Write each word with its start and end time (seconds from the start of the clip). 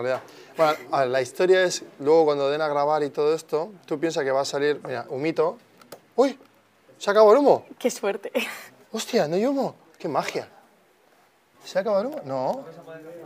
en 0.00 0.04
realidad. 0.04 0.22
Bueno, 0.56 0.72
a 0.90 1.00
ver, 1.00 1.08
la 1.08 1.22
historia 1.22 1.62
es, 1.64 1.82
luego 1.98 2.24
cuando 2.26 2.50
den 2.50 2.60
a 2.60 2.68
grabar 2.68 3.02
y 3.02 3.10
todo 3.10 3.34
esto, 3.34 3.72
tú 3.86 3.98
piensas 3.98 4.24
que 4.24 4.30
va 4.30 4.40
a 4.42 4.44
salir, 4.44 4.80
mira, 4.86 5.06
humito. 5.08 5.58
¡Uy! 6.16 6.38
¿Se 6.98 7.10
acabó 7.10 7.32
el 7.32 7.38
humo? 7.38 7.66
Qué 7.78 7.90
suerte. 7.90 8.30
¡Hostia, 8.92 9.28
no 9.28 9.36
hay 9.36 9.46
humo! 9.46 9.74
¡Qué 9.98 10.08
magia! 10.08 10.48
¿Se 11.64 11.78
acabó 11.78 12.00
el 12.00 12.06
humo? 12.06 12.20
No. 12.24 12.64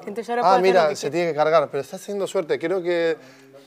Entonces 0.06 0.30
ahora 0.30 0.54
Ah, 0.54 0.58
mira, 0.58 0.94
se 0.94 1.10
tiene 1.10 1.30
que 1.30 1.36
cargar, 1.36 1.68
pero 1.70 1.80
estás 1.80 2.00
teniendo 2.00 2.26
suerte. 2.26 2.58
Creo 2.58 2.82
que 2.82 3.16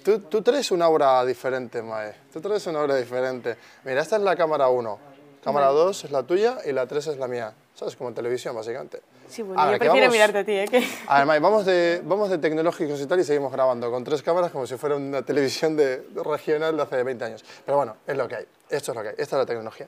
tú, 0.03 0.19
tú 0.19 0.41
traes 0.41 0.71
una 0.71 0.87
obra 0.87 1.23
diferente, 1.25 1.81
Mae. 1.81 2.15
Tú 2.31 2.39
traes 2.39 2.65
una 2.67 2.81
obra 2.81 2.95
diferente. 2.95 3.57
Mira, 3.83 4.01
esta 4.01 4.15
es 4.15 4.21
la 4.21 4.35
cámara 4.35 4.69
1. 4.69 4.99
Cámara 5.43 5.67
2 5.67 6.05
es 6.05 6.11
la 6.11 6.23
tuya 6.23 6.59
y 6.65 6.71
la 6.71 6.87
3 6.87 7.07
es 7.07 7.17
la 7.17 7.27
mía. 7.27 7.53
¿Sabes? 7.75 7.95
Como 7.95 8.09
en 8.09 8.15
televisión, 8.15 8.55
básicamente. 8.55 9.01
Sí, 9.31 9.41
bueno, 9.41 9.61
ver, 9.63 9.73
yo 9.73 9.79
prefiero 9.79 10.01
vamos- 10.05 10.13
mirarte 10.13 10.37
a 10.39 10.43
ti, 10.45 10.51
¿eh? 10.51 10.65
Que... 10.69 10.87
A 11.07 11.17
ver, 11.19 11.25
Mae, 11.25 11.39
vamos 11.39 11.65
de, 11.65 12.01
vamos 12.03 12.29
de 12.29 12.37
tecnológicos 12.37 12.99
y 13.01 13.05
tal 13.05 13.19
y 13.19 13.23
seguimos 13.23 13.51
grabando 13.51 13.89
con 13.89 14.03
tres 14.03 14.21
cámaras 14.21 14.51
como 14.51 14.67
si 14.67 14.75
fuera 14.77 14.95
una 14.95 15.21
televisión 15.23 15.75
de, 15.77 16.01
de 16.01 16.23
regional 16.23 16.75
de 16.75 16.83
hace 16.83 17.01
20 17.03 17.23
años. 17.25 17.43
Pero 17.65 17.77
bueno, 17.77 17.95
es 18.05 18.17
lo 18.17 18.27
que 18.27 18.35
hay. 18.35 18.45
Esto 18.69 18.91
es 18.91 18.95
lo 18.95 19.01
que 19.03 19.09
hay. 19.09 19.15
Esta 19.17 19.35
es 19.37 19.39
la 19.39 19.45
tecnología. 19.45 19.87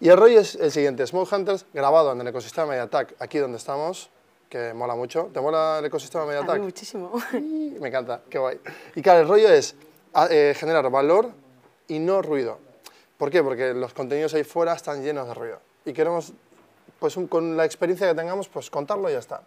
Y 0.00 0.08
el 0.08 0.16
rollo 0.16 0.40
es 0.40 0.54
el 0.54 0.70
siguiente. 0.70 1.06
Smoke 1.06 1.32
Hunters 1.32 1.66
grabado 1.74 2.12
en 2.12 2.20
el 2.20 2.28
ecosistema 2.28 2.68
MediaTek, 2.68 3.16
aquí 3.18 3.38
donde 3.38 3.58
estamos, 3.58 4.10
que 4.48 4.72
mola 4.72 4.94
mucho. 4.94 5.28
¿Te 5.34 5.40
mola 5.40 5.78
el 5.80 5.84
ecosistema 5.86 6.22
A 6.22 6.26
mí 6.26 6.32
MediaTek? 6.34 6.62
muchísimo. 6.62 7.12
Me 7.32 7.88
encanta, 7.88 8.20
qué 8.30 8.38
guay. 8.38 8.60
Y 8.94 9.02
claro, 9.02 9.20
el 9.20 9.28
rollo 9.28 9.48
es 9.50 9.74
a- 10.14 10.28
eh, 10.30 10.54
generar 10.56 10.88
valor 10.90 11.30
y 11.88 11.98
no 11.98 12.22
ruido. 12.22 12.58
¿Por 13.16 13.30
qué? 13.30 13.42
Porque 13.42 13.74
los 13.74 13.92
contenidos 13.92 14.32
ahí 14.34 14.44
fuera 14.44 14.72
están 14.74 15.02
llenos 15.02 15.26
de 15.26 15.34
ruido. 15.34 15.58
Y 15.84 15.92
queremos, 15.92 16.32
pues 16.98 17.16
un- 17.16 17.26
con 17.28 17.56
la 17.56 17.64
experiencia 17.64 18.08
que 18.08 18.14
tengamos, 18.14 18.48
pues 18.48 18.70
contarlo 18.70 19.08
y 19.08 19.12
ya 19.12 19.18
está. 19.18 19.42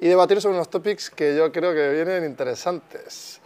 Y 0.00 0.08
debatir 0.08 0.40
sobre 0.40 0.56
unos 0.56 0.68
topics 0.70 1.10
que 1.10 1.36
yo 1.36 1.50
creo 1.52 1.72
que 1.72 1.90
vienen 1.90 2.24
interesantes. 2.24 3.40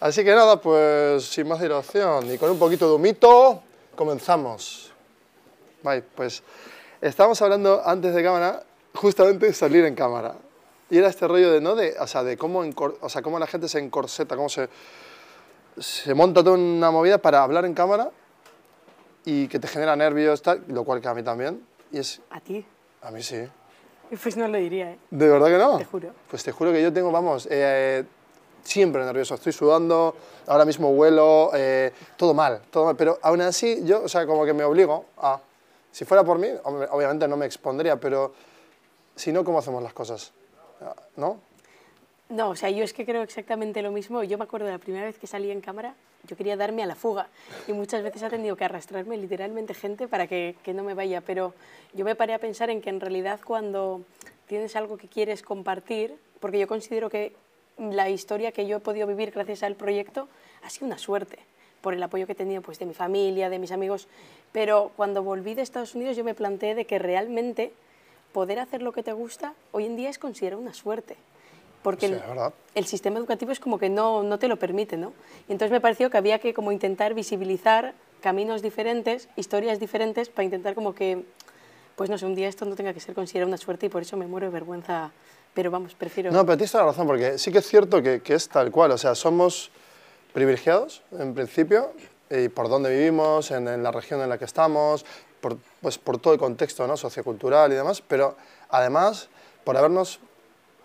Así 0.00 0.24
que 0.24 0.34
nada, 0.34 0.60
pues 0.60 1.24
sin 1.24 1.48
más 1.48 1.60
dilación 1.60 2.32
y 2.32 2.38
con 2.38 2.50
un 2.50 2.58
poquito 2.58 2.88
de 2.88 2.94
humito, 2.94 3.62
comenzamos. 3.94 4.92
Vale, 5.82 6.02
pues 6.02 6.42
estábamos 7.00 7.40
hablando 7.42 7.82
antes 7.84 8.14
de 8.14 8.22
cámara, 8.22 8.62
justamente 8.94 9.52
salir 9.52 9.84
en 9.84 9.94
cámara. 9.94 10.34
Y 10.90 10.98
era 10.98 11.08
este 11.08 11.26
rollo 11.26 11.50
de, 11.50 11.60
¿no? 11.60 11.74
De, 11.74 11.96
o 11.98 12.06
sea, 12.06 12.22
de 12.22 12.36
cómo, 12.36 12.62
o 13.00 13.08
sea, 13.08 13.22
cómo 13.22 13.38
la 13.38 13.46
gente 13.46 13.68
se 13.68 13.78
encorseta, 13.80 14.36
cómo 14.36 14.48
se, 14.48 14.68
se 15.78 16.14
monta 16.14 16.44
toda 16.44 16.56
una 16.56 16.90
movida 16.90 17.18
para 17.18 17.42
hablar 17.42 17.64
en 17.64 17.74
cámara 17.74 18.10
y 19.24 19.48
que 19.48 19.58
te 19.58 19.66
genera 19.66 19.96
nervios, 19.96 20.42
tal, 20.42 20.62
lo 20.68 20.84
cual 20.84 21.00
que 21.00 21.08
a 21.08 21.14
mí 21.14 21.22
también. 21.22 21.66
Y 21.90 21.98
es, 21.98 22.20
A 22.30 22.40
ti. 22.40 22.64
A 23.02 23.10
mí 23.10 23.22
sí. 23.22 23.48
Pues 24.22 24.36
no 24.36 24.46
lo 24.46 24.58
diría, 24.58 24.92
¿eh? 24.92 24.98
¿De 25.10 25.28
verdad 25.28 25.46
que 25.48 25.58
no? 25.58 25.78
Te 25.78 25.84
juro. 25.84 26.12
Pues 26.30 26.44
te 26.44 26.52
juro 26.52 26.72
que 26.72 26.82
yo 26.82 26.92
tengo, 26.92 27.10
vamos, 27.10 27.48
eh, 27.50 28.04
siempre 28.62 29.04
nervioso. 29.04 29.34
Estoy 29.34 29.52
sudando, 29.52 30.14
ahora 30.46 30.64
mismo 30.64 30.92
vuelo, 30.92 31.50
eh, 31.54 31.92
todo 32.16 32.32
mal, 32.32 32.60
todo 32.70 32.84
mal. 32.84 32.96
Pero 32.96 33.18
aún 33.22 33.40
así, 33.40 33.82
yo, 33.84 34.04
o 34.04 34.08
sea, 34.08 34.26
como 34.26 34.44
que 34.44 34.52
me 34.52 34.64
obligo 34.64 35.06
a. 35.18 35.40
Si 35.90 36.04
fuera 36.04 36.22
por 36.22 36.38
mí, 36.38 36.48
obviamente 36.64 37.26
no 37.26 37.36
me 37.36 37.46
expondría, 37.46 37.98
pero 37.98 38.34
si 39.14 39.32
no, 39.32 39.44
¿cómo 39.44 39.58
hacemos 39.58 39.82
las 39.82 39.94
cosas? 39.94 40.32
¿No? 41.16 41.40
No, 42.28 42.50
o 42.50 42.56
sea, 42.56 42.70
yo 42.70 42.82
es 42.82 42.92
que 42.92 43.06
creo 43.06 43.22
exactamente 43.22 43.82
lo 43.82 43.92
mismo. 43.92 44.24
Yo 44.24 44.36
me 44.36 44.44
acuerdo 44.44 44.66
de 44.66 44.72
la 44.72 44.78
primera 44.78 45.04
vez 45.04 45.16
que 45.16 45.28
salí 45.28 45.50
en 45.52 45.60
cámara, 45.60 45.94
yo 46.26 46.36
quería 46.36 46.56
darme 46.56 46.82
a 46.82 46.86
la 46.86 46.96
fuga 46.96 47.28
y 47.68 47.72
muchas 47.72 48.02
veces 48.02 48.24
ha 48.24 48.30
tenido 48.30 48.56
que 48.56 48.64
arrastrarme 48.64 49.16
literalmente 49.16 49.74
gente 49.74 50.08
para 50.08 50.26
que, 50.26 50.56
no 50.74 50.82
me 50.82 50.94
vaya, 50.94 51.20
pero 51.20 51.54
yo 51.94 52.04
me 52.04 52.16
paré 52.16 52.34
a 52.34 52.40
pensar 52.40 52.68
en 52.68 52.82
que 52.82 52.90
en 52.90 53.00
realidad 53.00 53.38
cuando 53.44 54.02
tienes 54.48 54.74
algo 54.74 54.96
que 54.96 55.06
quieres 55.06 55.42
compartir, 55.42 56.16
porque 56.40 56.58
yo 56.58 56.66
considero 56.66 57.10
que 57.10 57.32
la 57.78 58.10
historia 58.10 58.50
que 58.50 58.66
yo 58.66 58.78
he 58.78 58.80
podido 58.80 59.06
vivir 59.06 59.30
gracias 59.30 59.62
al 59.62 59.76
proyecto 59.76 60.28
ha 60.64 60.70
sido 60.70 60.86
una 60.86 60.98
suerte 60.98 61.38
por 61.80 61.94
el 61.94 62.02
apoyo 62.02 62.26
que 62.26 62.32
he 62.32 62.36
tenido 62.36 62.60
pues, 62.60 62.80
de 62.80 62.86
mi 62.86 62.94
familia, 62.94 63.50
de 63.50 63.60
mis 63.60 63.70
amigos, 63.70 64.08
pero 64.50 64.90
cuando 64.96 65.22
volví 65.22 65.54
de 65.54 65.62
Estados 65.62 65.94
Unidos 65.94 66.16
yo 66.16 66.24
me 66.24 66.34
planteé 66.34 66.74
de 66.74 66.86
que 66.86 66.98
realmente 66.98 67.72
poder 68.32 68.58
hacer 68.58 68.82
lo 68.82 68.90
que 68.90 69.04
te 69.04 69.12
gusta 69.12 69.54
hoy 69.70 69.86
en 69.86 69.94
día 69.94 70.10
es 70.10 70.18
considerado 70.18 70.60
una 70.60 70.74
suerte. 70.74 71.16
Porque 71.86 72.08
Sí, 72.08 72.14
el- 72.14 72.52
el 72.74 72.84
sistema 72.86 73.18
educativo 73.20 73.52
es 73.52 73.60
como 73.60 73.78
que 73.78 73.88
no, 73.88 74.24
no 74.24 74.40
te 74.40 74.48
lo 74.48 74.56
permite, 74.58 74.96
¿no? 74.96 75.12
Y 75.48 75.52
entonces 75.52 75.70
me 75.70 75.80
pareció 75.80 76.10
que 76.10 76.16
había 76.18 76.40
que 76.40 76.52
como 76.52 76.72
intentar 76.72 77.14
visibilizar 77.14 77.94
caminos 78.20 78.60
diferentes, 78.60 79.28
historias 79.36 79.78
diferentes, 79.78 80.28
para 80.28 80.42
intentar 80.42 80.74
como 80.74 80.96
que, 80.96 81.24
pues 81.94 82.10
no 82.10 82.18
sé, 82.18 82.26
un 82.26 82.34
día 82.34 82.48
esto 82.48 82.64
no 82.64 82.74
tenga 82.74 82.92
que 82.92 82.98
ser 82.98 83.14
considerado 83.14 83.46
una 83.46 83.56
suerte 83.56 83.86
y 83.86 83.88
por 83.88 84.02
eso 84.02 84.16
me 84.16 84.26
muero 84.26 84.46
de 84.48 84.52
vergüenza, 84.52 85.12
pero 85.54 85.70
vamos, 85.70 85.94
prefiero... 85.94 86.32
No, 86.32 86.44
pero 86.44 86.56
tienes 86.56 86.72
toda 86.72 86.82
la 86.86 86.90
razón, 86.90 87.06
porque 87.06 87.38
sí 87.38 87.52
que 87.52 87.58
es 87.58 87.66
cierto 87.68 88.02
que, 88.02 88.20
que 88.20 88.34
es 88.34 88.48
tal 88.48 88.72
cual. 88.72 88.90
O 88.90 88.98
sea, 88.98 89.14
somos 89.14 89.70
privilegiados, 90.32 91.04
en 91.12 91.34
principio, 91.34 91.92
y 92.30 92.48
por 92.48 92.68
dónde 92.68 92.90
vivimos, 92.90 93.52
en, 93.52 93.68
en 93.68 93.84
la 93.84 93.92
región 93.92 94.20
en 94.22 94.28
la 94.28 94.38
que 94.38 94.44
estamos, 94.44 95.06
por, 95.40 95.56
pues 95.80 95.98
por 95.98 96.18
todo 96.18 96.32
el 96.32 96.40
contexto 96.40 96.84
¿no? 96.88 96.96
sociocultural 96.96 97.70
y 97.70 97.76
demás, 97.76 98.02
pero 98.02 98.36
además 98.70 99.28
por 99.62 99.76
habernos 99.76 100.18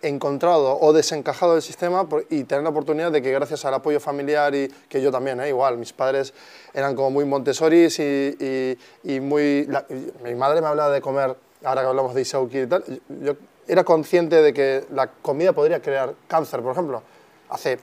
encontrado 0.02 0.78
o 0.80 0.94
desencajado 0.94 1.54
del 1.54 1.62
sistema 1.62 2.08
y 2.30 2.44
tener 2.44 2.64
la 2.64 2.70
oportunidad 2.70 3.12
de 3.12 3.22
que 3.22 3.32
gracias 3.32 3.64
al 3.66 3.74
apoyo 3.74 4.00
familiar 4.00 4.54
y 4.56 4.68
que 4.90 5.02
yo 5.02 5.12
también, 5.12 5.40
¿eh? 5.42 5.50
igual, 5.50 5.78
mis 5.78 5.94
padres 5.94 6.34
eran 6.74 6.96
como 6.96 7.12
muy 7.12 7.26
Montessoris 7.26 8.00
y, 8.00 8.36
y- 8.40 8.78
y 9.16 9.20
muy... 9.20 9.66
la- 9.68 9.86
y 9.90 10.12
mi 10.24 10.36
madre 10.36 10.62
me 10.62 10.68
hablaba 10.68 10.90
de 10.92 11.02
comer, 11.02 11.36
ahora 11.64 11.82
que 11.82 11.88
hablamos 11.88 12.14
de 12.16 12.22
Isauki 12.22 12.60
y 12.62 12.68
tal, 12.68 12.84
yo 13.22 13.34
era 13.68 13.84
consciente 13.84 14.42
de 14.42 14.54
que 14.54 14.86
la 14.94 15.08
comida 15.08 15.54
podría 15.54 15.82
crear 15.82 16.14
cáncer, 16.28 16.62
por 16.62 16.72
ejemplo, 16.74 17.02
hace... 17.50 17.80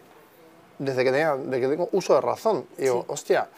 desde 0.78 1.04
que, 1.04 1.10
tenía, 1.12 1.36
desde 1.36 1.60
que 1.60 1.68
tengo 1.68 1.88
uso 1.92 2.14
de 2.14 2.20
razón. 2.20 2.64
Y 2.76 2.82
digo, 2.82 3.04
hostia, 3.08 3.48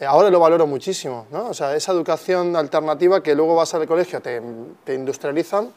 eh, 0.00 0.04
ahora 0.04 0.30
lo 0.30 0.38
valoro 0.40 0.66
muchísimo, 0.66 1.26
¿no? 1.30 1.48
O 1.48 1.54
sea, 1.54 1.74
esa 1.76 1.92
educación 1.92 2.56
alternativa 2.56 3.22
que 3.22 3.34
luego 3.34 3.54
vas 3.56 3.72
al 3.74 3.86
colegio, 3.86 4.20
te, 4.20 4.40
te 4.84 4.94
industrializan, 4.94 5.72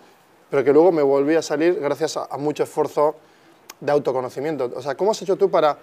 pero 0.49 0.63
que 0.63 0.71
luego 0.71 0.91
me 0.91 1.01
volví 1.01 1.35
a 1.35 1.41
salir 1.41 1.79
gracias 1.79 2.17
a, 2.17 2.37
mucho 2.37 2.63
esfuerzo 2.63 3.15
de 3.79 3.91
autoconocimiento. 3.91 4.71
O 4.75 4.81
sea, 4.81 4.95
¿cómo 4.95 5.11
has 5.11 5.21
hecho 5.21 5.35
tú 5.35 5.49
para, 5.49 5.77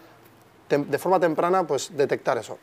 de 0.68 0.98
forma 0.98 1.20
temprana, 1.20 1.66
pues, 1.66 1.96
detectar 1.96 2.38
eso? 2.38 2.58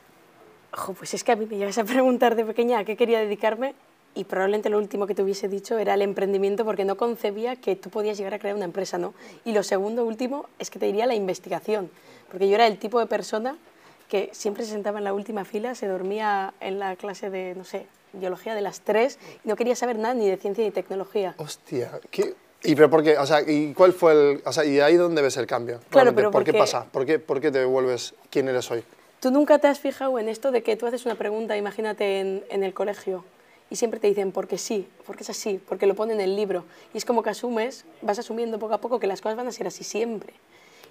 Ojo, 0.73 0.93
pues 0.93 1.13
es 1.13 1.23
que 1.23 1.31
a 1.31 1.35
mí 1.35 1.45
me 1.45 1.57
llegas 1.57 1.77
a 1.77 1.83
preguntar 1.83 2.35
de 2.35 2.45
pequeña 2.45 2.79
a 2.79 2.85
qué 2.85 2.95
quería 2.95 3.19
dedicarme 3.19 3.73
y 4.15 4.23
probablemente 4.23 4.69
lo 4.69 4.77
último 4.77 5.07
que 5.07 5.15
te 5.15 5.23
hubiese 5.23 5.47
dicho 5.47 5.77
era 5.77 5.93
el 5.93 6.01
emprendimiento 6.01 6.65
porque 6.65 6.85
no 6.85 6.97
concebía 6.97 7.55
que 7.55 7.75
tú 7.75 7.89
podías 7.89 8.17
llegar 8.17 8.33
a 8.33 8.39
crear 8.39 8.55
una 8.55 8.65
empresa, 8.65 8.97
¿no? 8.97 9.13
Y 9.45 9.53
lo 9.53 9.63
segundo, 9.63 10.05
último, 10.05 10.47
es 10.59 10.69
que 10.69 10.79
te 10.79 10.87
diría 10.87 11.05
la 11.05 11.15
investigación, 11.15 11.89
porque 12.29 12.47
yo 12.47 12.55
era 12.55 12.67
el 12.67 12.77
tipo 12.77 12.99
de 12.99 13.05
persona 13.05 13.57
que 14.09 14.29
siempre 14.33 14.65
se 14.65 14.71
sentaba 14.71 14.97
en 14.97 15.05
la 15.05 15.13
última 15.13 15.45
fila, 15.45 15.75
se 15.75 15.87
dormía 15.87 16.53
en 16.59 16.79
la 16.79 16.95
clase 16.95 17.29
de, 17.29 17.55
no 17.55 17.63
sé, 17.63 17.85
biología 18.11 18.55
de 18.55 18.61
las 18.61 18.81
tres 18.81 19.19
y 19.45 19.47
no 19.47 19.55
quería 19.55 19.75
saber 19.75 19.97
nada 19.97 20.15
ni 20.15 20.27
de 20.27 20.35
ciencia 20.35 20.65
ni 20.65 20.71
tecnología. 20.71 21.35
Hostia, 21.37 21.99
¿qué? 22.09 22.33
¿Y 22.63 22.75
pero 22.75 22.89
por 22.89 23.03
qué? 23.03 23.17
O 23.17 23.25
sea, 23.25 23.41
¿y 23.41 23.73
cuál 23.73 23.93
fue 23.93 24.11
el...? 24.11 24.41
O 24.43 24.51
sea, 24.51 24.65
¿y 24.65 24.79
ahí 24.81 24.95
dónde 24.97 25.21
ves 25.21 25.37
el 25.37 25.45
cambio? 25.45 25.79
Claro, 25.89 26.13
pero 26.13 26.31
¿Por 26.31 26.43
qué 26.43 26.53
pasa? 26.53 26.85
¿Por 26.91 27.05
qué, 27.05 27.19
¿Por 27.19 27.39
qué 27.39 27.51
te 27.51 27.63
vuelves 27.63 28.15
quién 28.29 28.49
eres 28.49 28.69
hoy? 28.71 28.83
¿Tú 29.21 29.31
nunca 29.31 29.59
te 29.59 29.67
has 29.67 29.79
fijado 29.79 30.17
en 30.19 30.27
esto 30.27 30.51
de 30.51 30.63
que 30.63 30.75
tú 30.75 30.87
haces 30.87 31.05
una 31.05 31.15
pregunta, 31.15 31.55
imagínate, 31.55 32.19
en, 32.19 32.43
en 32.49 32.63
el 32.63 32.73
colegio, 32.73 33.23
y 33.69 33.75
siempre 33.75 33.99
te 33.99 34.07
dicen 34.07 34.31
porque 34.31 34.57
sí, 34.57 34.87
porque 35.05 35.23
es 35.23 35.29
así, 35.29 35.61
porque 35.69 35.85
lo 35.85 35.95
pone 35.95 36.13
en 36.13 36.21
el 36.21 36.35
libro? 36.35 36.65
Y 36.93 36.97
es 36.97 37.05
como 37.05 37.21
que 37.21 37.29
asumes, 37.29 37.85
vas 38.01 38.17
asumiendo 38.17 38.59
poco 38.59 38.73
a 38.73 38.79
poco 38.79 38.99
que 38.99 39.07
las 39.07 39.21
cosas 39.21 39.37
van 39.37 39.47
a 39.47 39.51
ser 39.51 39.67
así 39.67 39.83
siempre. 39.83 40.33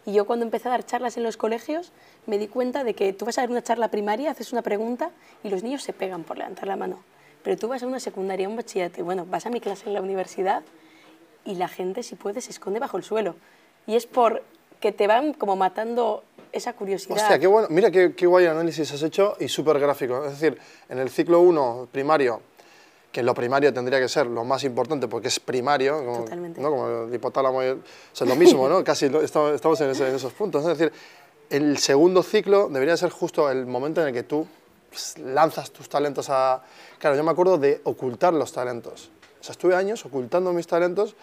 Y 0.09 0.15
yo 0.15 0.25
cuando 0.25 0.47
empecé 0.47 0.69
a 0.69 0.71
dar 0.71 0.87
charlas 0.87 1.19
en 1.19 1.23
los 1.23 1.37
colegios, 1.37 1.93
me 2.25 2.39
di 2.39 2.49
cuenta 2.49 2.83
de 2.83 2.95
que 2.95 3.13
tú 3.13 3.27
vas 3.27 3.37
a 3.37 3.43
dar 3.43 3.51
una 3.51 3.63
charla 3.63 3.89
primaria, 3.89 4.31
haces 4.31 4.55
una 4.55 4.63
pregunta 4.63 5.11
y 5.45 5.51
los 5.51 5.63
niños 5.63 5.83
se 5.83 5.93
pegan 5.93 6.25
por 6.25 6.39
levantar 6.39 6.67
la 6.67 6.77
mano. 6.77 7.05
Pero 7.43 7.59
tú 7.59 7.69
vas 7.69 7.83
a 7.83 7.87
una 7.87 8.01
secundaria, 8.01 8.49
un 8.49 8.57
bachillerato, 8.57 9.05
bueno, 9.05 9.27
vas 9.27 9.45
a 9.45 9.51
mi 9.51 9.61
clase 9.61 9.87
en 9.87 9.93
la 9.93 10.01
universidad 10.01 10.63
y 11.45 11.57
la 11.57 11.69
gente, 11.69 12.03
si 12.03 12.15
puede, 12.15 12.41
se 12.41 12.53
esconde 12.53 12.81
bajo 12.81 12.97
el 12.97 13.05
suelo. 13.05 13.35
Y 13.87 13.97
es 13.97 14.07
por 14.07 14.43
que 14.81 14.93
te 14.93 15.07
van 15.07 15.35
como 15.35 15.57
matando 15.57 16.25
esa 16.53 16.73
curiosidad. 16.73 17.19
Hostia, 17.19 17.39
qué 17.39 17.47
bueno. 17.47 17.69
Mira 17.71 17.91
qué, 17.91 18.15
qué 18.15 18.25
guay 18.25 18.47
análisis 18.47 18.91
has 18.91 19.03
hecho 19.03 19.37
y 19.39 19.49
súper 19.49 19.79
gráfico. 19.79 20.25
Es 20.25 20.41
decir, 20.41 20.59
en 20.89 21.01
el 21.01 21.11
ciclo 21.11 21.43
1 21.43 21.89
primario, 21.93 22.41
que 23.13 23.23
lo 23.23 23.35
primario 23.35 23.73
tendría 23.73 23.99
que 24.01 24.09
ser 24.09 24.27
lo 24.27 24.45
más 24.45 24.65
importante 24.65 25.09
porque 25.09 25.29
es 25.29 25.41
primario, 25.41 25.99
como, 26.05 26.19
Totalmente. 26.25 26.61
¿no? 26.61 26.71
como 26.71 26.89
el 27.07 27.15
hipotálamo, 27.15 27.63
el- 27.63 27.79
o 27.79 27.81
sea, 28.13 28.27
lo 28.27 28.37
mismo, 28.37 28.69
¿no? 28.69 28.85
Casi 28.85 29.09
lo- 29.09 29.23
estamos, 29.23 29.81
en, 29.81 29.91
ese- 29.91 30.09
en 30.09 30.15
esos 30.15 30.33
puntos. 30.33 30.63
Es 30.67 30.77
decir, 30.79 30.93
el 31.51 31.79
segundo 31.79 32.23
ciclo 32.23 32.69
debería 32.69 32.97
ser 32.97 33.11
justo 33.11 33.51
el 33.51 33.67
momento 33.67 34.03
en 34.03 34.09
el 34.09 34.13
que 34.15 34.23
tú 34.25 34.47
pues, 34.91 35.17
lanzas 35.19 35.71
tus 35.71 35.89
talentos 35.89 36.29
a... 36.31 36.63
Claro, 36.99 37.17
yo 37.17 37.25
me 37.25 37.31
acuerdo 37.31 37.57
de 37.59 37.81
ocultar 37.85 38.35
los 38.35 38.53
talentos. 38.53 39.11
O 39.41 39.45
sea, 39.45 39.53
estuve 39.53 39.75
años 39.75 40.05
ocultando 40.05 40.53
mis 40.53 40.67
talentos 40.67 41.15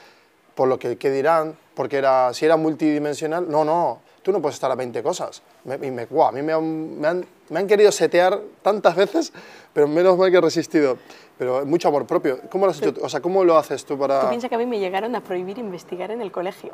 por 0.56 0.68
lo 0.68 0.80
que, 0.80 0.98
que 0.98 1.12
dirán, 1.12 1.56
porque 1.76 1.98
era, 1.98 2.34
si 2.34 2.46
era 2.46 2.56
multidimensional, 2.58 3.50
no, 3.50 3.66
no, 3.66 4.00
tú 4.24 4.32
no 4.32 4.42
puedes 4.42 4.56
estar 4.56 4.72
a 4.72 4.76
20 4.76 5.04
cosas. 5.04 5.42
Me, 5.66 5.76
y 5.86 5.92
me, 5.92 6.06
guau, 6.06 6.30
a 6.30 6.32
mí 6.32 6.42
me 6.42 6.54
han, 6.54 7.00
me, 7.00 7.08
han, 7.10 7.26
me 7.50 7.60
han 7.60 7.68
querido 7.68 7.92
setear 7.92 8.40
tantas 8.62 8.96
veces, 8.96 9.34
pero 9.74 9.88
menos 9.88 10.18
mal 10.18 10.32
que 10.32 10.38
he 10.38 10.42
resistido. 10.42 10.98
Pero 11.38 11.66
mucho 11.66 11.88
amor 11.88 12.06
propio. 12.06 12.40
¿Cómo 12.50 12.66
lo 12.66 12.72
has 12.72 12.82
hecho? 12.82 12.94
tú? 12.94 13.02
O 13.04 13.10
sea, 13.10 13.22
¿cómo 13.22 13.44
lo 13.44 13.58
haces 13.58 13.86
tú 13.86 13.98
para...? 13.98 14.22
Tú 14.22 14.30
piensas 14.30 14.50
que 14.50 14.56
a 14.56 14.58
mí 14.58 14.66
me 14.66 14.80
llegaron 14.80 15.16
a 15.16 15.22
prohibir 15.22 15.58
investigar 15.58 16.12
en 16.12 16.22
el 16.22 16.32
colegio. 16.32 16.74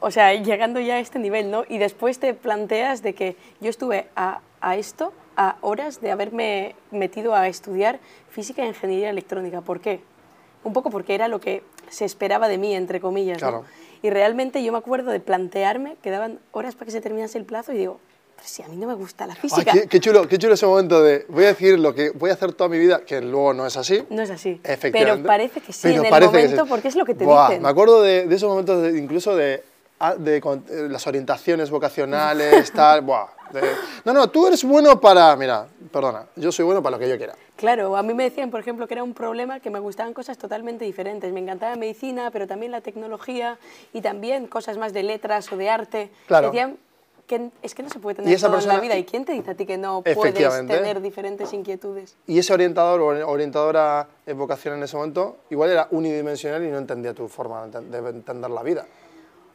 O 0.00 0.10
sea, 0.10 0.34
llegando 0.34 0.80
ya 0.80 0.94
a 0.94 0.98
este 0.98 1.18
nivel, 1.18 1.50
¿no? 1.50 1.64
Y 1.68 1.78
después 1.78 2.18
te 2.18 2.34
planteas 2.34 3.02
de 3.02 3.14
que 3.14 3.36
yo 3.60 3.70
estuve 3.70 4.08
a, 4.16 4.40
a 4.60 4.76
esto, 4.76 5.12
a 5.36 5.56
horas 5.60 6.00
de 6.00 6.10
haberme 6.10 6.74
metido 6.90 7.34
a 7.34 7.48
estudiar 7.48 8.00
física 8.28 8.62
e 8.62 8.66
ingeniería 8.66 9.10
electrónica. 9.10 9.60
¿Por 9.60 9.80
qué? 9.80 10.00
Un 10.64 10.72
poco 10.72 10.90
porque 10.90 11.14
era 11.14 11.28
lo 11.28 11.40
que 11.40 11.62
se 11.88 12.04
esperaba 12.04 12.48
de 12.48 12.58
mí, 12.58 12.74
entre 12.74 13.00
comillas. 13.00 13.40
¿no? 13.40 13.64
Y 14.02 14.10
realmente 14.10 14.62
yo 14.64 14.72
me 14.72 14.78
acuerdo 14.78 15.10
de 15.12 15.20
plantearme, 15.20 15.96
que 16.02 16.10
daban 16.10 16.40
horas 16.50 16.74
para 16.74 16.86
que 16.86 16.92
se 16.92 17.00
terminase 17.00 17.38
el 17.38 17.44
plazo 17.44 17.72
y 17.72 17.78
digo, 17.78 18.00
pero 18.42 18.48
si 18.48 18.62
a 18.62 18.66
mí 18.66 18.76
no 18.76 18.88
me 18.88 18.94
gusta 18.94 19.24
la 19.24 19.36
física. 19.36 19.72
qué, 19.88 20.00
chulo, 20.00 20.26
qué 20.26 20.36
chulo 20.36 20.54
ese 20.54 20.66
momento 20.66 21.00
de 21.00 21.26
voy 21.28 21.44
a 21.44 21.48
decir 21.48 21.78
lo 21.78 21.94
que 21.94 22.10
voy 22.10 22.30
a 22.30 22.32
hacer 22.32 22.52
toda 22.52 22.68
mi 22.68 22.76
vida, 22.76 23.02
que 23.06 23.20
luego 23.20 23.54
no 23.54 23.64
es 23.66 23.76
así. 23.76 24.02
No 24.10 24.20
es 24.20 24.30
así. 24.30 24.60
Efectivamente. 24.64 25.22
Pero 25.22 25.26
parece 25.26 25.60
que 25.60 25.72
sí 25.72 25.88
en 25.94 26.04
el 26.04 26.10
momento 26.10 26.66
porque 26.66 26.88
es 26.88 26.96
lo 26.96 27.04
que 27.04 27.14
te 27.14 27.24
dicen. 27.24 27.62
Me 27.62 27.68
acuerdo 27.68 28.02
de, 28.02 28.26
de 28.26 28.34
esos 28.34 28.48
momentos 28.48 28.82
de, 28.82 28.98
incluso 28.98 29.36
de, 29.36 29.62
ah, 30.00 30.16
de, 30.16 30.38
eh, 30.38 30.88
las 30.90 31.06
orientaciones 31.06 31.70
vocacionales, 31.70 32.72
tal. 32.74 33.02
Buah, 33.02 33.28
no, 34.04 34.12
no, 34.12 34.28
tú 34.28 34.48
eres 34.48 34.64
bueno 34.64 35.00
para, 35.00 35.36
mira, 35.36 35.68
perdona, 35.92 36.26
yo 36.34 36.50
soy 36.50 36.64
bueno 36.64 36.82
para 36.82 36.96
lo 36.96 36.98
que 36.98 37.08
yo 37.08 37.16
quiera. 37.16 37.34
Claro, 37.54 37.96
a 37.96 38.02
mí 38.02 38.12
me 38.12 38.24
decían, 38.24 38.50
por 38.50 38.58
ejemplo, 38.58 38.88
que 38.88 38.94
era 38.94 39.04
un 39.04 39.14
problema 39.14 39.60
que 39.60 39.70
me 39.70 39.78
gustaban 39.78 40.14
cosas 40.14 40.36
totalmente 40.36 40.84
diferentes. 40.84 41.32
Me 41.32 41.38
encantaba 41.38 41.76
medicina, 41.76 42.32
pero 42.32 42.48
también 42.48 42.72
la 42.72 42.80
tecnología 42.80 43.58
y 43.92 44.00
también 44.00 44.48
cosas 44.48 44.78
más 44.78 44.92
de 44.92 45.04
letras 45.04 45.52
o 45.52 45.56
de 45.56 45.70
arte. 45.70 46.10
Claro. 46.26 46.48
Decían 46.48 46.76
que 47.32 47.50
es 47.62 47.74
que 47.74 47.82
no 47.82 47.88
se 47.88 47.98
puede 47.98 48.16
tener 48.16 48.38
todo 48.38 48.58
en 48.58 48.68
la 48.68 48.80
vida. 48.80 48.98
¿Y 48.98 49.04
quién 49.04 49.24
te 49.24 49.32
dice 49.32 49.52
a 49.52 49.54
ti 49.54 49.64
que 49.64 49.78
no 49.78 50.02
puedes 50.02 50.34
tener 50.34 51.00
diferentes 51.00 51.52
inquietudes? 51.54 52.16
Y 52.26 52.38
ese 52.38 52.52
orientador 52.52 53.00
o 53.00 53.30
orientadora 53.30 54.08
en 54.26 54.36
vocación 54.36 54.76
en 54.76 54.82
ese 54.82 54.96
momento 54.96 55.38
igual 55.48 55.70
era 55.70 55.88
unidimensional 55.92 56.62
y 56.62 56.68
no 56.68 56.76
entendía 56.76 57.14
tu 57.14 57.28
forma 57.28 57.66
de 57.66 57.98
entender 58.10 58.50
la 58.50 58.62
vida. 58.62 58.86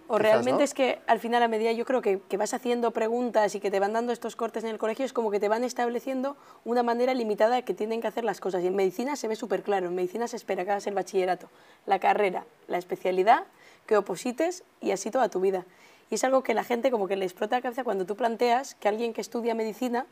O 0.09 0.17
realmente 0.17 0.63
es 0.63 0.73
que 0.73 0.99
al 1.05 1.19
final 1.19 1.43
a 1.43 1.49
medida 1.49 1.71
yo 1.73 1.83
creo 1.83 2.01
que, 2.01 2.21
que, 2.29 2.37
vas 2.37 2.53
haciendo 2.53 2.91
preguntas 2.91 3.53
y 3.55 3.59
que 3.59 3.69
te 3.69 3.79
van 3.81 3.91
dando 3.91 4.13
estos 4.13 4.37
cortes 4.37 4.63
en 4.63 4.69
el 4.69 4.77
colegio 4.77 5.03
es 5.03 5.11
como 5.11 5.29
que 5.31 5.39
te 5.39 5.49
van 5.49 5.65
estableciendo 5.65 6.37
una 6.63 6.81
manera 6.81 7.13
limitada 7.13 7.61
que 7.61 7.73
tienen 7.73 7.99
que 7.99 8.07
hacer 8.07 8.23
las 8.23 8.39
cosas. 8.39 8.63
Y 8.63 8.67
en 8.67 8.75
medicina 8.75 9.17
se 9.17 9.27
ve 9.27 9.35
súper 9.35 9.63
claro, 9.63 9.87
en 9.87 9.95
medicina 9.95 10.29
se 10.29 10.37
espera 10.37 10.63
que 10.63 10.71
hagas 10.71 10.87
el 10.87 10.95
bachillerato, 10.95 11.49
la 11.85 11.99
carrera, 11.99 12.45
la 12.67 12.77
especialidad, 12.77 13.43
que 13.85 13.97
oposites 13.97 14.63
y 14.79 14.91
así 14.91 15.11
toda 15.11 15.29
tu 15.29 15.41
vida. 15.41 15.65
Y 16.09 16.15
es 16.15 16.23
algo 16.23 16.43
que 16.43 16.53
la 16.53 16.63
gente 16.63 16.91
como 16.91 17.07
que 17.07 17.15
le 17.15 17.25
explota 17.25 17.57
la 17.57 17.61
cabeza 17.61 17.83
cuando 17.83 18.05
tú 18.05 18.15
planteas 18.15 18.75
que 18.75 18.87
alguien 18.87 19.13
que 19.13 19.21
estudia 19.21 19.55
medicina 19.55 20.05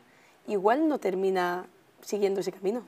igual 0.46 0.88
no 0.88 0.98
termina 0.98 1.66
siguiendo 2.02 2.40
ese 2.40 2.52
camino. 2.52 2.84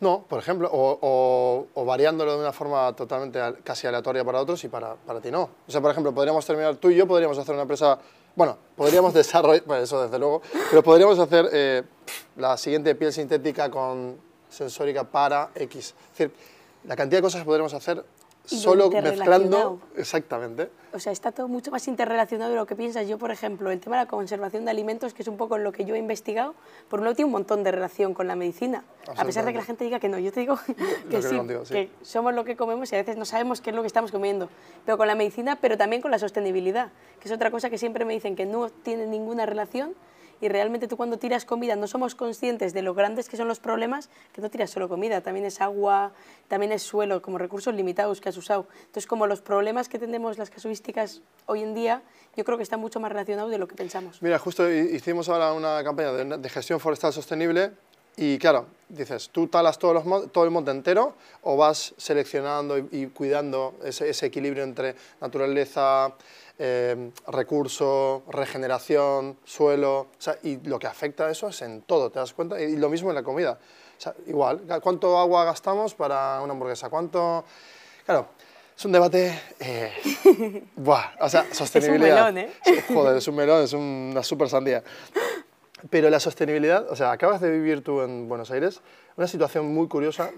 No, 0.00 0.24
por 0.26 0.38
ejemplo, 0.38 0.68
o, 0.72 1.84
variándolo 1.84 2.32
de 2.32 2.40
una 2.40 2.52
forma 2.52 2.94
totalmente 2.96 3.38
casi 3.62 3.86
aleatoria 3.86 4.24
para 4.24 4.40
otros 4.40 4.64
y 4.64 4.68
para, 4.68 4.94
para, 4.94 5.20
ti 5.20 5.30
no. 5.30 5.42
O 5.68 5.70
sea, 5.70 5.82
por 5.82 5.90
ejemplo, 5.90 6.14
podríamos 6.14 6.44
terminar, 6.46 6.76
tú 6.76 6.88
y 6.90 6.96
yo 6.96 7.06
podríamos 7.06 7.36
hacer 7.36 7.52
una 7.52 7.62
empresa, 7.62 7.98
bueno, 8.34 8.56
podríamos 8.76 9.12
desarrollar, 9.14 9.62
eso 9.82 10.02
desde 10.02 10.18
luego, 10.18 10.40
pero 10.70 10.82
podríamos 10.82 11.18
hacer 11.18 11.50
eh, 11.52 11.82
la 12.36 12.56
siguiente 12.56 12.94
piel 12.94 13.12
sintética 13.12 13.70
con 13.70 14.16
sensórica 14.48 15.04
para 15.04 15.50
X. 15.54 15.94
Es 16.12 16.18
decir, 16.18 16.34
la 16.84 16.96
cantidad 16.96 17.18
de 17.18 17.22
cosas 17.22 17.42
que 17.42 17.44
podríamos 17.44 17.74
hacer 17.74 18.02
solo 18.56 18.90
mezclando. 18.90 19.80
Exactamente. 19.96 20.70
O 20.92 20.98
sea, 20.98 21.12
está 21.12 21.30
todo 21.30 21.46
mucho 21.46 21.70
más 21.70 21.86
interrelacionado 21.86 22.50
de 22.50 22.56
lo 22.56 22.66
que 22.66 22.74
piensas. 22.74 23.06
Yo, 23.06 23.16
por 23.16 23.30
ejemplo, 23.30 23.70
el 23.70 23.78
tema 23.78 23.96
de 23.96 24.04
la 24.04 24.08
conservación 24.08 24.64
de 24.64 24.72
alimentos, 24.72 25.14
que 25.14 25.22
es 25.22 25.28
un 25.28 25.36
poco 25.36 25.56
lo 25.56 25.72
que 25.72 25.84
yo 25.84 25.94
he 25.94 25.98
investigado, 25.98 26.54
por 26.88 26.98
un 26.98 27.04
lado 27.04 27.14
tiene 27.14 27.26
un 27.26 27.32
montón 27.32 27.62
de 27.62 27.70
relación 27.70 28.12
con 28.12 28.26
la 28.26 28.34
medicina. 28.34 28.82
A 29.16 29.24
pesar 29.24 29.44
de 29.44 29.52
que 29.52 29.58
la 29.58 29.64
gente 29.64 29.84
diga 29.84 30.00
que 30.00 30.08
no, 30.08 30.18
yo 30.18 30.32
te 30.32 30.40
digo 30.40 30.58
que, 31.10 31.22
sí, 31.22 31.40
que 31.68 31.90
somos 32.02 32.34
lo 32.34 32.44
que 32.44 32.56
comemos 32.56 32.90
y 32.92 32.96
a 32.96 32.98
veces 32.98 33.16
no 33.16 33.24
sabemos 33.24 33.60
qué 33.60 33.70
es 33.70 33.76
lo 33.76 33.82
que 33.82 33.86
estamos 33.86 34.10
comiendo. 34.10 34.48
Pero 34.84 34.98
con 34.98 35.06
la 35.06 35.14
medicina, 35.14 35.56
pero 35.60 35.76
también 35.76 36.02
con 36.02 36.10
la 36.10 36.18
sostenibilidad, 36.18 36.90
que 37.20 37.28
es 37.28 37.34
otra 37.34 37.50
cosa 37.50 37.70
que 37.70 37.78
siempre 37.78 38.04
me 38.04 38.14
dicen 38.14 38.34
que 38.34 38.46
no 38.46 38.68
tiene 38.68 39.06
ninguna 39.06 39.46
relación 39.46 39.94
y 40.40 40.48
realmente 40.48 40.88
tú 40.88 40.96
cuando 40.96 41.18
tiras 41.18 41.44
comida 41.44 41.76
no 41.76 41.86
somos 41.86 42.14
conscientes 42.14 42.72
de 42.72 42.82
lo 42.82 42.94
grandes 42.94 43.28
que 43.28 43.36
son 43.36 43.48
los 43.48 43.60
problemas, 43.60 44.08
que 44.32 44.40
no 44.40 44.50
tiras 44.50 44.70
solo 44.70 44.88
comida, 44.88 45.20
también 45.20 45.46
es 45.46 45.60
agua, 45.60 46.12
también 46.48 46.72
es 46.72 46.82
suelo, 46.82 47.22
como 47.22 47.38
recursos 47.38 47.74
limitados 47.74 48.20
que 48.20 48.28
has 48.28 48.36
usado. 48.36 48.66
Entonces, 48.80 49.06
como 49.06 49.26
los 49.26 49.40
problemas 49.40 49.88
que 49.88 49.98
tenemos 49.98 50.38
las 50.38 50.50
casuísticas 50.50 51.22
hoy 51.46 51.62
en 51.62 51.74
día, 51.74 52.02
yo 52.36 52.44
creo 52.44 52.56
que 52.56 52.62
están 52.62 52.80
mucho 52.80 53.00
más 53.00 53.10
relacionados 53.10 53.50
de 53.50 53.58
lo 53.58 53.68
que 53.68 53.74
pensamos. 53.74 54.22
Mira, 54.22 54.38
justo 54.38 54.70
hicimos 54.70 55.28
ahora 55.28 55.52
una 55.52 55.82
campaña 55.84 56.12
de, 56.12 56.48
gestión 56.48 56.80
forestal 56.80 57.12
sostenible 57.12 57.72
y 58.16 58.38
claro, 58.38 58.66
dices, 58.88 59.30
tú 59.30 59.46
talas 59.46 59.78
todos 59.78 60.04
los, 60.04 60.32
todo 60.32 60.44
el 60.44 60.50
monte 60.50 60.70
entero 60.70 61.14
o 61.42 61.56
vas 61.56 61.94
seleccionando 61.96 62.78
y, 62.78 63.06
cuidando 63.06 63.74
ese, 63.84 64.08
ese, 64.10 64.26
equilibrio 64.26 64.64
entre 64.64 64.94
naturaleza, 65.20 66.12
eh, 66.62 67.10
recurso, 67.28 68.22
regeneración, 68.28 69.38
suelo, 69.44 70.08
y 70.42 70.58
lo 70.58 70.78
que 70.78 70.86
afecta 70.86 71.24
a 71.26 71.30
eso 71.30 71.48
es 71.48 71.62
en 71.62 71.80
todo, 71.80 72.10
¿te 72.10 72.18
das 72.18 72.34
cuenta? 72.34 72.60
Y 72.60 72.76
lo 72.76 72.90
mismo 72.90 73.08
en 73.08 73.14
la 73.14 73.22
comida. 73.22 73.58
igual, 74.26 74.60
¿cuánto 74.82 75.18
agua 75.18 75.46
gastamos 75.46 75.94
para 75.94 76.38
una 76.42 76.52
hamburguesa? 76.52 76.90
¿Cuánto...? 76.90 77.46
Claro, 78.04 78.28
es 78.76 78.84
un 78.84 78.92
debate... 78.92 79.40
Eh, 79.58 80.66
buah, 80.76 81.12
o 81.20 81.30
sea, 81.30 81.46
sostenibilidad. 81.50 82.28
Es 82.28 82.28
un 82.28 82.34
melón, 82.34 82.50
¿eh? 82.66 82.84
Joder, 82.92 83.16
es 83.16 83.26
un 83.26 83.36
melón, 83.36 83.62
es 83.62 83.72
una 83.72 84.22
super 84.22 84.50
sandía. 84.50 84.84
Pero 85.88 86.10
la 86.10 86.20
sostenibilidad, 86.20 86.90
o 86.90 86.94
sea, 86.94 87.10
acabas 87.10 87.40
de 87.40 87.50
vivir 87.50 87.82
tú 87.82 88.02
en 88.02 88.28
Buenos 88.28 88.50
Aires, 88.50 88.82
una 89.16 89.26
situación 89.26 89.72
muy 89.72 89.88
curiosa, 89.88 90.30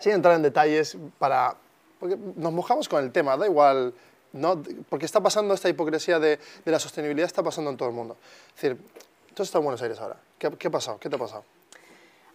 sin 0.00 0.14
entrar 0.14 0.34
en 0.34 0.42
detalles 0.42 0.98
para... 1.20 1.54
Porque 2.00 2.16
nos 2.34 2.52
mojamos 2.52 2.88
con 2.88 3.04
el 3.04 3.12
tema, 3.12 3.36
da 3.36 3.46
igual 3.46 3.94
no, 4.32 4.62
porque 4.88 5.06
está 5.06 5.20
pasando 5.20 5.54
esta 5.54 5.68
hipocresía 5.68 6.18
de, 6.18 6.38
de, 6.64 6.70
la 6.70 6.78
sostenibilidad, 6.78 7.26
está 7.26 7.42
pasando 7.42 7.70
en 7.70 7.76
todo 7.76 7.88
el 7.88 7.94
mundo. 7.94 8.16
Es 8.54 8.62
decir, 8.62 8.78
tú 9.34 9.42
estás 9.42 9.58
en 9.58 9.64
Buenos 9.64 9.82
Aires 9.82 9.98
ahora. 10.00 10.16
¿Qué, 10.38 10.50
¿Qué 10.50 10.68
ha 10.68 10.70
pasado? 10.70 10.98
¿Qué 10.98 11.08
te 11.08 11.16
ha 11.16 11.18
pasado? 11.18 11.44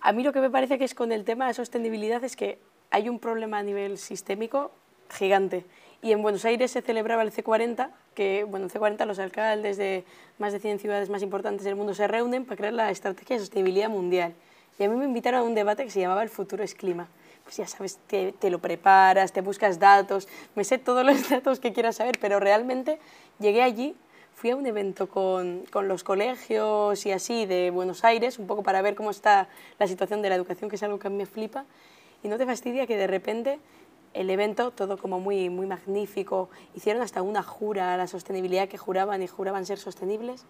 A 0.01 0.11
mí 0.11 0.23
lo 0.23 0.33
que 0.33 0.41
me 0.41 0.49
parece 0.49 0.77
que 0.77 0.85
es 0.85 0.95
con 0.95 1.11
el 1.11 1.23
tema 1.23 1.47
de 1.47 1.53
sostenibilidad 1.53 2.23
es 2.23 2.35
que 2.35 2.59
hay 2.91 3.09
un 3.09 3.19
problema 3.19 3.59
a 3.59 3.63
nivel 3.63 3.97
sistémico 3.97 4.71
gigante. 5.09 5.65
Y 6.01 6.11
en 6.11 6.21
Buenos 6.21 6.43
Aires 6.43 6.71
se 6.71 6.81
celebraba 6.81 7.21
el 7.21 7.31
C40, 7.31 7.89
que 8.13 8.43
bueno, 8.43 8.65
el 8.65 8.71
C40 8.71 9.05
los 9.05 9.19
alcaldes 9.19 9.77
de 9.77 10.03
más 10.39 10.51
de 10.51 10.59
100 10.59 10.79
ciudades 10.79 11.09
más 11.09 11.21
importantes 11.21 11.63
del 11.63 11.75
mundo 11.75 11.93
se 11.93 12.07
reúnen 12.07 12.43
para 12.43 12.57
crear 12.57 12.73
la 12.73 12.91
estrategia 12.91 13.37
de 13.37 13.39
sostenibilidad 13.39 13.89
mundial. 13.89 14.33
Y 14.77 14.83
a 14.83 14.89
mí 14.89 14.95
me 14.97 15.05
invitaron 15.05 15.41
a 15.41 15.43
un 15.43 15.55
debate 15.55 15.85
que 15.85 15.91
se 15.91 16.01
llamaba 16.01 16.23
El 16.23 16.29
futuro 16.29 16.63
es 16.63 16.73
clima 16.73 17.07
pues 17.55 17.69
ya 17.69 17.77
sabes, 17.77 17.99
te, 18.07 18.31
te, 18.31 18.49
lo 18.49 18.57
preparas, 18.57 19.31
te 19.31 19.41
buscas 19.41 19.77
datos, 19.77 20.27
me 20.55 20.63
sé 20.63 20.79
todos 20.79 21.05
los 21.05 21.29
datos 21.29 21.59
que 21.59 21.71
quieras 21.71 21.97
saber, 21.97 22.17
pero 22.19 22.39
realmente 22.39 22.97
llegué 23.37 23.61
allí, 23.61 23.95
fui 24.33 24.49
a 24.49 24.55
un 24.55 24.65
evento 24.65 25.07
con, 25.07 25.63
con, 25.71 25.87
los 25.87 26.03
colegios 26.03 27.05
y 27.05 27.11
así 27.11 27.45
de 27.45 27.69
Buenos 27.69 28.03
Aires, 28.03 28.39
un 28.39 28.47
poco 28.47 28.63
para 28.63 28.81
ver 28.81 28.95
cómo 28.95 29.11
está 29.11 29.49
la 29.77 29.87
situación 29.87 30.23
de 30.23 30.29
la 30.29 30.35
educación, 30.35 30.67
que 30.67 30.77
es 30.77 30.83
algo 30.83 30.97
que 30.97 31.05
a 31.05 31.09
mí 31.11 31.17
me 31.17 31.27
flipa, 31.27 31.65
y 32.23 32.27
no 32.27 32.39
te 32.39 32.47
fastidia 32.47 32.87
que 32.87 32.97
de 32.97 33.05
repente 33.05 33.59
el 34.15 34.31
evento, 34.31 34.71
todo 34.71 34.97
como 34.97 35.19
muy, 35.19 35.51
muy 35.51 35.67
magnífico, 35.67 36.49
hicieron 36.73 37.03
hasta 37.03 37.21
una 37.21 37.43
jura 37.43 37.93
a 37.93 37.97
la 37.97 38.07
sostenibilidad 38.07 38.67
que 38.67 38.79
juraban 38.79 39.21
y 39.21 39.27
juraban 39.27 39.67
ser 39.67 39.77
sostenibles, 39.77 40.45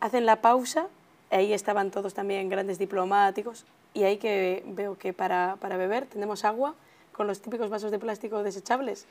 hacen 0.00 0.26
la 0.26 0.40
pausa, 0.40 0.88
ahí 1.30 1.52
estaban 1.52 1.90
todos 1.90 2.14
también 2.14 2.48
grandes 2.48 2.78
diplomáticos, 2.78 3.64
y 3.94 4.04
ahí 4.04 4.18
que 4.18 4.62
veo 4.66 4.98
que 4.98 5.12
para, 5.12 5.56
para 5.60 5.76
beber 5.76 6.06
tenemos 6.06 6.44
agua 6.44 6.74
con 7.12 7.26
los 7.26 7.40
típicos 7.40 7.70
vasos 7.70 7.90
de 7.90 7.98
plástico 7.98 8.42
desechables. 8.42 9.06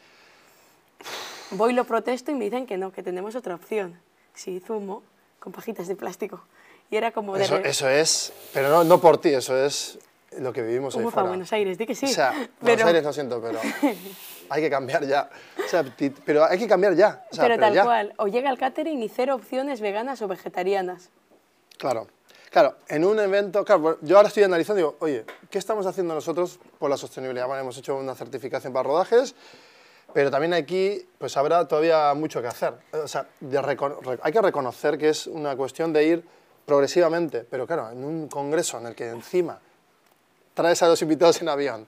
Voy 1.51 1.73
lo 1.73 1.85
protesto 1.85 2.31
y 2.31 2.35
me 2.35 2.45
dicen 2.45 2.65
que 2.65 2.77
no, 2.77 2.91
que 2.91 3.01
tenemos 3.03 3.35
otra 3.35 3.55
opción. 3.55 3.99
Sí, 4.33 4.59
zumo 4.59 5.01
con 5.39 5.53
pajitas 5.53 5.87
de 5.87 5.95
plástico. 5.95 6.41
Y 6.91 6.97
era 6.97 7.11
como... 7.11 7.35
Eso, 7.35 7.57
eso 7.57 7.89
es, 7.89 8.31
pero 8.53 8.69
no, 8.69 8.83
no 8.83 9.01
por 9.01 9.19
ti, 9.19 9.29
eso 9.29 9.57
es 9.57 9.97
lo 10.39 10.53
que 10.53 10.61
vivimos 10.61 10.95
ahí 10.95 11.01
fuera. 11.03 11.15
para 11.15 11.27
Buenos 11.29 11.51
Aires, 11.53 11.77
di 11.77 11.85
que 11.85 11.95
sí. 11.95 12.05
O 12.05 12.09
sea, 12.09 12.47
Buenos 12.61 12.85
Aires 12.85 13.03
lo 13.03 13.13
siento, 13.13 13.41
pero 13.41 13.59
hay 14.49 14.61
que 14.61 14.69
cambiar 14.69 15.05
ya. 15.07 15.29
O 15.63 15.67
sea, 15.67 15.83
pero 16.25 16.45
hay 16.45 16.59
que 16.59 16.67
cambiar 16.67 16.95
ya. 16.95 17.25
O 17.31 17.35
sea, 17.35 17.45
pero, 17.45 17.55
pero, 17.59 17.73
tal 17.73 17.85
cual, 17.85 18.13
o 18.17 18.27
llega 18.27 18.49
el 18.49 18.57
catering 18.57 19.01
y 19.01 19.09
cero 19.09 19.35
opciones 19.35 19.81
veganas 19.81 20.21
o 20.21 20.27
vegetarianas. 20.27 21.09
Claro. 21.77 22.07
Claro, 22.51 22.77
en 22.87 23.03
un 23.03 23.19
evento, 23.19 23.65
claro, 23.65 23.97
yo 24.01 24.15
ahora 24.15 24.29
estoy 24.29 24.43
analizando 24.43 24.79
y 24.79 24.83
digo, 24.83 24.95
oye, 24.99 25.25
¿qué 25.49 25.57
estamos 25.57 25.85
haciendo 25.85 26.13
nosotros 26.13 26.57
por 26.79 26.89
la 26.89 26.95
sostenibilidad? 26.95 27.47
Bueno, 27.47 27.61
hemos 27.61 27.77
hecho 27.77 27.97
una 27.97 28.15
certificación 28.15 28.71
para 28.71 28.87
rodajes, 28.87 29.35
pero 30.13 30.31
también 30.31 30.53
aquí 30.53 31.05
pues 31.17 31.35
habrá 31.35 31.67
todavía 31.67 32.13
mucho 32.13 32.41
que 32.41 32.47
hacer. 32.47 32.73
O 32.93 33.09
sea, 33.09 33.27
hay 34.21 34.31
que 34.31 34.41
reconocer 34.41 34.97
que 34.97 35.09
es 35.09 35.27
una 35.27 35.57
cuestión 35.57 35.91
de 35.91 36.05
ir 36.05 36.23
progresivamente, 36.65 37.43
pero 37.43 37.67
claro, 37.67 37.91
en 37.91 38.05
un 38.05 38.29
congreso 38.29 38.77
en 38.77 38.87
el 38.87 38.95
que 38.95 39.09
encima 39.09 39.59
traes 40.53 40.81
a 40.81 40.87
los 40.87 41.01
invitados 41.01 41.41
en 41.41 41.49
avión, 41.49 41.85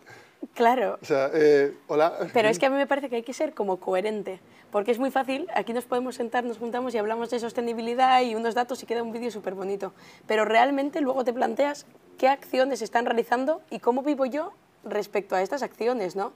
Claro. 0.53 0.99
O 1.01 1.05
sea, 1.05 1.31
eh, 1.33 1.73
hola. 1.87 2.13
Pero 2.33 2.47
es 2.49 2.59
que 2.59 2.65
a 2.65 2.69
mí 2.69 2.75
me 2.75 2.87
parece 2.87 3.09
que 3.09 3.17
hay 3.17 3.23
que 3.23 3.33
ser 3.33 3.53
como 3.53 3.79
coherente, 3.79 4.39
porque 4.71 4.91
es 4.91 4.99
muy 4.99 5.11
fácil, 5.11 5.47
aquí 5.53 5.73
nos 5.73 5.85
podemos 5.85 6.15
sentar, 6.15 6.43
nos 6.43 6.57
juntamos 6.57 6.93
y 6.93 6.97
hablamos 6.97 7.29
de 7.29 7.39
sostenibilidad 7.39 8.21
y 8.21 8.35
unos 8.35 8.55
datos 8.55 8.81
y 8.83 8.85
queda 8.85 9.03
un 9.03 9.11
vídeo 9.11 9.31
súper 9.31 9.53
bonito, 9.53 9.93
pero 10.25 10.45
realmente 10.45 11.01
luego 11.01 11.23
te 11.23 11.33
planteas 11.33 11.85
qué 12.17 12.27
acciones 12.27 12.81
están 12.81 13.05
realizando 13.05 13.61
y 13.69 13.79
cómo 13.79 14.01
vivo 14.01 14.25
yo 14.25 14.53
respecto 14.83 15.35
a 15.35 15.41
estas 15.41 15.63
acciones, 15.63 16.15
¿no? 16.15 16.33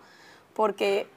porque 0.53 1.07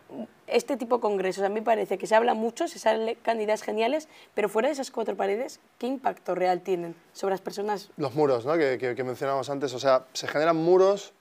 este 0.47 0.77
tipo 0.77 0.97
de 0.97 1.01
congresos 1.01 1.45
a 1.45 1.49
mí 1.49 1.61
parece 1.61 1.99
que 1.99 2.07
se 2.07 2.15
habla 2.15 2.35
mucho, 2.35 2.69
se 2.69 2.79
salen 2.79 3.17
candidatas 3.23 3.63
geniales, 3.63 4.09
pero 4.35 4.49
fuera 4.49 4.69
de 4.69 4.75
esas 4.75 4.91
cuatro 4.91 5.17
paredes, 5.17 5.61
¿qué 5.79 5.87
impacto 5.87 6.35
real 6.35 6.61
tienen 6.61 6.95
sobre 7.13 7.33
las 7.33 7.41
personas? 7.41 7.91
Los 7.97 8.15
muros, 8.15 8.47
¿no? 8.47 8.55
que, 8.55 8.79
que, 8.79 8.95
que 8.95 9.05
mencionábamos 9.05 9.51
antes, 9.51 9.75
o 9.75 9.79
sea, 9.79 10.07
se 10.13 10.29
generan 10.29 10.57
muros 10.57 11.13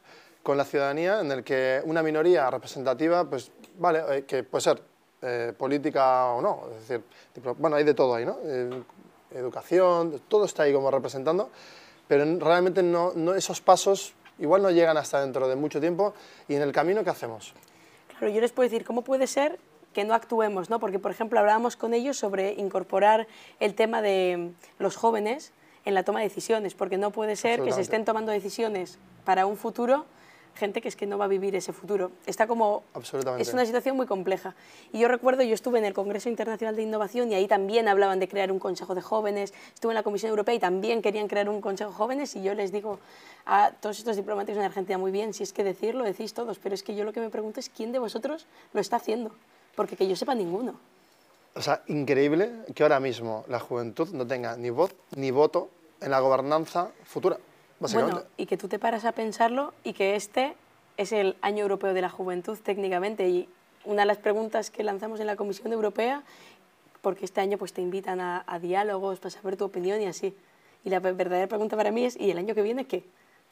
con 0.43 0.57
la 0.57 0.65
ciudadanía 0.65 1.21
en 1.21 1.31
el 1.31 1.43
que 1.43 1.81
una 1.85 2.03
minoría 2.03 2.49
representativa, 2.51 3.29
pues 3.29 3.51
vale, 3.77 4.01
eh, 4.09 4.25
que 4.25 4.43
puede 4.43 4.61
ser 4.61 4.81
eh, 5.23 5.53
política 5.57 6.27
o 6.27 6.41
no, 6.41 6.63
es 6.75 6.87
decir, 6.87 7.03
bueno, 7.57 7.77
hay 7.77 7.85
de 7.85 7.93
todo 7.93 8.13
ahí, 8.13 8.25
¿no? 8.25 8.37
Eh, 8.43 8.83
educación, 9.31 10.21
todo 10.27 10.45
está 10.45 10.63
ahí 10.63 10.73
como 10.73 10.91
representando, 10.91 11.49
pero 12.07 12.25
realmente 12.39 12.83
no, 12.83 13.13
no, 13.15 13.33
esos 13.33 13.61
pasos 13.61 14.13
igual 14.39 14.61
no 14.61 14.69
llegan 14.69 14.97
hasta 14.97 15.21
dentro 15.21 15.47
de 15.47 15.55
mucho 15.55 15.79
tiempo 15.79 16.13
y 16.47 16.55
en 16.55 16.61
el 16.61 16.71
camino, 16.71 17.03
¿qué 17.03 17.09
hacemos? 17.09 17.53
Claro, 18.19 18.33
yo 18.33 18.41
les 18.41 18.51
puedo 18.51 18.69
decir, 18.69 18.85
¿cómo 18.85 19.01
puede 19.03 19.27
ser 19.27 19.59
que 19.93 20.03
no 20.03 20.13
actuemos? 20.13 20.69
¿no? 20.69 20.79
Porque, 20.79 20.99
por 20.99 21.11
ejemplo, 21.11 21.39
hablábamos 21.39 21.75
con 21.75 21.93
ellos 21.93 22.17
sobre 22.17 22.53
incorporar 22.53 23.27
el 23.59 23.75
tema 23.75 24.01
de 24.01 24.51
los 24.79 24.95
jóvenes 24.95 25.53
en 25.85 25.93
la 25.93 26.03
toma 26.03 26.19
de 26.19 26.25
decisiones, 26.25 26.73
porque 26.73 26.97
no 26.97 27.11
puede 27.11 27.35
ser 27.35 27.61
que 27.61 27.71
se 27.71 27.81
estén 27.81 28.05
tomando 28.05 28.31
decisiones 28.31 28.99
para 29.25 29.45
un 29.45 29.57
futuro 29.57 30.05
gente 30.55 30.81
que 30.81 30.87
es 30.87 30.95
que 30.95 31.05
no 31.05 31.17
va 31.17 31.25
a 31.25 31.27
vivir 31.27 31.55
ese 31.55 31.73
futuro. 31.73 32.11
Está 32.25 32.47
como... 32.47 32.83
Es 33.39 33.53
una 33.53 33.65
situación 33.65 33.95
muy 33.95 34.05
compleja. 34.05 34.55
Y 34.91 34.99
yo 34.99 35.07
recuerdo, 35.07 35.43
yo 35.43 35.53
estuve 35.53 35.79
en 35.79 35.85
el 35.85 35.93
Congreso 35.93 36.29
Internacional 36.29 36.75
de 36.75 36.83
Innovación 36.83 37.31
y 37.31 37.35
ahí 37.35 37.47
también 37.47 37.87
hablaban 37.87 38.19
de 38.19 38.27
crear 38.27 38.51
un 38.51 38.59
Consejo 38.59 38.95
de 38.95 39.01
Jóvenes, 39.01 39.53
estuve 39.73 39.91
en 39.91 39.95
la 39.95 40.03
Comisión 40.03 40.29
Europea 40.29 40.55
y 40.55 40.59
también 40.59 41.01
querían 41.01 41.27
crear 41.27 41.49
un 41.49 41.61
Consejo 41.61 41.91
de 41.91 41.95
Jóvenes 41.95 42.35
y 42.35 42.43
yo 42.43 42.53
les 42.53 42.71
digo 42.71 42.99
a 43.45 43.71
todos 43.71 43.99
estos 43.99 44.15
diplomáticos 44.15 44.57
en 44.59 44.65
Argentina, 44.65 44.97
muy 44.97 45.11
bien, 45.11 45.33
si 45.33 45.43
es 45.43 45.53
que 45.53 45.63
decirlo, 45.63 46.03
decís 46.03 46.33
todos, 46.33 46.59
pero 46.59 46.75
es 46.75 46.83
que 46.83 46.95
yo 46.95 47.03
lo 47.03 47.13
que 47.13 47.19
me 47.19 47.29
pregunto 47.29 47.59
es 47.59 47.69
quién 47.69 47.91
de 47.91 47.99
vosotros 47.99 48.45
lo 48.73 48.79
está 48.79 48.97
haciendo, 48.97 49.31
porque 49.75 49.95
que 49.95 50.07
yo 50.07 50.15
sepa 50.15 50.35
ninguno. 50.35 50.79
O 51.55 51.61
sea, 51.61 51.83
increíble 51.87 52.51
que 52.73 52.83
ahora 52.83 52.99
mismo 52.99 53.45
la 53.47 53.59
juventud 53.59 54.09
no 54.09 54.25
tenga 54.25 54.57
ni 54.57 54.69
voz 54.69 54.95
ni 55.15 55.29
voto 55.29 55.69
en 56.01 56.11
la 56.11 56.19
gobernanza 56.19 56.89
futura. 57.03 57.37
Bueno, 57.91 58.23
y 58.37 58.45
que 58.45 58.57
tú 58.57 58.67
te 58.67 58.79
paras 58.79 59.05
a 59.05 59.11
pensarlo 59.11 59.73
y 59.83 59.93
que 59.93 60.15
este 60.15 60.55
es 60.97 61.11
el 61.11 61.35
Año 61.41 61.63
Europeo 61.63 61.93
de 61.93 62.01
la 62.01 62.09
Juventud 62.09 62.57
técnicamente 62.57 63.27
y 63.27 63.49
una 63.85 64.03
de 64.03 64.05
las 64.05 64.17
preguntas 64.17 64.69
que 64.69 64.83
lanzamos 64.83 65.19
en 65.19 65.27
la 65.27 65.35
Comisión 65.35 65.73
Europea, 65.73 66.23
porque 67.01 67.25
este 67.25 67.41
año 67.41 67.57
pues 67.57 67.73
te 67.73 67.81
invitan 67.81 68.21
a, 68.21 68.45
diálogos 68.61 69.19
para 69.19 69.29
saber 69.31 69.57
tu 69.57 69.65
opinión 69.65 70.01
y 70.01 70.05
así. 70.05 70.33
Y 70.85 70.89
la 70.89 70.99
verdadera 70.99 71.47
pregunta 71.47 71.75
para 71.75 71.91
mí 71.91 72.05
es, 72.05 72.17
¿y 72.19 72.31
el 72.31 72.37
año 72.37 72.55
que 72.55 72.61
viene 72.61 72.85
qué? 72.85 73.03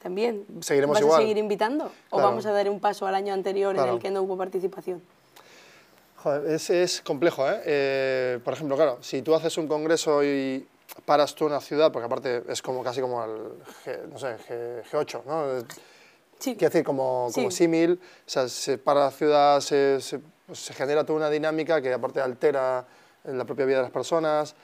¿También 0.02 0.46
¿Seguiremos 0.62 0.96
vas 0.96 1.02
igual? 1.02 1.20
a 1.20 1.22
seguir 1.22 1.38
invitando? 1.38 1.92
¿O 2.10 2.22
vamos 2.22 2.46
a 2.46 2.52
dar 2.52 2.70
un 2.70 2.80
paso 2.80 3.06
al 3.06 3.16
año 3.16 3.34
anterior 3.34 3.76
en 3.76 3.88
el 3.88 4.00
que 4.00 4.10
no 4.10 4.22
hubo 4.22 4.38
participación? 4.38 5.02
Joder, 6.18 6.52
es, 6.52 6.70
es 6.70 7.02
complejo, 7.02 7.50
¿eh? 7.50 7.62
¿eh? 7.66 8.40
Por 8.44 8.54
ejemplo, 8.54 8.76
claro, 8.76 9.00
si 9.02 9.22
tú 9.22 9.34
haces 9.34 9.58
un 9.58 9.68
congreso 9.68 10.24
y 10.24 10.66
paras 11.06 11.36
tú 11.36 11.46
una 11.46 11.62
ciudad, 11.62 11.92
porque 11.92 12.06
aparte 12.06 12.44
es 12.48 12.62
como 12.62 12.84
casi 12.84 13.02
como 13.02 13.24
el 13.24 13.64
G, 13.86 14.08
no 14.08 14.18
sé, 14.18 14.38
G, 14.48 14.84
8 14.94 15.24
¿no? 15.26 15.60
Sí. 16.40 16.56
Quiero 16.56 16.72
decir, 16.72 16.84
como, 16.84 17.30
como 17.34 17.52
símil, 17.52 18.00
o 18.02 18.30
sea, 18.30 18.50
se 18.50 18.80
para 18.80 19.02
la 19.02 19.12
ciudad, 19.12 19.60
se, 19.62 20.02
se, 20.02 20.20
pues, 20.48 20.58
se, 20.58 20.74
genera 20.74 21.06
toda 21.06 21.20
una 21.20 21.30
dinámica 21.30 21.82
que 21.82 21.94
aparte 21.94 22.20
altera 22.20 22.84
la 23.26 23.46
propia 23.46 23.66
vida 23.66 23.78
de 23.78 23.84
las 23.84 23.92
personas. 23.92 24.56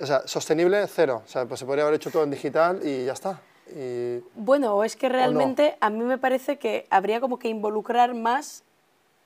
O 0.00 0.06
sea, 0.06 0.26
sostenible, 0.26 0.84
cero. 0.88 1.22
O 1.24 1.28
sea, 1.28 1.46
pues 1.46 1.60
se 1.60 1.66
podría 1.66 1.84
haber 1.84 1.94
hecho 1.94 2.10
todo 2.10 2.24
en 2.24 2.30
digital 2.30 2.80
y 2.82 3.04
ya 3.04 3.12
está. 3.12 3.40
Y... 3.68 4.18
Bueno, 4.34 4.82
es 4.82 4.96
que 4.96 5.08
realmente 5.08 5.76
a 5.80 5.90
mí 5.90 6.02
me 6.02 6.18
parece 6.18 6.58
que 6.58 6.88
habría 6.90 7.20
como 7.20 7.38
que 7.38 7.48
involucrar 7.48 8.14
más 8.14 8.64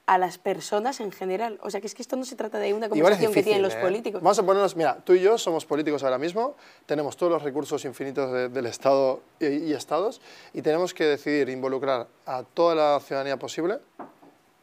a 0.06 0.18
las 0.18 0.38
personas 0.38 1.00
en 1.00 1.12
general. 1.12 1.58
O 1.62 1.70
sea, 1.70 1.80
que 1.80 1.86
es 1.86 1.94
que 1.94 2.02
esto 2.02 2.16
no 2.16 2.24
se 2.24 2.36
trata 2.36 2.58
de 2.58 2.74
una 2.74 2.88
conversación 2.88 3.32
que 3.32 3.42
tienen 3.42 3.62
los 3.62 3.74
¿eh? 3.74 3.80
políticos. 3.80 4.22
Vamos 4.22 4.38
a 4.38 4.42
ponernos, 4.44 4.76
mira, 4.76 4.98
tú 5.04 5.14
y 5.14 5.20
yo 5.20 5.38
somos 5.38 5.64
políticos 5.64 6.02
ahora 6.02 6.18
mismo, 6.18 6.56
tenemos 6.86 7.16
todos 7.16 7.32
los 7.32 7.42
recursos 7.42 7.84
infinitos 7.84 8.52
del 8.52 8.66
Estado 8.66 9.20
y, 9.40 9.72
Estados 9.72 10.20
y 10.52 10.62
tenemos 10.62 10.94
que 10.94 11.04
decidir 11.04 11.48
involucrar 11.48 12.06
a 12.26 12.42
toda 12.42 12.74
la 12.74 13.00
ciudadanía 13.00 13.38
posible 13.38 13.78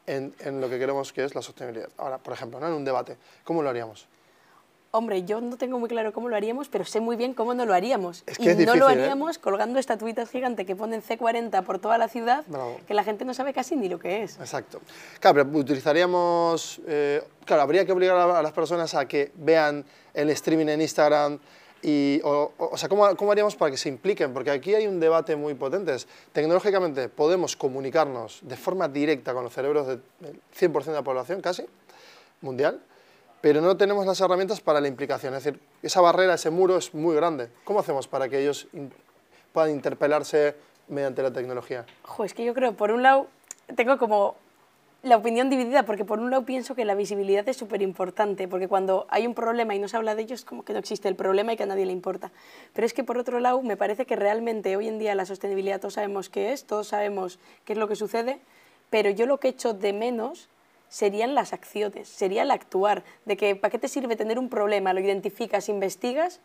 en, 0.05 0.33
en, 0.39 0.61
lo 0.61 0.69
que 0.69 0.77
queremos 0.77 1.11
que 1.11 1.23
es 1.23 1.33
la 1.33 1.41
sostenibilidad. 1.41 1.89
Ahora, 1.97 2.17
por 2.17 2.33
ejemplo, 2.33 2.59
¿no? 2.59 2.67
en 2.67 2.73
un 2.73 2.85
debate, 2.85 3.17
¿cómo 3.43 3.63
lo 3.63 3.69
haríamos? 3.69 4.07
Hombre, 4.93 5.23
yo 5.23 5.39
no 5.39 5.57
tengo 5.57 5.79
muy 5.79 5.87
claro 5.87 6.11
cómo 6.11 6.27
lo 6.27 6.35
haríamos, 6.35 6.67
pero 6.67 6.83
sé 6.83 6.99
muy 6.99 7.15
bien 7.15 7.33
cómo 7.33 7.53
no 7.53 7.65
lo 7.65 7.73
haríamos. 7.73 8.23
Es 8.25 8.37
que 8.37 8.43
y 8.43 8.47
es 8.49 8.57
difícil, 8.57 8.77
no 8.77 8.85
lo 8.85 8.89
¿eh? 8.89 9.01
haríamos 9.01 9.37
colgando 9.37 9.79
estatuitas 9.79 10.29
gigantes 10.29 10.65
que 10.65 10.75
ponen 10.75 11.01
C40 11.01 11.63
por 11.63 11.79
toda 11.79 11.97
la 11.97 12.09
ciudad, 12.09 12.43
que 12.85 12.93
la 12.93 13.05
gente 13.05 13.23
no 13.23 13.33
sabe 13.33 13.53
casi 13.53 13.77
ni 13.77 13.87
lo 13.87 13.99
que 13.99 14.23
es. 14.23 14.37
Exacto. 14.37 14.81
Claro, 15.21 15.45
pero 15.45 15.59
utilizaríamos... 15.59 16.81
Eh, 16.85 17.23
claro, 17.45 17.61
habría 17.61 17.85
que 17.85 17.93
obligar 17.93 18.17
a, 18.17 18.41
las 18.41 18.51
personas 18.51 18.93
a 18.93 19.07
que 19.07 19.31
vean 19.35 19.85
el 20.13 20.29
streaming 20.31 20.67
en 20.67 20.81
Instagram 20.81 21.39
y, 21.81 22.19
o, 22.25 22.51
o, 22.57 22.77
sea, 22.77 22.89
¿cómo, 22.89 23.15
¿cómo, 23.15 23.31
haríamos 23.31 23.55
para 23.55 23.71
que 23.71 23.77
se 23.77 23.87
impliquen? 23.87 24.33
Porque 24.33 24.51
aquí 24.51 24.75
hay 24.75 24.87
un 24.87 24.99
debate 24.99 25.37
muy 25.37 25.53
potente. 25.53 25.95
Tecnológicamente 26.33 27.07
podemos 27.07 27.55
comunicarnos 27.55 28.39
de 28.41 28.57
forma 28.57 28.89
directa 28.89 29.33
con 29.33 29.45
los 29.45 29.53
cerebros 29.53 29.87
del 29.87 30.01
100% 30.59 30.83
de 30.83 30.91
la 30.91 31.01
población, 31.01 31.41
casi, 31.41 31.65
mundial, 32.41 32.81
pero 33.41 33.59
no 33.59 33.75
tenemos 33.75 34.05
las 34.05 34.21
herramientas 34.21 34.61
para 34.61 34.79
la 34.79 34.87
implicación. 34.87 35.33
Es 35.33 35.43
decir, 35.43 35.59
esa 35.81 35.99
barrera, 35.99 36.35
ese 36.35 36.51
muro 36.51 36.77
es 36.77 36.93
muy 36.93 37.15
grande. 37.15 37.49
¿Cómo 37.63 37.79
hacemos 37.79 38.07
para 38.07 38.29
que 38.29 38.39
ellos 38.39 38.67
puedan 39.51 39.71
interpelarse 39.71 40.55
mediante 40.87 41.23
la 41.23 41.31
tecnología? 41.31 41.85
Jo, 42.03 42.23
es 42.23 42.33
que 42.33 42.45
yo 42.45 42.53
creo, 42.53 42.73
por 42.73 42.91
un 42.91 43.01
lado, 43.01 43.27
tengo 43.75 43.97
como 43.97 44.35
la 45.03 45.17
opinión 45.17 45.49
dividida, 45.49 45.83
porque 45.83 46.05
por 46.05 46.19
un 46.19 46.29
lado 46.29 46.45
pienso 46.45 46.75
que 46.75 46.85
la 46.85 46.93
visibilidad 46.93 47.47
es 47.49 47.57
súper 47.57 47.81
importante, 47.81 48.47
porque 48.47 48.67
cuando 48.67 49.07
hay 49.09 49.25
un 49.25 49.33
problema 49.33 49.73
y 49.73 49.79
no 49.79 49.87
se 49.87 49.97
habla 49.97 50.13
de 50.13 50.21
ello, 50.21 50.35
es 50.35 50.45
como 50.45 50.63
que 50.63 50.73
no 50.73 50.79
existe 50.79 51.07
el 51.07 51.15
problema 51.15 51.53
y 51.53 51.57
que 51.57 51.63
a 51.63 51.65
nadie 51.65 51.87
le 51.87 51.91
importa. 51.91 52.31
Pero 52.73 52.85
es 52.85 52.93
que 52.93 53.03
por 53.03 53.17
otro 53.17 53.39
lado, 53.39 53.63
me 53.63 53.77
parece 53.77 54.05
que 54.05 54.15
realmente 54.15 54.77
hoy 54.77 54.87
en 54.87 54.99
día 54.99 55.15
la 55.15 55.25
sostenibilidad 55.25 55.79
todos 55.79 55.95
sabemos 55.95 56.29
qué 56.29 56.53
es, 56.53 56.65
todos 56.65 56.89
sabemos 56.89 57.39
qué 57.65 57.73
es 57.73 57.79
lo 57.79 57.87
que 57.87 57.95
sucede, 57.95 58.39
pero 58.91 59.09
yo 59.09 59.25
lo 59.25 59.39
que 59.39 59.47
echo 59.47 59.73
de 59.73 59.91
menos 59.91 60.49
serían 60.91 61.33
las 61.33 61.53
acciones, 61.53 62.09
sería 62.09 62.43
el 62.43 62.51
actuar, 62.51 63.03
de 63.25 63.37
que 63.37 63.55
¿para 63.55 63.71
qué 63.71 63.79
te 63.79 63.87
sirve 63.87 64.17
tener 64.17 64.37
un 64.37 64.49
problema? 64.49 64.91
Lo 64.91 64.99
identificas, 64.99 65.69
investigas, 65.69 66.41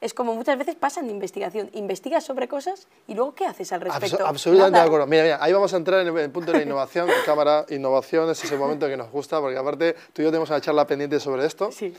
es 0.00 0.14
como 0.14 0.34
muchas 0.34 0.56
veces 0.56 0.74
pasa 0.74 1.00
en 1.00 1.10
investigación, 1.10 1.68
investigas 1.74 2.24
sobre 2.24 2.48
cosas 2.48 2.88
y 3.06 3.14
luego 3.14 3.34
¿qué 3.34 3.44
haces 3.44 3.70
al 3.74 3.82
respecto? 3.82 4.26
absolutamente 4.26 4.78
de 4.78 4.86
acuerdo. 4.86 5.06
Mira, 5.06 5.22
mira, 5.22 5.38
ahí 5.42 5.52
vamos 5.52 5.74
a 5.74 5.76
entrar 5.76 6.00
en 6.00 6.16
el 6.16 6.30
punto 6.30 6.50
de 6.50 6.58
la 6.58 6.64
innovación, 6.64 7.08
cámara, 7.26 7.66
innovación, 7.68 8.30
es 8.30 8.42
ese 8.42 8.56
momento 8.56 8.88
que 8.88 8.96
nos 8.96 9.10
gusta, 9.10 9.38
porque 9.38 9.58
aparte 9.58 9.94
tú 10.14 10.22
y 10.22 10.24
yo 10.24 10.30
tenemos 10.30 10.48
una 10.48 10.62
charla 10.62 10.86
pendiente 10.86 11.20
sobre 11.20 11.44
esto. 11.44 11.70
Sí. 11.70 11.94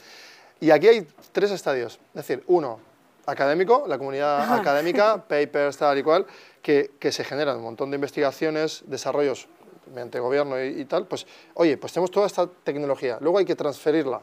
Y 0.60 0.72
aquí 0.72 0.88
hay 0.88 1.08
tres 1.32 1.52
estadios, 1.52 2.00
es 2.16 2.28
decir, 2.28 2.44
uno, 2.48 2.80
académico, 3.28 3.86
la 3.88 4.00
comunidad 4.00 4.52
académica, 4.52 5.18
papers, 5.28 5.78
tal 5.78 6.00
y 6.00 6.04
cual, 6.04 6.26
que, 6.64 6.90
que 7.00 7.12
se 7.12 7.24
generan 7.24 7.58
un 7.58 7.64
montón 7.64 7.92
de 7.92 7.96
investigaciones, 7.96 8.84
desarrollos 8.88 9.48
mediante 9.88 10.20
gobierno 10.20 10.62
y, 10.64 10.86
tal, 10.86 11.08
pues, 11.08 11.26
oye, 11.56 11.78
pues 11.78 11.94
tenemos 11.94 12.12
toda 12.12 12.28
esta 12.28 12.48
tecnología, 12.48 13.18
luego 13.22 13.38
hay 13.38 13.46
que 13.46 13.56
transferirla. 13.56 14.22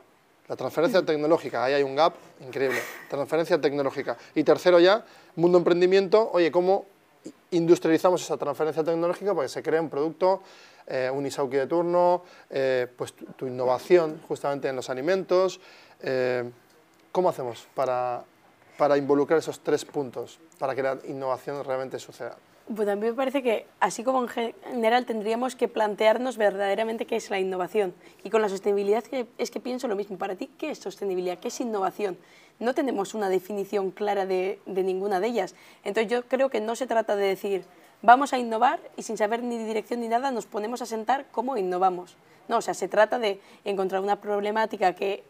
La 0.49 0.57
transferencia 0.57 1.05
tecnológica, 1.05 1.65
ahí 1.65 1.75
hay 1.75 1.83
un 1.83 1.95
gap 1.95 2.15
increíble. 2.41 2.79
Transferencia 3.11 3.61
tecnológica. 3.61 4.17
Y 4.35 4.45
tercero 4.45 4.81
ya, 4.81 5.05
mundo 5.37 5.59
emprendimiento, 5.59 6.31
oye, 6.33 6.51
¿cómo 6.51 6.87
industrializamos 7.51 8.23
esa 8.23 8.39
transferencia 8.39 8.83
tecnológica 8.83 9.35
para 9.35 9.45
que 9.45 9.51
se 9.53 9.63
cree 9.63 9.79
un 9.79 9.91
producto, 9.91 10.43
eh, 10.87 11.11
un 11.13 11.27
Isauki 11.27 11.57
de 11.57 11.67
turno, 11.67 12.23
eh, 12.49 12.87
pues 12.97 13.13
tu, 13.37 13.47
innovación 13.47 14.23
justamente 14.27 14.69
en 14.69 14.77
los 14.77 14.89
alimentos? 14.89 15.61
Eh, 16.01 16.51
¿Cómo 17.13 17.29
hacemos 17.29 17.67
para, 17.75 18.25
para 18.79 18.97
involucrar 18.97 19.39
esos 19.39 19.61
tres 19.61 19.85
puntos, 19.85 20.39
para 20.59 20.75
que 20.75 20.83
la 20.83 20.99
innovación 21.09 21.63
realmente 21.63 21.99
suceda? 21.99 22.37
Pues 22.75 22.87
a 22.87 22.97
mí 22.97 23.07
me 23.07 23.15
parece 23.15 23.43
que, 23.43 23.67
así 23.81 24.05
como 24.05 24.21
en 24.23 24.29
general, 24.29 25.07
tendríamos 25.07 25.57
que 25.57 25.69
plantearnos 25.69 26.37
verdaderamente 26.37 27.07
qué 27.07 27.17
es 27.17 27.31
la 27.31 27.41
innovación. 27.41 27.95
Y 28.25 28.31
con 28.31 28.43
la 28.43 28.51
sostenibilidad 28.51 29.03
es 29.39 29.51
que 29.51 29.61
pienso 29.61 29.89
lo 29.89 29.97
mismo. 29.97 30.19
Para 30.19 30.37
ti, 30.37 30.51
¿qué 30.59 30.71
es 30.71 30.79
sostenibilidad? 30.79 31.39
¿Qué 31.39 31.49
es 31.49 31.61
innovación? 31.61 32.19
No 32.59 32.75
tenemos 32.75 33.15
una 33.15 33.31
definición 33.31 33.91
clara 33.91 34.27
de, 34.27 34.61
de 34.67 34.83
ninguna 34.83 35.19
de 35.19 35.29
ellas. 35.29 35.55
Entonces 35.83 36.13
yo 36.13 36.25
creo 36.25 36.51
que 36.51 36.61
no 36.61 36.77
se 36.77 36.87
trata 36.87 37.17
de 37.17 37.27
decir, 37.27 37.65
vamos 38.03 38.35
a 38.35 38.39
innovar 38.39 38.81
y 38.99 39.03
sin 39.03 39.17
saber 39.17 39.43
ni 39.43 39.57
dirección 39.57 40.01
ni 40.01 40.09
nada 40.09 40.31
nos 40.31 40.45
ponemos 40.45 40.83
a 40.83 40.87
sentar 40.87 41.25
cómo 41.31 41.57
innovamos. 41.57 42.17
No, 42.49 42.59
o 42.59 42.61
sea, 42.61 42.75
se 42.75 42.89
trata 42.89 43.19
de 43.19 43.41
encontrar 43.65 44.03
una 44.03 44.21
problemática 44.21 44.95
que 44.95 45.25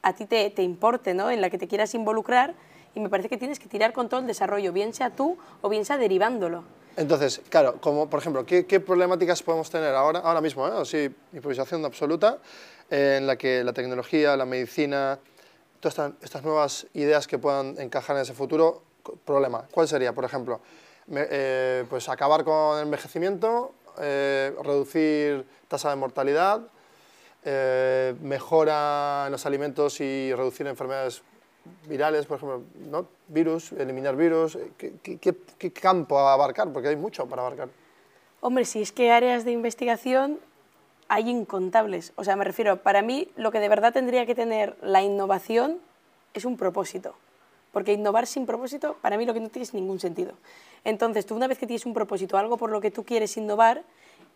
a 0.00 0.14
ti 0.14 0.24
te, 0.24 0.48
te 0.48 0.62
importe, 0.62 1.12
¿no? 1.12 1.30
en 1.30 1.42
la 1.42 1.50
que 1.50 1.58
te 1.58 1.68
quieras 1.68 1.94
involucrar 1.94 2.54
y 2.94 3.00
me 3.00 3.08
parece 3.08 3.28
que 3.28 3.36
tienes 3.36 3.58
que 3.58 3.68
tirar 3.68 3.92
con 3.92 4.08
todo 4.08 4.20
el 4.20 4.26
desarrollo, 4.26 4.72
bien 4.72 4.92
sea 4.94 5.10
tú 5.10 5.36
o 5.62 5.68
bien 5.68 5.84
sea 5.84 5.96
derivándolo. 5.96 6.64
Entonces, 6.96 7.40
claro, 7.48 7.80
como 7.80 8.10
por 8.10 8.20
ejemplo, 8.20 8.44
¿qué, 8.44 8.80
problemáticas 8.80 9.42
podemos 9.42 9.70
tener 9.70 9.94
ahora, 9.94 10.20
ahora 10.20 10.40
mismo? 10.40 10.66
¿eh? 10.66 10.84
Sí, 10.84 11.08
improvisación 11.32 11.84
absoluta, 11.84 12.38
en 12.90 13.26
la 13.26 13.36
que 13.36 13.62
la 13.62 13.72
tecnología, 13.72 14.36
la 14.36 14.46
medicina, 14.46 15.18
todas 15.80 16.12
estas, 16.22 16.42
nuevas 16.42 16.86
ideas 16.94 17.26
que 17.26 17.38
puedan 17.38 17.78
encajar 17.80 18.16
en 18.16 18.22
ese 18.22 18.34
futuro, 18.34 18.82
problema. 19.24 19.66
¿Cuál 19.70 19.86
sería, 19.86 20.12
por 20.12 20.24
ejemplo? 20.24 20.60
Eh, 21.10 21.84
pues 21.88 22.08
acabar 22.08 22.44
con 22.44 22.78
el 22.78 22.84
envejecimiento 22.84 23.72
eh, 24.00 24.54
reducir 24.62 25.44
tasa 25.66 25.90
de 25.90 25.96
mortalidad, 25.96 26.60
eh, 27.44 28.14
mejora 28.22 29.24
en 29.26 29.32
los 29.32 29.44
alimentos 29.44 30.00
y 30.00 30.32
reducir 30.34 30.66
enfermedades 30.66 31.22
virales, 31.86 32.26
por 32.26 32.38
ejemplo, 32.38 32.62
¿no? 32.90 33.06
virus, 33.28 33.72
eliminar 33.72 34.16
virus. 34.16 34.58
¿Qué, 34.76 35.18
qué, 35.18 35.72
campo 35.72 36.18
abarcar? 36.18 36.72
Porque 36.72 36.88
hay 36.88 36.96
mucho 36.96 37.26
para 37.26 37.42
abarcar. 37.42 37.68
Hombre, 38.40 38.64
si 38.64 38.82
es 38.82 38.92
que 38.92 39.10
áreas 39.10 39.44
de 39.44 39.52
investigación 39.52 40.38
hay 41.08 41.28
incontables. 41.30 42.12
O 42.16 42.24
sea, 42.24 42.36
me 42.36 42.44
refiero, 42.44 42.82
para 42.82 43.02
mí 43.02 43.28
lo 43.36 43.50
que 43.50 43.60
de 43.60 43.68
verdad 43.68 43.92
tendría 43.92 44.26
que 44.26 44.34
tener 44.34 44.76
la 44.82 45.02
innovación 45.02 45.78
es 46.34 46.44
un 46.44 46.56
propósito. 46.56 47.14
Porque 47.72 47.92
innovar 47.92 48.26
sin 48.26 48.46
propósito, 48.46 48.96
para 49.00 49.16
mí 49.18 49.26
lo 49.26 49.34
que 49.34 49.40
no 49.40 49.48
tiene 49.48 49.64
es 49.64 49.74
ningún 49.74 50.00
sentido. 50.00 50.32
Entonces, 50.84 51.26
tú 51.26 51.34
una 51.34 51.46
vez 51.46 51.58
que 51.58 51.66
tienes 51.66 51.86
un 51.86 51.94
propósito, 51.94 52.36
algo 52.36 52.56
por 52.56 52.70
lo 52.70 52.80
que 52.80 52.90
tú 52.90 53.04
quieres 53.04 53.36
innovar, 53.36 53.82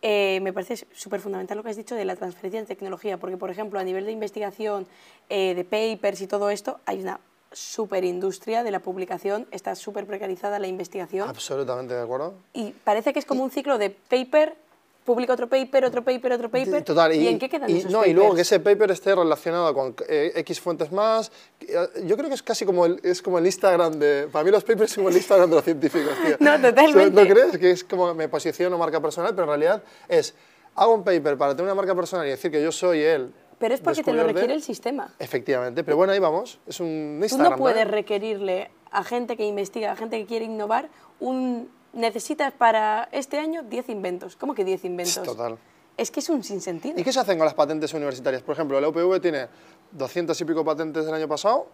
eh, 0.03 0.41
me 0.43 0.53
parece 0.53 0.87
súper 0.93 1.21
fundamental 1.21 1.57
lo 1.57 1.63
que 1.63 1.71
has 1.71 1.77
dicho 1.77 1.95
de 1.95 2.05
la 2.05 2.17
transferencia 2.17 2.61
de 2.61 2.67
tecnología, 2.67 3.19
porque, 3.19 3.37
por 3.37 3.51
ejemplo, 3.51 3.79
a 3.79 3.85
nivel 3.85 4.05
de 4.05 4.13
investigación, 4.13 4.87
eh, 5.29 5.55
de 5.55 5.65
papers 5.65 6.21
y 6.21 6.27
todo 6.27 6.51
esto, 6.51 6.81
hay 6.87 7.01
una 7.01 7.21
súper 7.53 8.05
industria 8.05 8.65
de 8.65 8.71
la 8.71 8.81
publicación, 8.81 9.47
está 9.51 9.75
súper 9.75 10.07
precarizada 10.07 10.59
la 10.59 10.67
investigación. 10.67 11.29
Absolutamente 11.29 11.95
de 11.95 12.03
acuerdo. 12.03 12.35
Y 12.53 12.73
parece 12.85 13.13
que 13.13 13.19
es 13.19 13.27
como 13.27 13.45
un 13.45 13.51
ciclo 13.51 13.79
de 13.79 13.91
paper, 13.91 14.57
publica 15.05 15.33
otro 15.33 15.49
paper, 15.49 15.85
otro 15.85 16.03
paper, 16.05 16.33
otro 16.33 16.51
paper. 16.51 16.83
Total, 16.85 17.13
y, 17.15 17.27
en 17.29 17.39
qué 17.39 17.49
quedan 17.49 17.69
y, 17.71 17.79
esos 17.79 17.91
no, 17.91 17.99
papers? 17.99 18.11
Y 18.11 18.15
luego 18.15 18.35
que 18.35 18.43
ese 18.43 18.61
paper 18.61 18.91
esté 18.93 19.15
relacionado 19.15 19.75
con 19.75 19.95
eh, 20.09 20.33
X 20.37 20.61
fuentes 20.61 20.93
más. 20.93 21.33
eh, 21.61 21.75
Yo 22.05 22.17
creo 22.17 22.29
que 22.29 22.35
es 22.37 22.43
casi 22.43 22.65
como 22.65 22.87
el, 22.87 23.01
es 23.03 23.21
como 23.23 23.39
el 23.39 23.47
Instagram 23.47 23.95
de... 23.99 24.29
Para 24.31 24.45
mí 24.45 24.51
los 24.51 24.63
papers 24.65 24.93
son 24.93 25.03
como 25.05 25.09
el 25.11 25.17
Instagram 25.17 25.51
de 25.51 25.57
los 25.57 25.65
científicos, 25.65 26.13
tío. 26.25 26.37
No, 26.41 26.61
totalmente. 26.61 27.25
¿No 27.25 27.29
crees? 27.35 27.59
Que 27.59 27.71
es 27.73 27.83
como 27.85 28.15
me 28.15 28.29
posiciono 28.29 28.79
marca 28.79 29.01
personal, 29.01 29.31
pero 29.35 29.43
en 29.45 29.49
realidad 29.49 29.83
es... 30.09 30.35
Hago 30.75 30.95
un 30.95 31.05
paper 31.05 31.37
para 31.37 31.53
tener 31.53 31.65
una 31.65 31.75
marca 31.75 31.95
personal 31.95 32.27
y 32.27 32.31
decir 32.31 32.51
que 32.51 32.63
yo 32.63 32.73
soy 32.73 33.01
él. 33.03 33.33
Pero 33.59 33.75
es 33.75 33.81
porque 33.81 34.03
te 34.03 34.13
lo 34.13 34.19
de- 34.27 34.33
requiere 34.33 34.55
el 34.55 34.63
sistema. 34.63 35.13
Efectivamente, 35.19 35.85
pero 35.85 35.97
bueno, 35.97 36.13
ahí 36.15 36.19
vamos. 36.19 36.59
Es 36.67 36.81
un 36.81 37.17
Tú 37.21 37.25
Instagram. 37.27 37.51
no 37.53 37.59
puedes 37.59 37.85
¿no? 37.85 37.91
requerirle 37.93 38.71
a 38.91 39.05
gente 39.05 39.37
que 39.37 39.45
investiga, 39.45 39.93
a 39.93 39.97
gente 39.97 40.19
que 40.19 40.27
quiere 40.27 40.47
innovar, 40.47 40.89
un 41.21 41.69
necesitas 41.93 42.53
para 42.53 43.09
este 43.13 43.39
año 43.39 43.63
10 43.63 43.89
inventos. 43.91 44.37
¿Cómo 44.37 44.55
que 44.55 44.65
10 44.65 44.85
inventos? 44.85 45.23
Total. 45.23 45.59
Es 45.97 46.11
que 46.11 46.21
es 46.21 46.29
un 46.29 46.43
sinsentido. 46.43 46.99
¿Y 46.99 47.05
qué 47.05 47.13
se 47.13 47.21
hacen 47.21 47.37
con 47.39 47.45
las 47.45 47.55
patentes 47.55 47.93
universitarias? 47.93 48.43
Por 48.43 48.55
ejemplo, 48.55 48.81
la 48.81 48.89
UPV 48.89 49.21
tiene 49.21 49.49
200 49.93 50.41
y 50.41 50.45
pico 50.45 50.65
patentes 50.65 51.05
del 51.05 51.15
año 51.15 51.29
pasado. 51.29 51.67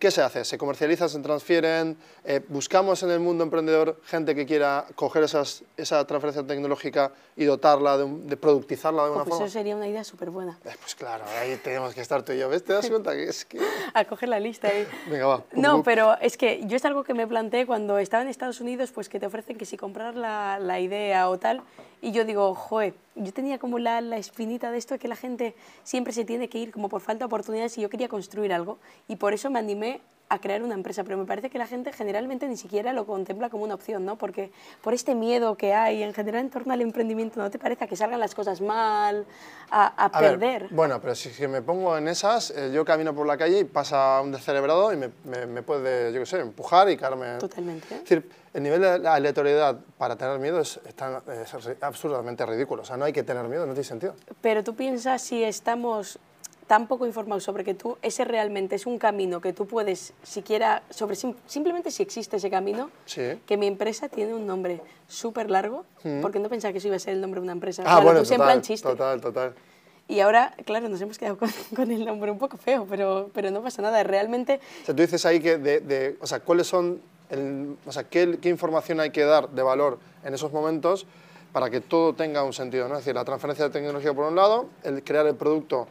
¿Qué 0.00 0.10
se 0.10 0.22
hace? 0.22 0.46
¿Se 0.46 0.56
comercializan, 0.56 1.10
se 1.10 1.18
transfieren? 1.18 1.94
Eh, 2.24 2.40
¿Buscamos 2.48 3.02
en 3.02 3.10
el 3.10 3.20
mundo 3.20 3.44
emprendedor 3.44 4.00
gente 4.06 4.34
que 4.34 4.46
quiera 4.46 4.86
coger 4.94 5.24
esas, 5.24 5.62
esa 5.76 6.02
transferencia 6.06 6.42
tecnológica 6.46 7.12
y 7.36 7.44
dotarla, 7.44 7.98
de, 7.98 8.04
un- 8.04 8.26
de 8.26 8.34
productizarla 8.38 9.04
de 9.04 9.10
Pues 9.10 9.28
forma? 9.28 9.44
eso 9.44 9.52
sería 9.52 9.76
una 9.76 9.86
idea 9.86 10.02
súper 10.02 10.30
buena. 10.30 10.58
Eh, 10.64 10.70
Pues 10.80 10.94
claro, 10.94 11.24
ahí 11.38 11.54
tenemos 11.62 11.94
que 11.94 12.00
estar 12.00 12.22
tú 12.22 12.32
y 12.32 12.38
yo. 12.38 12.48
¿Ves? 12.48 12.64
¿Te 12.64 12.72
das 12.72 12.88
cuenta 12.88 13.12
que 13.12 13.24
es 13.24 13.44
que...? 13.44 13.60
A 13.92 14.06
coger 14.06 14.30
la 14.30 14.40
lista 14.40 14.68
ahí. 14.68 14.86
Venga, 15.10 15.26
va. 15.26 15.44
No, 15.52 15.82
pero 15.82 16.16
es 16.22 16.38
que 16.38 16.62
yo 16.66 16.78
es 16.78 16.84
algo 16.86 17.04
que 17.04 17.12
me 17.12 17.26
planteé 17.26 17.66
cuando 17.66 17.98
estaba 17.98 18.22
en 18.22 18.30
Estados 18.30 18.62
Unidos, 18.62 18.92
pues 18.92 19.10
que 19.10 19.20
te 19.20 19.26
ofrecen 19.26 19.58
que 19.58 19.66
si 19.66 19.76
comprar 19.76 20.14
la, 20.16 20.58
la 20.58 20.80
idea 20.80 21.28
o 21.28 21.38
tal, 21.38 21.60
y 22.00 22.12
yo 22.12 22.24
digo, 22.24 22.54
joder, 22.54 22.94
yo 23.14 23.32
tenía 23.32 23.58
como 23.58 23.78
la, 23.78 24.00
la 24.00 24.16
espinita 24.16 24.70
de 24.70 24.78
esto 24.78 24.98
que 24.98 25.08
la 25.08 25.16
gente 25.16 25.54
siempre 25.82 26.12
se 26.12 26.24
tiene 26.24 26.48
que 26.48 26.58
ir 26.58 26.70
como 26.72 26.88
por 26.88 27.00
falta 27.00 27.20
de 27.20 27.26
oportunidades 27.26 27.76
y 27.78 27.80
yo 27.80 27.90
quería 27.90 28.08
construir 28.08 28.52
algo, 28.52 28.78
y 29.08 29.16
por 29.16 29.34
eso 29.34 29.50
me 29.50 29.58
animé 29.58 30.00
a 30.30 30.38
crear 30.40 30.62
una 30.62 30.74
empresa, 30.74 31.02
pero 31.02 31.18
me 31.18 31.24
parece 31.26 31.50
que 31.50 31.58
la 31.58 31.66
gente 31.66 31.92
generalmente 31.92 32.46
ni 32.46 32.56
siquiera 32.56 32.92
lo 32.92 33.04
contempla 33.04 33.50
como 33.50 33.64
una 33.64 33.74
opción, 33.74 34.04
¿no? 34.04 34.16
Porque 34.16 34.52
por 34.80 34.94
este 34.94 35.16
miedo 35.16 35.56
que 35.56 35.74
hay 35.74 36.04
en 36.04 36.14
general 36.14 36.42
en 36.42 36.50
torno 36.50 36.72
al 36.72 36.80
emprendimiento, 36.80 37.40
¿no 37.40 37.50
te 37.50 37.58
parece 37.58 37.84
a 37.84 37.86
que 37.88 37.96
salgan 37.96 38.20
las 38.20 38.36
cosas 38.36 38.60
mal, 38.60 39.26
a, 39.72 39.86
a 39.88 40.04
A 40.06 40.20
ver, 40.20 40.38
perder? 40.38 40.68
bueno, 40.70 41.00
pero 41.00 41.16
si, 41.16 41.30
si 41.30 41.48
me 41.48 41.62
pongo 41.62 41.96
en 41.98 42.06
esas, 42.06 42.52
eh, 42.52 42.70
yo 42.72 42.84
camino 42.84 43.12
por 43.12 43.26
la 43.26 43.36
calle 43.36 43.58
y 43.58 43.64
pasa 43.64 44.20
un 44.20 44.30
descerebrado 44.30 44.92
y 44.92 44.96
me, 44.96 45.10
me- 45.24 45.46
me 45.46 45.62
puede, 45.64 46.12
yo 46.12 46.20
qué 46.20 46.26
sé, 46.26 46.38
empujar 46.38 46.88
y 46.90 46.96
caerme. 46.96 47.38
Totalmente. 47.38 47.92
¿eh? 47.92 47.96
Es 47.96 48.08
decir, 48.08 48.30
el 48.54 48.62
nivel 48.62 48.80
de 48.82 48.98
la 49.00 49.14
aleatoriedad 49.14 49.80
para 49.98 50.14
tener 50.14 50.38
miedo 50.38 50.60
es, 50.60 50.78
es 50.86 50.94
tan- 50.94 51.22
es 51.42 51.52
absurdamente 51.82 52.46
ridículo. 52.46 52.82
O 52.82 52.84
sea, 52.84 52.96
no 52.96 53.04
hay 53.04 53.12
que 53.12 53.24
tener 53.24 53.42
miedo, 53.48 53.66
no 53.66 53.72
tiene 53.72 53.82
sentido. 53.84 54.14
Pero 54.40 54.62
tú 54.62 54.76
piensas 54.76 55.22
si 55.22 55.42
estamos 55.42 56.20
tan 56.70 56.86
poco 56.86 57.04
informados 57.04 57.42
sobre 57.42 57.64
que 57.64 57.74
tú, 57.74 57.98
ese 58.00 58.24
realmente 58.24 58.76
es 58.76 58.86
un 58.86 58.96
camino 58.96 59.40
que 59.40 59.52
tú 59.52 59.66
puedes, 59.66 60.12
siquiera, 60.22 60.84
sobre 60.88 61.16
sim- 61.16 61.34
simplemente 61.48 61.90
si 61.90 62.00
existe 62.00 62.36
ese 62.36 62.48
camino, 62.48 62.92
Sí. 63.06 63.40
que 63.44 63.56
mi 63.56 63.66
empresa 63.66 64.08
tiene 64.08 64.34
un 64.34 64.46
nombre 64.46 64.80
súper 65.08 65.50
largo, 65.50 65.84
porque 66.22 66.38
no 66.38 66.48
pensaba 66.48 66.70
que 66.70 66.78
eso 66.78 66.86
iba 66.86 66.94
a 66.94 67.00
ser 67.00 67.14
el 67.14 67.20
nombre 67.20 67.40
de 67.40 67.42
una 67.46 67.54
empresa. 67.54 67.82
Ah, 67.84 67.96
lo 67.98 68.04
bueno, 68.04 68.22
total, 68.22 68.62
chiste. 68.62 68.88
total, 68.88 69.20
total. 69.20 69.52
Y 70.06 70.20
ahora, 70.20 70.54
claro, 70.64 70.88
nos 70.88 71.00
hemos 71.00 71.18
quedado 71.18 71.38
con, 71.38 71.50
con 71.74 71.90
el 71.90 72.04
nombre 72.06 72.30
un 72.30 72.38
poco 72.38 72.56
feo, 72.56 72.86
pero, 72.88 73.30
pero 73.34 73.50
no 73.50 73.62
pasa 73.62 73.82
nada. 73.82 74.04
Realmente, 74.04 74.60
O 74.82 74.86
sea, 74.86 74.94
tú 74.94 75.02
dices 75.02 75.26
ahí 75.26 75.40
que, 75.40 75.58
de, 75.58 75.80
de- 75.80 76.18
o 76.20 76.26
sea, 76.28 76.38
cuáles 76.38 76.68
son, 76.68 77.00
el- 77.30 77.76
o 77.84 77.90
sea, 77.90 78.04
qué, 78.04 78.38
qué 78.40 78.48
información 78.48 79.00
hay 79.00 79.10
que 79.10 79.24
dar 79.24 79.48
de 79.48 79.62
valor 79.64 79.98
en 80.22 80.34
esos 80.34 80.52
momentos 80.52 81.04
para 81.52 81.68
que 81.68 81.80
todo 81.80 82.12
tenga 82.14 82.44
un 82.44 82.52
sentido, 82.52 82.86
¿no? 82.86 82.94
Es 82.94 83.00
decir, 83.00 83.16
la 83.16 83.24
transferencia 83.24 83.64
de 83.64 83.72
tecnología 83.72 84.14
por 84.14 84.26
un 84.26 84.36
lado, 84.36 84.68
el 84.84 85.02
crear 85.02 85.26
el 85.26 85.34
producto. 85.34 85.88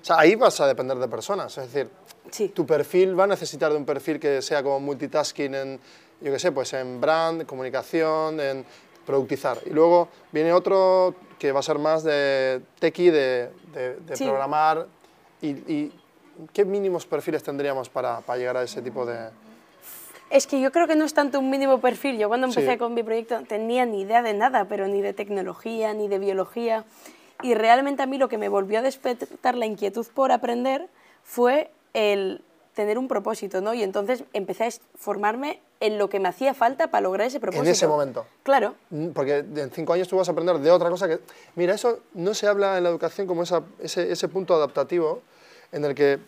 O 0.00 0.04
sea, 0.04 0.18
ahí 0.18 0.34
vas 0.34 0.60
a 0.60 0.66
depender 0.66 0.96
de 0.98 1.08
personas, 1.08 1.56
es 1.58 1.72
decir, 1.72 1.90
sí. 2.30 2.48
tu 2.48 2.64
perfil 2.66 3.18
va 3.18 3.24
a 3.24 3.26
necesitar 3.26 3.70
de 3.70 3.76
un 3.76 3.84
perfil 3.84 4.18
que 4.18 4.40
sea 4.42 4.62
como 4.62 4.80
multitasking 4.80 5.54
en, 5.54 5.80
yo 6.20 6.32
qué 6.32 6.38
sé, 6.38 6.52
pues 6.52 6.72
en 6.72 7.00
brand, 7.00 7.44
comunicación, 7.46 8.40
en 8.40 8.64
productizar. 9.04 9.58
Y 9.66 9.70
luego 9.70 10.08
viene 10.32 10.52
otro 10.52 11.14
que 11.38 11.52
va 11.52 11.60
a 11.60 11.62
ser 11.62 11.78
más 11.78 12.02
de 12.04 12.60
techie, 12.78 13.10
de, 13.12 13.50
de, 13.74 13.96
de 13.96 14.16
Sí. 14.16 14.24
programar. 14.24 14.86
Y, 15.42 15.48
y 15.50 15.92
qué 16.52 16.64
mínimos 16.64 17.06
perfiles 17.06 17.42
tendríamos 17.42 17.88
para, 17.88 18.20
para 18.20 18.38
llegar 18.38 18.56
a 18.56 18.62
ese 18.62 18.80
tipo 18.82 19.04
de...? 19.06 19.30
Es 20.30 20.46
que 20.46 20.60
yo 20.60 20.70
creo 20.70 20.86
que 20.86 20.94
no 20.94 21.04
es 21.04 21.12
tanto 21.12 21.40
un 21.40 21.50
mínimo 21.50 21.80
perfil. 21.80 22.16
Yo 22.18 22.28
cuando 22.28 22.46
empecé 22.46 22.72
Sí. 22.72 22.78
con 22.78 22.94
mi 22.94 23.02
proyecto 23.02 23.40
no 23.40 23.46
tenía 23.46 23.84
ni 23.84 24.02
idea 24.02 24.22
de 24.22 24.32
nada, 24.32 24.66
pero 24.66 24.86
ni 24.86 25.00
de 25.02 25.12
tecnología, 25.12 25.92
ni 25.92 26.06
de 26.08 26.18
biología. 26.20 26.84
Y 27.42 27.54
realmente 27.54 28.02
a 28.02 28.06
mí 28.06 28.18
lo 28.18 28.28
que 28.28 28.38
me 28.38 28.48
volvió 28.48 28.78
a 28.78 28.82
despertar 28.82 29.56
la 29.56 29.66
inquietud 29.66 30.06
por 30.14 30.32
aprender 30.32 30.88
fue 31.22 31.70
el 31.94 32.42
tener 32.74 32.98
un 32.98 33.08
propósito, 33.08 33.60
¿no? 33.60 33.74
Y 33.74 33.82
entonces 33.82 34.24
empecé 34.32 34.64
a 34.64 34.70
formarme 34.96 35.60
en 35.80 35.98
lo 35.98 36.08
que 36.08 36.20
me 36.20 36.28
hacía 36.28 36.54
falta 36.54 36.88
para 36.90 37.02
lograr 37.02 37.26
ese 37.26 37.40
propósito. 37.40 37.70
ese 37.70 37.86
momento. 37.88 38.26
Claro. 38.42 38.74
Mm, 38.90 39.08
Porque 39.08 39.38
en 39.38 39.70
cinco 39.72 39.92
años 39.94 40.08
tú 40.08 40.16
vas 40.16 40.28
a 40.28 40.32
aprender 40.32 40.58
de 40.58 40.70
otra 40.70 40.88
cosa 40.90 41.08
que... 41.08 41.18
Mira, 41.56 41.74
eso 41.74 41.98
no 42.14 42.32
se 42.34 42.46
habla 42.46 42.76
en 42.78 42.84
la 42.84 42.90
educación 42.90 43.26
como 43.26 43.42
esa- 43.42 43.62
ese, 43.80 44.10
ese 44.12 44.28
punto 44.28 44.54
adaptativo 44.54 45.20
en 45.72 45.84
el 45.84 45.94
que 45.94 46.18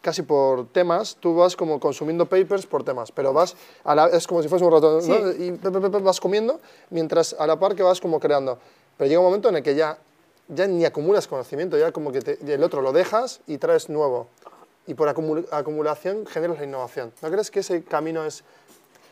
casi 0.00 0.22
por 0.22 0.66
temas 0.68 1.16
tú 1.20 1.34
vas 1.34 1.54
como 1.56 1.78
consumiendo 1.80 2.26
papers 2.26 2.66
por 2.66 2.82
temas, 2.84 3.12
pero 3.12 3.32
vas, 3.32 3.56
a 3.84 3.94
la- 3.94 4.06
es 4.08 4.26
como 4.26 4.42
si 4.42 4.48
fuese 4.48 4.64
un 4.64 4.72
ratón, 4.72 5.06
¿no? 5.06 5.32
Sí. 5.32 5.44
Y 5.44 5.52
pe, 5.52 5.70
pe, 5.70 5.88
vas 6.00 6.20
comiendo 6.20 6.60
mientras 6.90 7.34
a 7.38 7.46
la 7.46 7.58
par 7.58 7.74
que 7.74 7.82
vas 7.82 8.00
como 8.00 8.18
creando. 8.20 8.58
Pero 8.96 9.08
llega 9.08 9.20
un 9.20 9.26
momento 9.26 9.48
en 9.48 9.56
el 9.56 9.62
que 9.62 9.74
ya, 9.74 9.98
ya 10.48 10.66
ni 10.66 10.84
acumulas 10.84 11.26
conocimiento, 11.28 11.76
ya 11.78 11.92
como 11.92 12.10
que 12.12 12.20
te- 12.20 12.54
el 12.54 12.62
otro 12.62 12.80
lo 12.82 12.92
dejas 12.92 13.40
y 13.46 13.58
traes 13.58 13.88
nuevo. 13.88 14.28
Y 14.86 14.94
por 14.94 15.08
acumul- 15.08 15.46
acumulación 15.52 16.26
generas 16.26 16.58
la 16.58 16.64
innovación. 16.64 17.12
¿No 17.22 17.30
crees 17.30 17.50
que 17.50 17.60
ese 17.60 17.82
camino 17.84 18.24
es 18.24 18.42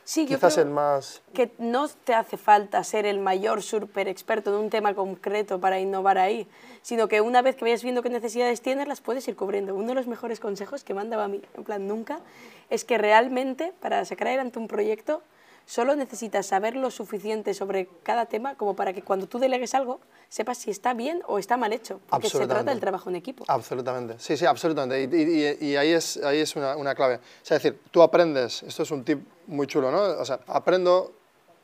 Sí, 0.04 0.24
yo 0.24 0.36
quizás 0.36 0.54
creo 0.54 0.66
el 0.66 0.70
más... 0.72 1.20
que 1.34 1.50
no 1.58 1.88
te 1.88 2.14
hace 2.14 2.36
falta 2.36 2.82
ser 2.84 3.06
el 3.06 3.18
mayor 3.18 3.60
super 3.60 4.06
experto 4.06 4.50
en 4.54 4.56
un 4.64 4.70
tema 4.70 4.94
concreto 4.94 5.60
para 5.60 5.80
innovar 5.80 6.16
ahí, 6.16 6.46
sino 6.80 7.08
que 7.08 7.20
una 7.20 7.42
vez 7.42 7.56
que 7.56 7.64
vayas 7.64 7.82
viendo 7.82 8.02
qué 8.02 8.08
necesidades 8.08 8.60
tienes, 8.60 8.86
las 8.86 9.00
puedes 9.00 9.26
ir 9.26 9.34
cubriendo. 9.34 9.74
Uno 9.74 9.88
de 9.88 9.94
los 9.94 10.06
mejores 10.06 10.38
consejos 10.38 10.84
que 10.84 10.94
me 10.94 11.00
han 11.00 11.10
dado 11.10 11.24
a 11.24 11.28
mí, 11.28 11.42
en 11.56 11.64
plan 11.64 11.88
nunca, 11.88 12.20
es 12.70 12.84
que 12.84 12.98
realmente 12.98 13.72
para 13.80 14.04
sacar 14.04 14.28
adelante 14.28 14.60
un 14.60 14.68
proyecto 14.68 15.22
solo 15.66 15.94
necesitas 15.96 16.46
saber 16.46 16.76
lo 16.76 16.90
suficiente 16.90 17.52
sobre 17.52 17.88
cada 18.02 18.26
tema 18.26 18.54
como 18.54 18.74
para 18.74 18.92
que 18.92 19.02
cuando 19.02 19.26
tú 19.26 19.38
delegues 19.38 19.74
algo 19.74 20.00
sepas 20.28 20.58
si 20.58 20.70
está 20.70 20.94
bien 20.94 21.22
o 21.26 21.38
está 21.38 21.56
mal 21.56 21.72
hecho, 21.72 22.00
porque 22.08 22.28
se 22.30 22.46
trata 22.46 22.70
del 22.70 22.80
trabajo 22.80 23.10
en 23.10 23.16
equipo. 23.16 23.44
Absolutamente, 23.48 24.14
sí, 24.18 24.36
sí, 24.36 24.46
absolutamente. 24.46 25.02
Y, 25.02 25.22
y- 25.22 25.46
y- 25.60 25.66
y 25.72 25.76
ahí 25.76 25.90
es, 25.92 26.16
ahí 26.18 26.38
es 26.40 26.56
una, 26.56 26.76
una 26.76 26.94
clave. 26.94 27.16
O 27.16 27.20
sea, 27.42 27.56
es 27.58 27.62
decir, 27.62 27.80
tú 27.90 28.00
aprendes, 28.02 28.62
esto 28.62 28.82
es 28.84 28.90
un 28.90 29.04
tip 29.04 29.20
muy 29.48 29.66
chulo, 29.66 29.90
¿no? 29.90 30.00
O 30.02 30.24
sea, 30.24 30.40
aprendo 30.46 31.12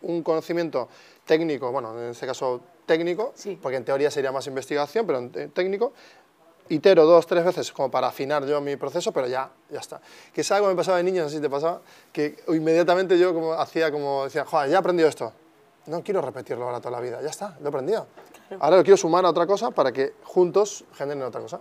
un 0.03 0.23
conocimiento 0.23 0.89
técnico, 1.25 1.71
bueno, 1.71 1.97
en 1.99 2.11
este 2.11 2.27
caso 2.27 2.61
técnico, 2.87 3.33
Sí. 3.37 3.57
porque 3.63 3.77
en 3.77 3.85
teoría 3.85 4.11
sería 4.11 4.33
más 4.33 4.47
investigación, 4.49 5.07
pero 5.07 5.19
en 5.21 5.31
te- 5.31 5.49
técnico, 5.49 5.93
itero 6.73 7.05
dos, 7.05 7.27
tres 7.27 7.45
veces 7.45 7.73
como 7.73 7.91
para 7.91 8.09
afinar 8.09 8.47
yo 8.47 8.61
mi 8.61 8.77
proceso, 8.77 9.13
pero 9.13 9.27
ya, 9.27 9.51
ya 9.71 9.81
está. 9.81 10.01
Que 10.33 10.41
es 10.41 10.51
algo 10.51 10.69
que 10.69 10.75
me 10.75 10.77
pasaba 10.77 10.97
de 10.97 11.05
niño, 11.05 11.23
no 11.23 11.29
sé 11.29 11.37
si 11.37 11.43
te 11.43 11.51
pasaba, 11.51 11.83
que 12.13 12.37
inmediatamente 12.49 13.19
yo 13.19 13.35
como 13.35 13.53
hacía 13.55 13.93
como, 13.93 14.25
decía, 14.25 14.45
joder, 14.45 14.71
ya 14.71 14.77
he 14.77 14.79
aprendido 14.79 15.09
esto. 15.09 15.33
No 15.87 16.03
quiero 16.03 16.21
repetirlo 16.21 16.65
ahora 16.65 16.81
toda 16.81 16.93
la 16.93 17.01
vida, 17.01 17.21
ya 17.21 17.31
está, 17.31 17.57
lo 17.61 17.67
he 17.67 17.69
aprendido. 17.69 18.07
Ahora 18.61 18.77
lo 18.77 18.83
quiero 18.83 18.97
sumar 18.97 19.25
a 19.25 19.31
otra 19.31 19.47
cosa 19.47 19.71
para 19.71 19.93
que 19.93 20.13
juntos 20.25 20.85
generen 20.93 21.23
otra 21.23 21.41
cosa. 21.41 21.61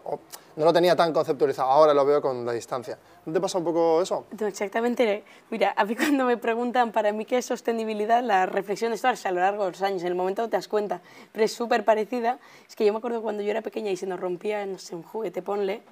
no 0.55 0.65
lo 0.65 0.73
tenía 0.73 0.95
tan 0.95 1.13
conceptualizado, 1.13 1.69
ahora 1.69 1.93
lo 1.93 2.05
veo 2.05 2.21
con 2.21 2.45
la 2.45 2.51
distancia. 2.51 2.97
¿No 3.25 3.31
te 3.31 3.39
pasa 3.39 3.57
un 3.57 3.63
poco 3.63 4.01
eso? 4.01 4.25
No, 4.39 4.47
exactamente. 4.47 5.23
Mira, 5.49 5.73
a 5.77 5.85
mí 5.85 5.95
cuando 5.97 6.25
me 6.25 6.37
preguntan 6.37 6.91
para 6.91 7.11
mí 7.13 7.25
qué 7.25 7.37
es 7.37 7.45
sostenibilidad, 7.45 8.21
la 8.23 8.45
reflexión 8.45 8.91
es 8.93 9.05
a 9.05 9.31
lo 9.31 9.39
largo 9.39 9.65
de 9.65 9.71
los 9.71 9.81
años, 9.81 10.01
en 10.01 10.09
el 10.09 10.15
momento 10.15 10.41
no 10.41 10.49
te 10.49 10.57
das 10.57 10.67
cuenta, 10.67 11.01
pero 11.31 11.45
es 11.45 11.53
súper 11.53 11.85
parecida. 11.85 12.39
Es 12.67 12.75
que 12.75 12.85
yo 12.85 12.91
me 12.91 12.99
acuerdo 12.99 13.21
cuando 13.21 13.41
yo 13.41 13.51
era 13.51 13.61
pequeña 13.61 13.91
y 13.91 13.97
se 13.97 14.05
nos 14.05 14.19
rompía, 14.19 14.65
no 14.65 14.77
sé, 14.77 14.95
un 14.95 15.03
juguete, 15.03 15.41
ponle, 15.41 15.83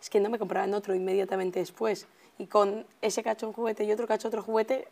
es 0.00 0.10
que 0.10 0.20
no 0.20 0.30
me 0.30 0.38
compraban 0.38 0.74
otro 0.74 0.94
inmediatamente 0.94 1.58
después. 1.60 2.06
Y 2.38 2.46
con 2.46 2.86
ese 3.02 3.22
cacho 3.22 3.46
un 3.46 3.52
juguete 3.52 3.84
y 3.84 3.92
otro 3.92 4.06
cacho 4.06 4.28
otro 4.28 4.42
juguete, 4.42 4.88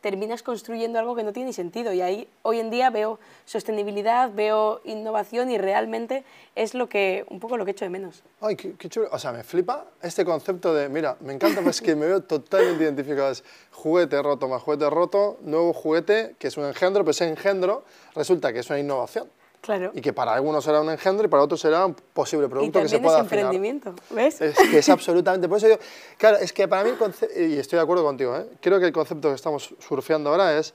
terminas 0.00 0.42
construyendo 0.42 0.98
algo 0.98 1.14
que 1.14 1.22
no 1.22 1.32
tiene 1.32 1.52
sentido. 1.52 1.92
Y 1.92 2.00
ahí 2.00 2.28
hoy 2.42 2.60
en 2.60 2.70
día 2.70 2.90
veo 2.90 3.18
sostenibilidad, 3.44 4.32
veo 4.32 4.80
innovación 4.84 5.50
y 5.50 5.58
realmente 5.58 6.24
es 6.54 6.74
lo 6.74 6.88
que, 6.88 7.24
un 7.28 7.40
poco 7.40 7.56
lo 7.56 7.64
que 7.64 7.72
echo 7.72 7.84
de 7.84 7.90
menos. 7.90 8.22
Ay, 8.40 8.56
qué, 8.56 8.88
chulo. 8.88 9.08
O 9.10 9.18
sea, 9.18 9.32
me 9.32 9.44
flipa 9.44 9.86
este 10.02 10.24
concepto 10.24 10.74
de, 10.74 10.88
mira, 10.88 11.16
me 11.20 11.32
encanta, 11.32 11.62
pues 11.62 11.80
que 11.80 11.96
me 11.96 12.06
veo 12.06 12.22
totalmente 12.22 12.84
identificado. 12.84 13.30
Es 13.30 13.44
juguete 13.72 14.20
roto 14.22 14.48
más 14.48 14.62
juguete 14.62 14.90
roto, 14.90 15.38
nuevo 15.42 15.72
juguete, 15.72 16.34
que 16.38 16.48
es 16.48 16.56
un 16.56 16.64
engendro, 16.64 17.02
pero 17.02 17.10
ese 17.10 17.28
engendro 17.28 17.84
resulta 18.14 18.52
que 18.52 18.60
es 18.60 18.70
una 18.70 18.78
innovación. 18.78 19.28
Claro. 19.60 19.90
Y 19.94 20.00
que 20.00 20.12
para 20.12 20.34
algunos 20.34 20.64
será 20.64 20.80
un 20.80 20.90
engendro 20.90 21.26
y 21.26 21.28
para 21.28 21.42
otros 21.42 21.60
será 21.60 21.84
un 21.84 21.94
posible 21.94 22.48
producto 22.48 22.80
que 22.80 22.88
se 22.88 23.00
pueda 23.00 23.18
es 23.18 23.22
emprendimiento, 23.24 23.94
¿ves? 24.10 24.40
Es 24.40 24.56
que 24.56 24.78
es 24.78 24.88
absolutamente, 24.88 25.48
por 25.48 25.58
eso 25.58 25.68
yo, 25.68 25.78
claro, 26.16 26.38
es 26.38 26.52
que 26.52 26.68
para 26.68 26.84
mí, 26.84 26.90
y 27.36 27.58
estoy 27.58 27.76
de 27.76 27.82
acuerdo 27.82 28.04
contigo, 28.04 28.36
¿eh? 28.36 28.46
creo 28.60 28.78
que 28.78 28.86
el 28.86 28.92
concepto 28.92 29.28
que 29.28 29.34
estamos 29.34 29.74
surfeando 29.80 30.30
ahora 30.30 30.56
es 30.58 30.74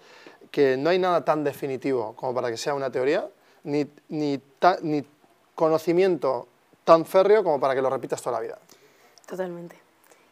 que 0.51 0.77
no 0.77 0.89
hay 0.89 0.99
nada 0.99 1.25
tan 1.25 1.43
definitivo 1.43 2.13
como 2.15 2.35
para 2.35 2.51
que 2.51 2.57
sea 2.57 2.75
una 2.75 2.91
teoría, 2.91 3.27
ni, 3.63 3.87
ni, 4.09 4.39
ni 4.81 5.03
conocimiento 5.55 6.47
tan 6.83 7.05
férreo 7.05 7.43
como 7.43 7.59
para 7.59 7.75
que 7.75 7.81
lo 7.81 7.89
repitas 7.89 8.21
toda 8.21 8.37
la 8.37 8.41
vida. 8.41 8.59
Totalmente. 9.27 9.77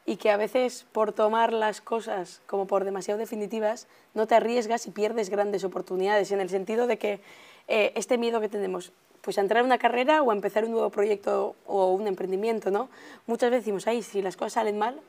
Y 0.06 0.18
que 0.18 0.30
a 0.30 0.38
veces 0.38 0.86
por 0.92 1.14
tomar 1.14 1.54
las 1.54 1.80
cosas 1.80 2.42
como 2.48 2.68
por 2.68 2.84
demasiado 2.84 3.20
definitivas, 3.20 3.88
no 4.14 4.28
te 4.28 4.36
arriesgas 4.36 4.86
y 4.88 4.92
pierdes 4.92 5.30
grandes 5.30 5.64
oportunidades, 5.64 6.32
en 6.32 6.42
el 6.42 6.50
sentido 6.50 6.88
de 6.88 6.98
que 6.98 7.22
eh, 7.72 7.94
este 7.96 8.18
miedo 8.18 8.42
que 8.42 8.50
tenemos, 8.50 8.92
pues 9.22 9.38
a 9.38 9.42
entrar 9.42 9.62
en 9.62 9.68
una 9.68 9.78
carrera 9.78 10.22
o 10.22 10.32
a 10.32 10.34
empezar 10.34 10.66
un 10.66 10.72
nuevo 10.72 10.90
proyecto 10.90 11.56
o 11.66 11.92
un 11.94 12.06
emprendimiento, 12.06 12.70
¿no? 12.70 12.90
Muchas 13.28 13.50
veces 13.50 13.64
decimos, 13.64 13.88
ay, 13.88 14.04
si 14.04 14.22
las 14.22 14.36
cosas 14.36 14.54
salen 14.54 14.78
mal, 14.78 15.00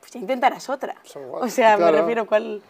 pues 0.00 0.12
ya 0.12 0.20
intentarás 0.20 0.68
otra. 0.68 0.96
O 1.32 1.48
sea, 1.48 1.78
me 1.78 1.90
refiero 1.90 2.26
cuál... 2.26 2.60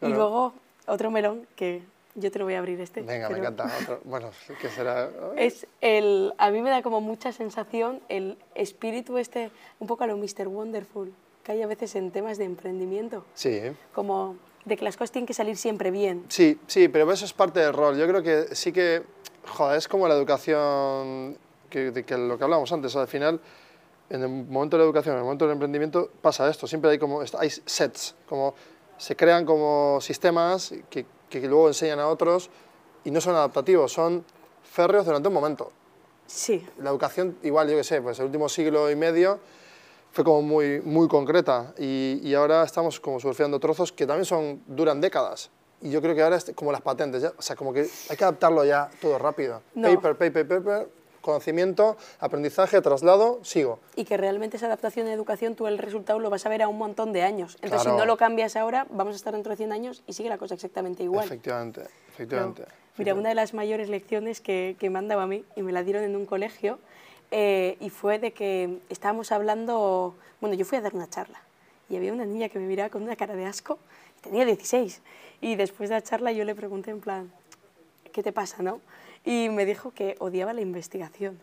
Y 0.00 0.08
luego 0.08 0.52
otro 0.86 1.10
melón 1.10 1.46
que 1.56 1.82
yo 2.14 2.30
te 2.30 2.38
lo 2.38 2.44
voy 2.44 2.54
a 2.54 2.58
abrir 2.58 2.80
este. 2.80 3.02
Venga, 3.02 3.28
me 3.28 3.38
encanta. 3.38 3.68
Bueno, 4.04 4.30
¿qué 4.60 4.68
será? 4.68 5.10
Es 5.36 5.66
el, 5.80 6.32
a 6.38 6.50
mí 6.50 6.62
me 6.62 6.70
da 6.70 6.82
como 6.82 7.00
mucha 7.00 7.32
sensación 7.32 8.00
el 8.08 8.36
espíritu 8.54 9.18
este, 9.18 9.50
un 9.80 9.88
poco 9.88 10.04
a 10.04 10.06
lo 10.06 10.16
Mr. 10.16 10.46
Wonderful, 10.46 11.12
que 11.42 11.52
hay 11.52 11.62
a 11.62 11.66
veces 11.66 11.96
en 11.96 12.10
temas 12.10 12.38
de 12.38 12.44
emprendimiento. 12.44 13.24
Sí. 13.34 13.60
Como 13.94 14.36
de 14.64 14.76
que 14.76 14.84
las 14.84 14.96
cosas 14.96 15.12
tienen 15.12 15.26
que 15.26 15.34
salir 15.34 15.56
siempre 15.56 15.90
bien. 15.90 16.24
Sí, 16.28 16.58
sí, 16.66 16.88
pero 16.88 17.10
eso 17.12 17.24
es 17.24 17.32
parte 17.32 17.60
del 17.60 17.72
rol. 17.72 17.96
Yo 17.96 18.06
creo 18.06 18.22
que 18.22 18.54
sí 18.54 18.72
que, 18.72 19.02
joder, 19.46 19.78
es 19.78 19.88
como 19.88 20.08
la 20.08 20.14
educación, 20.14 21.36
que, 21.68 21.90
de 21.90 22.04
que 22.04 22.16
lo 22.16 22.38
que 22.38 22.44
hablábamos 22.44 22.72
antes, 22.72 22.96
al 22.96 23.08
final, 23.08 23.40
en 24.10 24.22
el 24.22 24.28
momento 24.28 24.76
de 24.76 24.82
la 24.82 24.86
educación, 24.86 25.14
en 25.14 25.18
el 25.18 25.24
momento 25.24 25.44
del 25.44 25.52
emprendimiento, 25.52 26.10
pasa 26.22 26.48
esto, 26.48 26.66
siempre 26.66 26.90
hay 26.90 26.98
como, 26.98 27.20
hay 27.38 27.50
sets, 27.50 28.14
como 28.28 28.54
se 28.96 29.16
crean 29.16 29.44
como 29.44 29.98
sistemas 30.00 30.72
que, 30.88 31.04
que 31.28 31.40
luego 31.40 31.68
enseñan 31.68 31.98
a 32.00 32.08
otros 32.08 32.48
y 33.04 33.10
no 33.10 33.20
son 33.20 33.34
adaptativos, 33.34 33.92
son 33.92 34.24
férreos 34.62 35.04
durante 35.04 35.28
un 35.28 35.34
momento. 35.34 35.72
Sí. 36.26 36.66
La 36.78 36.90
educación, 36.90 37.36
igual, 37.42 37.68
yo 37.68 37.76
qué 37.76 37.84
sé, 37.84 38.00
pues 38.00 38.18
el 38.18 38.26
último 38.26 38.48
siglo 38.48 38.90
y 38.90 38.96
medio 38.96 39.40
fue 40.14 40.22
como 40.22 40.42
muy, 40.42 40.80
muy 40.80 41.08
concreta 41.08 41.74
y, 41.76 42.20
y, 42.22 42.34
ahora 42.34 42.62
estamos 42.62 43.00
como 43.00 43.18
surfeando 43.18 43.58
trozos 43.58 43.90
que 43.90 44.06
también 44.06 44.24
son, 44.24 44.62
duran 44.68 45.00
décadas. 45.00 45.50
Y 45.82 45.90
yo 45.90 46.00
creo 46.00 46.14
que 46.14 46.22
ahora 46.22 46.36
es 46.36 46.52
como 46.54 46.70
las 46.70 46.80
patentes, 46.80 47.20
ya, 47.20 47.32
o 47.36 47.42
sea, 47.42 47.56
como 47.56 47.72
que 47.72 47.80
hay 48.08 48.16
que 48.16 48.24
adaptarlo 48.24 48.64
ya 48.64 48.88
todo 49.02 49.18
rápido. 49.18 49.60
Paper, 49.74 50.16
paper, 50.16 50.46
paper, 50.46 50.88
conocimiento, 51.20 51.96
aprendizaje, 52.20 52.80
traslado, 52.80 53.40
sigo. 53.42 53.80
Y 53.96 54.04
que 54.04 54.16
realmente 54.16 54.56
esa 54.56 54.66
adaptación 54.66 55.06
de 55.06 55.12
educación, 55.12 55.56
tú 55.56 55.66
el 55.66 55.78
resultado 55.78 56.20
lo 56.20 56.30
vas 56.30 56.46
a 56.46 56.48
ver 56.48 56.62
a 56.62 56.68
un 56.68 56.78
montón 56.78 57.12
de 57.12 57.22
años. 57.22 57.58
Entonces, 57.60 57.90
si 57.90 57.96
no 57.96 58.06
lo 58.06 58.16
cambias 58.16 58.54
ahora, 58.54 58.86
vamos 58.90 59.14
a 59.14 59.16
estar 59.16 59.34
dentro 59.34 59.50
de 59.50 59.56
100 59.56 59.72
años 59.72 60.04
y 60.06 60.12
sigue 60.12 60.28
la 60.28 60.38
cosa 60.38 60.54
exactamente 60.54 61.02
igual. 61.02 61.24
Efectivamente, 61.24 61.82
efectivamente. 62.08 62.64
Mira, 62.96 63.14
una 63.14 63.30
de 63.30 63.34
las 63.34 63.52
mayores 63.52 63.88
lecciones 63.88 64.40
que, 64.40 64.76
que 64.78 64.90
me 64.90 65.00
han 65.00 65.08
dado 65.08 65.22
a 65.22 65.26
mí, 65.26 65.44
y 65.56 65.62
me 65.62 65.72
la 65.72 65.82
dieron 65.82 66.04
en 66.04 66.14
un 66.14 66.24
colegio, 66.24 66.78
eh, 67.36 67.76
y 67.80 67.90
fue 67.90 68.20
de 68.20 68.32
que 68.32 68.78
estábamos 68.90 69.32
hablando, 69.32 70.14
bueno, 70.40 70.54
yo 70.54 70.64
fui 70.64 70.78
a 70.78 70.80
dar 70.80 70.94
una 70.94 71.10
charla 71.10 71.40
y 71.90 71.96
había 71.96 72.12
una 72.12 72.24
niña 72.24 72.48
que 72.48 72.60
me 72.60 72.66
miraba 72.68 72.90
con 72.90 73.02
una 73.02 73.16
cara 73.16 73.34
de 73.34 73.44
asco, 73.44 73.80
tenía 74.20 74.44
16, 74.44 75.02
y 75.40 75.56
después 75.56 75.88
de 75.88 75.96
la 75.96 76.02
charla 76.02 76.30
yo 76.30 76.44
le 76.44 76.54
pregunté 76.54 76.92
en 76.92 77.00
plan, 77.00 77.32
¿qué 78.12 78.22
te 78.22 78.30
pasa, 78.30 78.62
no? 78.62 78.80
Y 79.24 79.48
me 79.48 79.66
dijo 79.66 79.90
que 79.90 80.14
odiaba 80.20 80.52
la 80.52 80.60
investigación. 80.60 81.40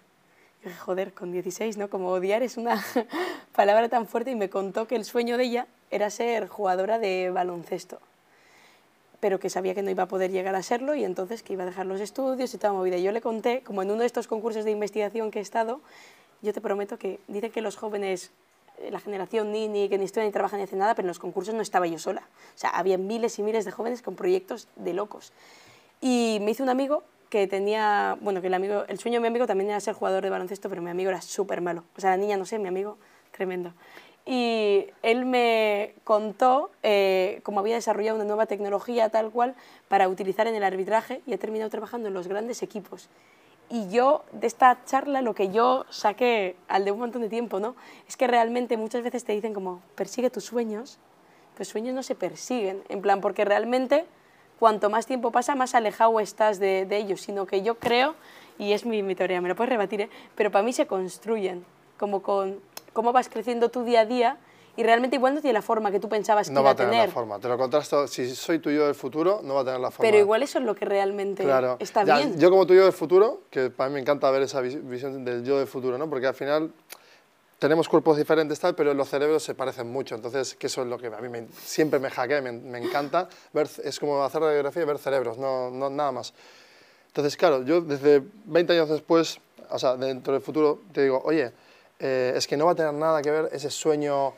Y 0.62 0.70
dije, 0.70 0.80
joder, 0.80 1.14
con 1.14 1.34
16, 1.34 1.76
¿no? 1.76 1.90
Como 1.90 2.08
odiar 2.08 2.42
es 2.42 2.56
una 2.56 2.82
palabra 3.54 3.90
tan 3.90 4.08
fuerte 4.08 4.32
y 4.32 4.36
me 4.36 4.50
contó 4.50 4.88
que 4.88 4.96
el 4.96 5.04
sueño 5.04 5.36
de 5.36 5.44
ella 5.44 5.68
era 5.90 6.10
ser 6.10 6.48
jugadora 6.48 7.00
de 7.00 7.32
baloncesto 7.32 8.00
pero 9.22 9.40
que 9.40 9.50
sabía 9.50 9.74
que 9.74 9.84
no 9.84 9.92
iba 9.92 10.04
a 10.04 10.08
poder 10.08 10.32
llegar 10.32 10.56
a 10.56 10.64
serlo 10.64 10.96
y 10.96 11.06
entonces 11.06 11.44
que 11.44 11.54
iba 11.54 11.64
a 11.64 11.68
dejar 11.68 11.86
los 11.86 12.02
estudios 12.02 12.54
y 12.54 12.58
toda 12.58 12.74
movida. 12.74 12.98
Yo 12.98 13.12
le 13.14 13.22
conté, 13.22 13.62
como 13.62 13.84
en 13.84 13.92
uno 13.92 14.02
de 14.02 14.08
estos 14.08 14.28
concursos 14.28 14.66
de 14.66 14.72
investigación 14.72 15.32
que 15.32 15.40
he 15.40 15.42
estado, 15.42 15.80
yo 16.42 16.52
te 16.54 16.60
prometo 16.60 16.98
que 16.98 17.20
dice 17.28 17.52
que 17.52 17.62
los 17.62 17.78
jóvenes, 17.78 18.32
eh, 18.80 18.90
la 18.90 19.00
generación 19.00 19.52
Nini, 19.52 19.90
que 19.90 20.00
ni 20.00 20.06
estudian 20.06 20.26
ni 20.26 20.34
trabajan 20.34 20.58
ni 20.58 20.64
hacen 20.64 20.80
nada, 20.80 20.96
pero 20.96 21.06
en 21.06 21.10
los 21.10 21.20
concursos 21.20 21.54
no 21.54 21.62
estaba 21.62 21.86
yo 21.86 22.00
sola. 22.00 22.24
O 22.56 22.58
sea, 22.58 22.72
había 22.72 22.98
miles 22.98 23.38
y 23.38 23.44
miles 23.44 23.64
de 23.64 23.72
jóvenes 23.72 24.02
con 24.02 24.16
proyectos 24.16 24.68
de 24.76 24.94
locos. 24.94 25.34
Y 26.02 26.40
me 26.42 26.52
hizo 26.52 26.64
un 26.64 26.70
amigo 26.70 27.04
que 27.30 27.46
tenía, 27.46 28.18
bueno, 28.22 28.42
que 28.42 28.48
el, 28.48 28.56
amigo, 28.56 28.86
el 28.88 28.98
sueño 28.98 29.18
de 29.18 29.22
mi 29.22 29.28
amigo 29.28 29.46
también 29.46 29.70
era 29.70 29.80
ser 29.80 29.94
jugador 29.94 30.24
de 30.24 30.32
baloncesto, 30.32 30.68
pero 30.68 30.82
mi 30.82 30.90
amigo 30.90 31.12
era 31.12 31.22
súper 31.22 31.62
malo. 31.62 31.84
O 31.96 32.02
sea, 32.02 32.10
la 32.10 32.18
niña, 32.18 32.38
no 32.38 32.46
sé, 32.46 32.58
mi 32.58 32.68
amigo, 32.68 32.98
tremendo 33.32 33.72
y 34.26 34.88
él 35.02 35.26
me 35.26 35.96
contó 36.04 36.72
eh, 36.84 37.40
cómo 37.44 37.60
había 37.60 37.76
desarrollado 37.76 38.18
una 38.18 38.26
nueva 38.26 38.46
tecnología 38.46 39.10
tal 39.10 39.32
cual 39.32 39.56
para 39.88 40.08
utilizar 40.08 40.48
en 40.48 40.56
el 40.56 40.64
arbitraje 40.64 41.22
y 41.26 41.34
ha 41.34 41.38
terminado 41.38 41.70
trabajando 41.70 42.08
en 42.08 42.14
los 42.14 42.28
grandes 42.28 42.62
equipos. 42.62 43.10
Y 43.70 43.90
yo, 43.90 44.26
de 44.34 44.48
esta 44.48 44.84
charla, 44.86 45.22
lo 45.22 45.34
que 45.34 45.50
yo 45.50 45.86
saqué 45.90 46.58
al 46.68 46.84
de 46.84 46.92
un 46.92 47.00
montón 47.00 47.22
de 47.22 47.30
tiempo, 47.30 47.60
¿no? 47.62 47.76
Es 48.06 48.18
que 48.18 48.28
realmente 48.28 48.76
muchas 48.76 49.02
veces 49.02 49.24
te 49.24 49.32
dicen 49.32 49.54
como, 49.54 49.82
persigue 49.96 50.30
tus 50.30 50.44
sueños, 50.44 51.00
pero 51.54 51.64
sueños 51.64 51.96
no 51.96 52.04
se 52.04 52.14
persiguen, 52.14 52.84
en 52.90 53.02
plan, 53.02 53.22
porque 53.22 53.46
realmente 53.46 54.06
cuanto 54.60 54.90
más 54.90 55.06
tiempo 55.08 55.32
pasa, 55.32 55.56
más 55.56 55.74
alejado 55.74 56.20
estás 56.20 56.60
de, 56.60 56.86
de 56.86 56.98
ellos, 56.98 57.22
sino 57.22 57.46
que 57.46 57.64
yo 57.64 57.80
creo, 57.80 58.16
y 58.60 58.74
es 58.74 58.86
mi, 58.86 59.04
mi 59.04 59.16
teoría, 59.16 59.40
me 59.42 59.48
lo 59.48 59.56
puedes 59.56 59.70
rebatir, 59.70 60.02
¿eh? 60.02 60.10
pero 60.36 60.52
para 60.52 60.64
mí 60.64 60.74
se 60.74 60.86
construyen, 60.86 61.66
como 61.98 62.22
con 62.22 62.60
cómo 62.94 63.12
vas 63.12 63.30
creciendo 63.30 63.70
tu 63.70 63.84
día 63.84 64.02
a 64.02 64.06
día 64.06 64.38
y 64.78 64.84
realmente 64.84 65.18
igual 65.18 65.36
no 65.36 65.42
tiene 65.42 65.54
la 65.54 65.62
forma 65.62 65.92
que 65.92 66.00
tú 66.00 66.08
pensabas 66.08 66.48
que 66.48 66.54
no 66.54 66.62
iba 66.62 66.72
a 66.72 66.76
tener. 66.76 66.88
No 66.88 66.92
va 66.92 66.96
a 66.96 67.02
tener 67.02 67.10
la 67.10 67.14
forma, 67.14 67.40
te 67.40 67.48
lo 67.50 67.58
contrasto, 67.58 68.08
si 68.08 68.34
soy 68.34 68.60
tu 68.60 68.70
yo 68.72 68.86
del 68.86 68.96
futuro, 68.96 69.42
no 69.44 69.56
va 69.56 69.62
a 69.62 69.66
tener 69.66 69.80
la 69.80 69.92
forma. 69.92 70.10
Pero 70.10 70.18
igual 70.18 70.44
eso 70.44 70.60
es 70.60 70.66
lo 70.66 70.76
que 70.76 70.86
realmente 70.86 71.46
está 71.80 72.04
bien. 72.04 72.40
Yo 72.40 72.50
como 72.50 72.66
tu 72.66 72.74
yo 72.74 72.84
del 72.84 72.94
futuro, 72.94 73.42
que 73.50 73.70
para 73.70 73.90
mí 73.90 73.96
me 73.96 74.00
encanta 74.02 74.30
ver 74.32 74.44
esa 74.44 74.62
visión 74.62 75.26
del 75.26 75.44
yo 75.44 75.58
del 75.58 75.68
futuro, 75.68 75.98
¿no? 75.98 76.10
porque 76.10 76.28
al 76.28 76.34
final 76.34 76.72
tenemos 77.60 77.88
cuerpos 77.88 78.18
diferentes 78.18 78.60
tal, 78.60 78.74
pero 78.74 78.94
los 78.94 79.08
cerebros 79.08 79.44
se 79.44 79.54
parecen 79.54 79.92
mucho, 79.92 80.16
entonces 80.16 80.56
que 80.56 80.68
eso 80.68 80.82
es 80.82 80.88
lo 80.88 80.98
que 80.98 81.08
a 81.08 81.22
mí 81.22 81.48
siempre 81.62 82.00
me 82.00 82.10
hackea, 82.10 82.42
me, 82.42 82.52
me, 82.54 82.80
encanta, 82.80 83.30
ver, 83.54 83.70
es 83.84 84.00
como 84.00 84.24
hacer 84.24 84.42
radiografía 84.42 84.82
y 84.82 84.86
ver 84.86 84.98
cerebros, 84.98 85.38
no, 85.38 85.70
no 85.70 85.90
nada 85.90 86.12
más. 86.12 86.34
Entonces, 87.08 87.36
claro, 87.36 87.64
yo 87.64 87.82
desde 87.82 88.24
20 88.46 88.74
años 88.74 88.90
después, 88.90 89.40
o 89.70 89.78
sea, 89.78 89.98
dentro 89.98 90.34
del 90.34 90.42
futuro, 90.42 90.80
te 90.94 91.04
digo, 91.04 91.22
oye, 91.26 91.52
eh, 92.02 92.34
es 92.36 92.48
que 92.48 92.58
no 92.58 92.66
va 92.66 92.72
a 92.72 92.76
tener 92.76 92.94
nada 92.94 93.22
que 93.22 93.30
ver 93.30 93.50
ese 93.52 93.70
sueño, 93.70 94.34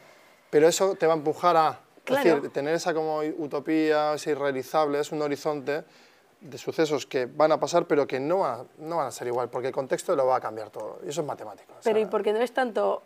pero 0.50 0.68
eso 0.68 0.96
te 0.96 1.08
va 1.08 1.14
a 1.14 1.16
empujar 1.16 1.56
a 1.56 1.80
decir, 2.06 2.52
tener 2.52 2.76
esa 2.76 2.94
como 2.94 3.20
utopía, 3.38 4.14
ese 4.14 4.32
irrealizable, 4.32 5.00
es 5.00 5.14
un 5.14 5.22
horizonte 5.22 5.86
de 6.42 6.58
sucesos 6.58 7.06
que 7.06 7.26
van 7.26 7.54
a 7.54 7.60
pasar, 7.62 7.88
pero 7.88 8.06
que 8.06 8.20
no, 8.20 8.68
no 8.80 8.98
van 8.98 9.08
a 9.08 9.12
ser 9.12 9.28
igual, 9.28 9.50
porque 9.50 9.70
el 9.70 9.74
contexto 9.74 10.14
lo 10.14 10.26
va 10.26 10.36
a 10.36 10.42
cambiar 10.42 10.72
todo, 10.72 11.00
y 11.06 11.10
eso 11.10 11.22
es 11.22 11.28
matemático. 11.28 11.74
Pero 11.82 12.00
y 12.00 12.06
porque 12.06 12.34
no 12.34 12.40
es 12.40 12.54
tanto 12.54 13.02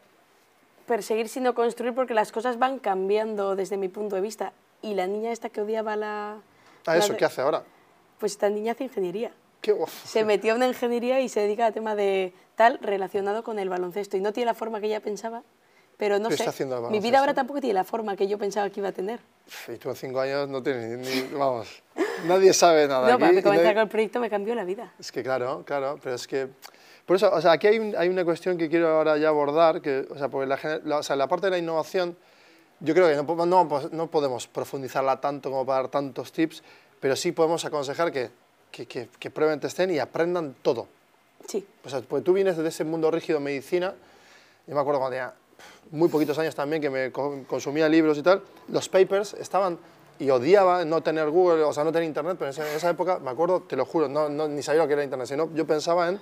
perseguir, 0.87 1.29
sino 1.29 1.53
construir, 1.53 1.93
porque 1.93 2.15
las 2.15 2.31
cosas 2.31 2.57
van 2.57 2.79
cambiando 2.79 3.55
desde 3.55 3.77
mi 3.77 3.89
punto 3.89 4.15
de 4.15 4.21
vista. 4.21 4.53
Y 4.81 4.95
la 4.95 5.05
niña 5.05 5.31
esta 5.31 5.49
que 5.49 5.61
odiaba 5.61 5.95
la... 5.95 6.37
¿A 6.87 6.97
eso 6.97 7.15
qué 7.15 7.25
hace 7.25 7.41
ahora? 7.41 7.63
Pues 8.19 8.31
esta 8.31 8.49
niña 8.49 8.71
hace 8.71 8.85
ingeniería. 8.85 9.31
Qué 9.61 9.75
se 10.05 10.23
metió 10.23 10.51
en 10.51 10.57
una 10.57 10.67
ingeniería 10.67 11.19
y 11.21 11.29
se 11.29 11.41
dedica 11.41 11.65
a 11.65 11.71
tema 11.71 11.95
de 11.95 12.33
tal 12.55 12.79
relacionado 12.81 13.43
con 13.43 13.59
el 13.59 13.69
baloncesto 13.69 14.15
y 14.17 14.21
no 14.21 14.31
tiene 14.33 14.45
la 14.45 14.53
forma 14.53 14.79
que 14.79 14.87
ella 14.87 14.99
pensaba 15.01 15.43
pero 15.97 16.19
no 16.19 16.29
¿Qué 16.29 16.37
sé, 16.37 16.43
está 16.43 16.51
haciendo 16.51 16.77
el 16.77 16.91
mi 16.91 16.99
vida 16.99 17.17
ahora 17.17 17.33
tampoco 17.33 17.59
tiene 17.59 17.73
la 17.73 17.83
forma 17.83 18.15
que 18.15 18.27
yo 18.27 18.37
pensaba 18.37 18.69
que 18.69 18.79
iba 18.79 18.89
a 18.89 18.91
tener. 18.91 19.19
Y 19.67 19.77
tú 19.77 19.89
en 19.89 19.95
cinco 19.95 20.19
años 20.19 20.47
no 20.47 20.61
tienes 20.61 20.95
ni, 20.99 21.21
ni- 21.23 21.27
vamos, 21.35 21.81
nadie 22.27 22.53
sabe 22.53 22.87
nada 22.87 23.07
No, 23.07 23.13
aquí. 23.15 23.19
para 23.21 23.33
y 23.39 23.41
comenzar 23.41 23.65
nadie- 23.65 23.73
con 23.73 23.81
el 23.81 23.89
proyecto 23.89 24.19
me 24.19 24.29
cambió 24.29 24.53
la 24.53 24.63
vida. 24.63 24.93
Es 24.99 25.11
que 25.11 25.23
claro, 25.23 25.63
claro, 25.65 25.99
pero 26.03 26.13
es 26.13 26.27
que... 26.27 26.49
Por 27.07 27.15
eso, 27.15 27.31
o 27.33 27.41
sea, 27.41 27.53
aquí 27.53 27.65
hay, 27.65 27.79
un- 27.79 27.95
hay 27.97 28.09
una 28.09 28.23
cuestión 28.23 28.59
que 28.59 28.69
quiero 28.69 28.89
ahora 28.89 29.17
ya 29.17 29.29
abordar, 29.29 29.81
que, 29.81 30.05
o 30.07 30.15
sea, 30.19 30.29
porque 30.29 30.45
la, 30.45 30.59
la- 30.83 30.97
o 30.99 31.03
sea, 31.03 31.15
la 31.15 31.27
parte 31.27 31.47
de 31.47 31.51
la 31.51 31.57
innovación, 31.57 32.15
yo 32.79 32.93
creo 32.93 33.07
que 33.07 33.15
no, 33.15 33.45
no, 33.47 33.67
pues, 33.67 33.91
no 33.91 34.05
podemos 34.11 34.45
profundizarla 34.47 35.19
tanto 35.19 35.49
como 35.49 35.65
para 35.65 35.81
dar 35.81 35.87
tantos 35.89 36.31
tips, 36.31 36.61
pero 36.99 37.15
sí 37.15 37.31
podemos 37.31 37.65
aconsejar 37.65 38.11
que, 38.11 38.29
que, 38.71 38.86
que, 38.86 39.10
que 39.19 39.30
prueben, 39.32 39.60
testen 39.60 39.91
y 39.91 39.99
aprendan 39.99 40.56
todo. 40.62 40.88
Sí, 41.47 41.65
O 41.86 41.89
sea, 41.89 42.01
porque 42.01 42.23
tú 42.23 42.34
vienes 42.34 42.58
de 42.58 42.67
ese 42.67 42.84
mundo 42.84 43.10
rígido 43.12 43.39
de 43.39 43.45
medicina, 43.45 43.93
yo 44.65 44.75
me 44.75 44.82
acuerdo 44.82 44.99
cuando 44.99 45.15
tenía 45.15 45.34
muy 45.91 46.10
poquitos 46.10 46.38
años 46.39 46.56
también 46.56 46.82
que 46.82 46.89
me 46.89 47.12
co- 47.12 47.43
consumía 47.47 47.88
libros 47.88 48.17
y 48.17 48.23
tal, 48.23 48.41
los 48.67 48.89
papers 48.89 49.34
estaban 49.36 49.77
y 50.19 50.30
odiaba 50.30 50.84
no 50.84 51.01
tener 51.01 51.30
Google, 51.30 51.63
o 51.63 51.71
sea, 51.73 51.84
no 51.84 51.91
tener 51.91 52.08
internet, 52.08 52.36
pero 52.39 52.51
en 52.51 52.58
esa, 52.75 52.89
época, 52.89 53.19
me 53.19 53.30
acuerdo, 53.30 53.62
te 53.62 53.75
lo 53.75 53.86
juro, 53.86 54.10
no, 54.10 54.27
no- 54.30 54.47
ni 54.47 54.62
sabía 54.63 54.82
lo 54.82 54.88
que 54.88 54.93
era 54.93 55.03
internet, 55.03 55.27
sino 55.27 55.49
yo 55.53 55.65
pensaba 55.65 56.10
en 56.10 56.19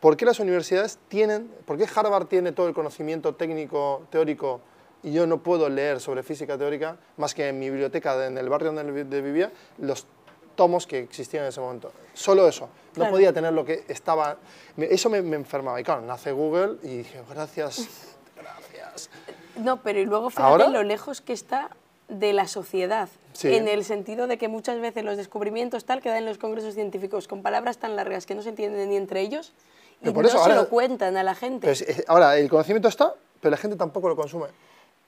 por 0.00 0.16
qué 0.16 0.24
las 0.26 0.40
universidades 0.40 0.98
tienen, 1.08 1.48
por 1.64 1.78
qué 1.78 1.86
Harvard 1.94 2.26
tiene 2.26 2.50
todo 2.52 2.66
el 2.68 2.74
conocimiento 2.74 3.34
técnico, 3.36 4.02
teórico, 4.10 4.60
y 5.04 5.12
yo 5.12 5.26
no 5.26 5.38
puedo 5.42 5.68
leer 5.68 6.00
sobre 6.00 6.22
física 6.24 6.58
teórica, 6.58 6.96
más 7.16 7.34
que 7.34 7.48
en 7.48 7.58
mi 7.58 7.70
biblioteca 7.70 8.16
de- 8.16 8.26
en 8.26 8.36
el 8.38 8.48
barrio 8.48 8.72
donde 8.72 8.90
vi- 9.04 9.08
de 9.08 9.20
vivía, 9.22 9.52
los 9.78 10.06
tomos 10.54 10.86
que 10.86 10.98
existían 11.00 11.44
en 11.44 11.48
ese 11.50 11.60
momento. 11.60 11.92
Solo 12.14 12.46
eso. 12.48 12.66
No 12.66 12.70
Claro. 12.94 13.12
podía 13.12 13.32
tener 13.32 13.52
lo 13.52 13.64
que 13.64 13.84
estaba... 13.88 14.36
Eso 14.76 15.08
me, 15.10 15.22
me 15.22 15.36
enfermaba. 15.36 15.80
Y 15.80 15.84
claro, 15.84 16.02
nace 16.02 16.32
Google 16.32 16.76
y 16.82 16.98
dije, 16.98 17.22
gracias, 17.30 17.88
gracias. 18.36 19.10
no, 19.56 19.82
pero 19.82 19.98
y 20.00 20.04
luego 20.04 20.30
fíjate 20.30 20.46
¿Ahora? 20.48 20.68
lo 20.68 20.82
lejos 20.82 21.20
que 21.20 21.32
está 21.32 21.70
de 22.08 22.32
la 22.32 22.46
sociedad, 22.48 23.08
Sí. 23.32 23.54
en 23.54 23.66
el 23.66 23.82
sentido 23.84 24.26
de 24.26 24.36
que 24.36 24.48
muchas 24.48 24.78
veces 24.78 25.02
los 25.04 25.16
descubrimientos 25.16 25.86
tal 25.86 26.02
quedan 26.02 26.18
en 26.18 26.26
los 26.26 26.36
congresos 26.36 26.74
científicos 26.74 27.26
con 27.28 27.40
palabras 27.42 27.78
tan 27.78 27.96
largas 27.96 28.26
que 28.26 28.34
no 28.34 28.42
se 28.42 28.50
entienden 28.50 28.90
ni 28.90 28.96
entre 28.96 29.22
ellos 29.22 29.54
y 30.02 30.10
por 30.10 30.22
no 30.24 30.28
eso 30.28 30.36
se 30.36 30.42
ahora- 30.42 30.56
lo 30.56 30.68
cuentan 30.68 31.16
a 31.16 31.22
la 31.22 31.34
gente. 31.34 31.60
Pero 31.60 31.72
es- 31.72 31.80
es- 31.80 32.04
ahora, 32.08 32.36
el 32.36 32.50
conocimiento 32.50 32.88
está, 32.88 33.14
pero 33.40 33.50
la 33.52 33.56
gente 33.56 33.76
tampoco 33.78 34.10
lo 34.10 34.16
consume. 34.16 34.48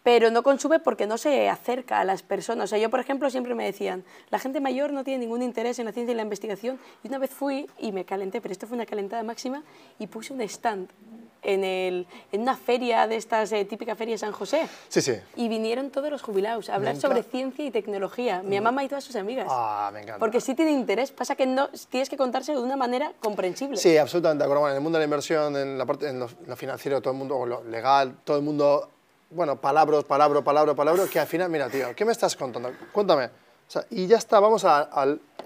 Pero 0.04 0.30
no 0.30 0.42
consume 0.42 0.78
porque 0.78 1.06
no 1.06 1.18
se 1.18 1.48
acerca 1.48 1.98
a 1.98 2.04
las 2.04 2.22
personas. 2.22 2.64
O 2.64 2.68
sea, 2.68 2.78
yo, 2.78 2.90
por 2.90 3.00
ejemplo, 3.00 3.28
siempre 3.30 3.54
me 3.54 3.64
decían, 3.64 4.04
la 4.30 4.38
gente 4.38 4.60
mayor 4.60 4.92
no 4.92 5.02
tiene 5.02 5.20
ningún 5.20 5.42
interés 5.42 5.78
en 5.78 5.86
la 5.86 5.92
ciencia 5.92 6.12
y 6.12 6.14
la 6.14 6.22
investigación. 6.22 6.78
Y 7.02 7.08
una 7.08 7.18
vez 7.18 7.30
fui 7.30 7.66
y 7.78 7.90
me 7.90 8.04
calenté, 8.04 8.42
pero 8.42 8.52
esto 8.52 8.66
fue 8.66 8.76
una 8.76 8.84
calentada 8.84 9.22
máxima, 9.22 9.64
y 9.98 10.06
puse 10.06 10.34
un 10.34 10.42
stand 10.42 10.90
en, 11.42 11.64
el, 11.64 12.06
en 12.32 12.42
una 12.42 12.54
feria 12.54 13.06
de 13.06 13.16
estas, 13.16 13.50
eh, 13.52 13.64
típica 13.64 13.96
feria 13.96 14.14
de 14.14 14.18
San 14.18 14.32
José. 14.32 14.68
Sí, 14.88 15.00
sí. 15.00 15.14
Y 15.36 15.48
vinieron 15.48 15.88
todos 15.90 16.10
los 16.10 16.20
jubilados 16.20 16.68
a 16.68 16.74
hablar 16.74 16.96
sobre 16.96 17.22
ciencia 17.22 17.64
y 17.64 17.70
tecnología. 17.70 18.42
Mi 18.42 18.60
mamá 18.60 18.84
y 18.84 18.88
todas 18.88 19.04
sus 19.04 19.16
amigas. 19.16 19.46
Ah, 19.48 19.90
me 19.90 20.00
encanta. 20.00 20.18
Porque 20.18 20.42
sí 20.42 20.54
tiene 20.54 20.72
interés, 20.72 21.12
pasa 21.12 21.34
que 21.34 21.46
no, 21.46 21.68
tienes 21.88 22.10
que 22.10 22.18
contárselo 22.18 22.60
de 22.60 22.66
una 22.66 22.76
manera 22.76 23.12
comprensible. 23.20 23.78
Sí, 23.78 23.96
absolutamente. 23.96 24.46
Bueno, 24.46 24.68
en 24.68 24.74
el 24.74 24.80
mundo 24.82 24.98
de 24.98 25.00
la 25.00 25.04
inversión, 25.04 25.56
en 25.56 25.78
la 25.78 25.86
parte, 25.86 26.08
en 26.08 26.18
lo, 26.18 26.28
lo 26.46 26.56
financiero, 26.56 27.00
todo 27.00 27.12
el 27.12 27.18
mundo, 27.18 27.38
o 27.38 27.46
lo 27.46 27.64
legal, 27.64 28.18
todo 28.24 28.36
el 28.36 28.42
mundo, 28.42 28.90
bueno, 29.30 29.60
palabras, 29.60 30.04
palabra, 30.04 30.42
palabra, 30.42 30.74
palabra, 30.74 31.04
que 31.10 31.18
al 31.18 31.26
final, 31.26 31.50
mira, 31.50 31.68
tío, 31.68 31.94
¿qué 31.94 32.04
me 32.04 32.12
estás 32.12 32.36
contando? 32.36 32.72
Cuéntame. 32.92 33.26
O 33.66 33.70
sea, 33.70 33.84
y 33.90 34.06
ya 34.06 34.18
está, 34.18 34.40
vamos 34.40 34.64
a, 34.64 34.88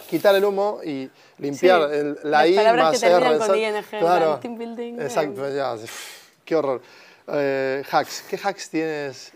quitar 0.09 0.35
el 0.35 0.45
humo 0.45 0.81
y 0.85 1.09
limpiar 1.39 1.89
Sí, 1.89 1.97
el- 1.97 2.19
la 2.25 2.43
las 2.43 2.49
I 2.49 2.55
palabras 2.57 2.85
más 2.85 3.01
que 3.01 3.09
terminan 3.09 3.39
con. 3.39 3.57
ING, 3.59 3.85
claro. 4.01 4.39
team 4.41 4.59
building, 4.59 5.01
Exacto, 5.01 5.47
eh. 5.49 5.55
ya, 5.57 5.75
uf, 5.75 6.29
qué 6.45 6.57
horror. 6.57 6.83
Eh, 7.29 7.83
hacks, 7.91 8.25
¿qué 8.29 8.39
hacks 8.43 8.71
tienes? 8.71 9.33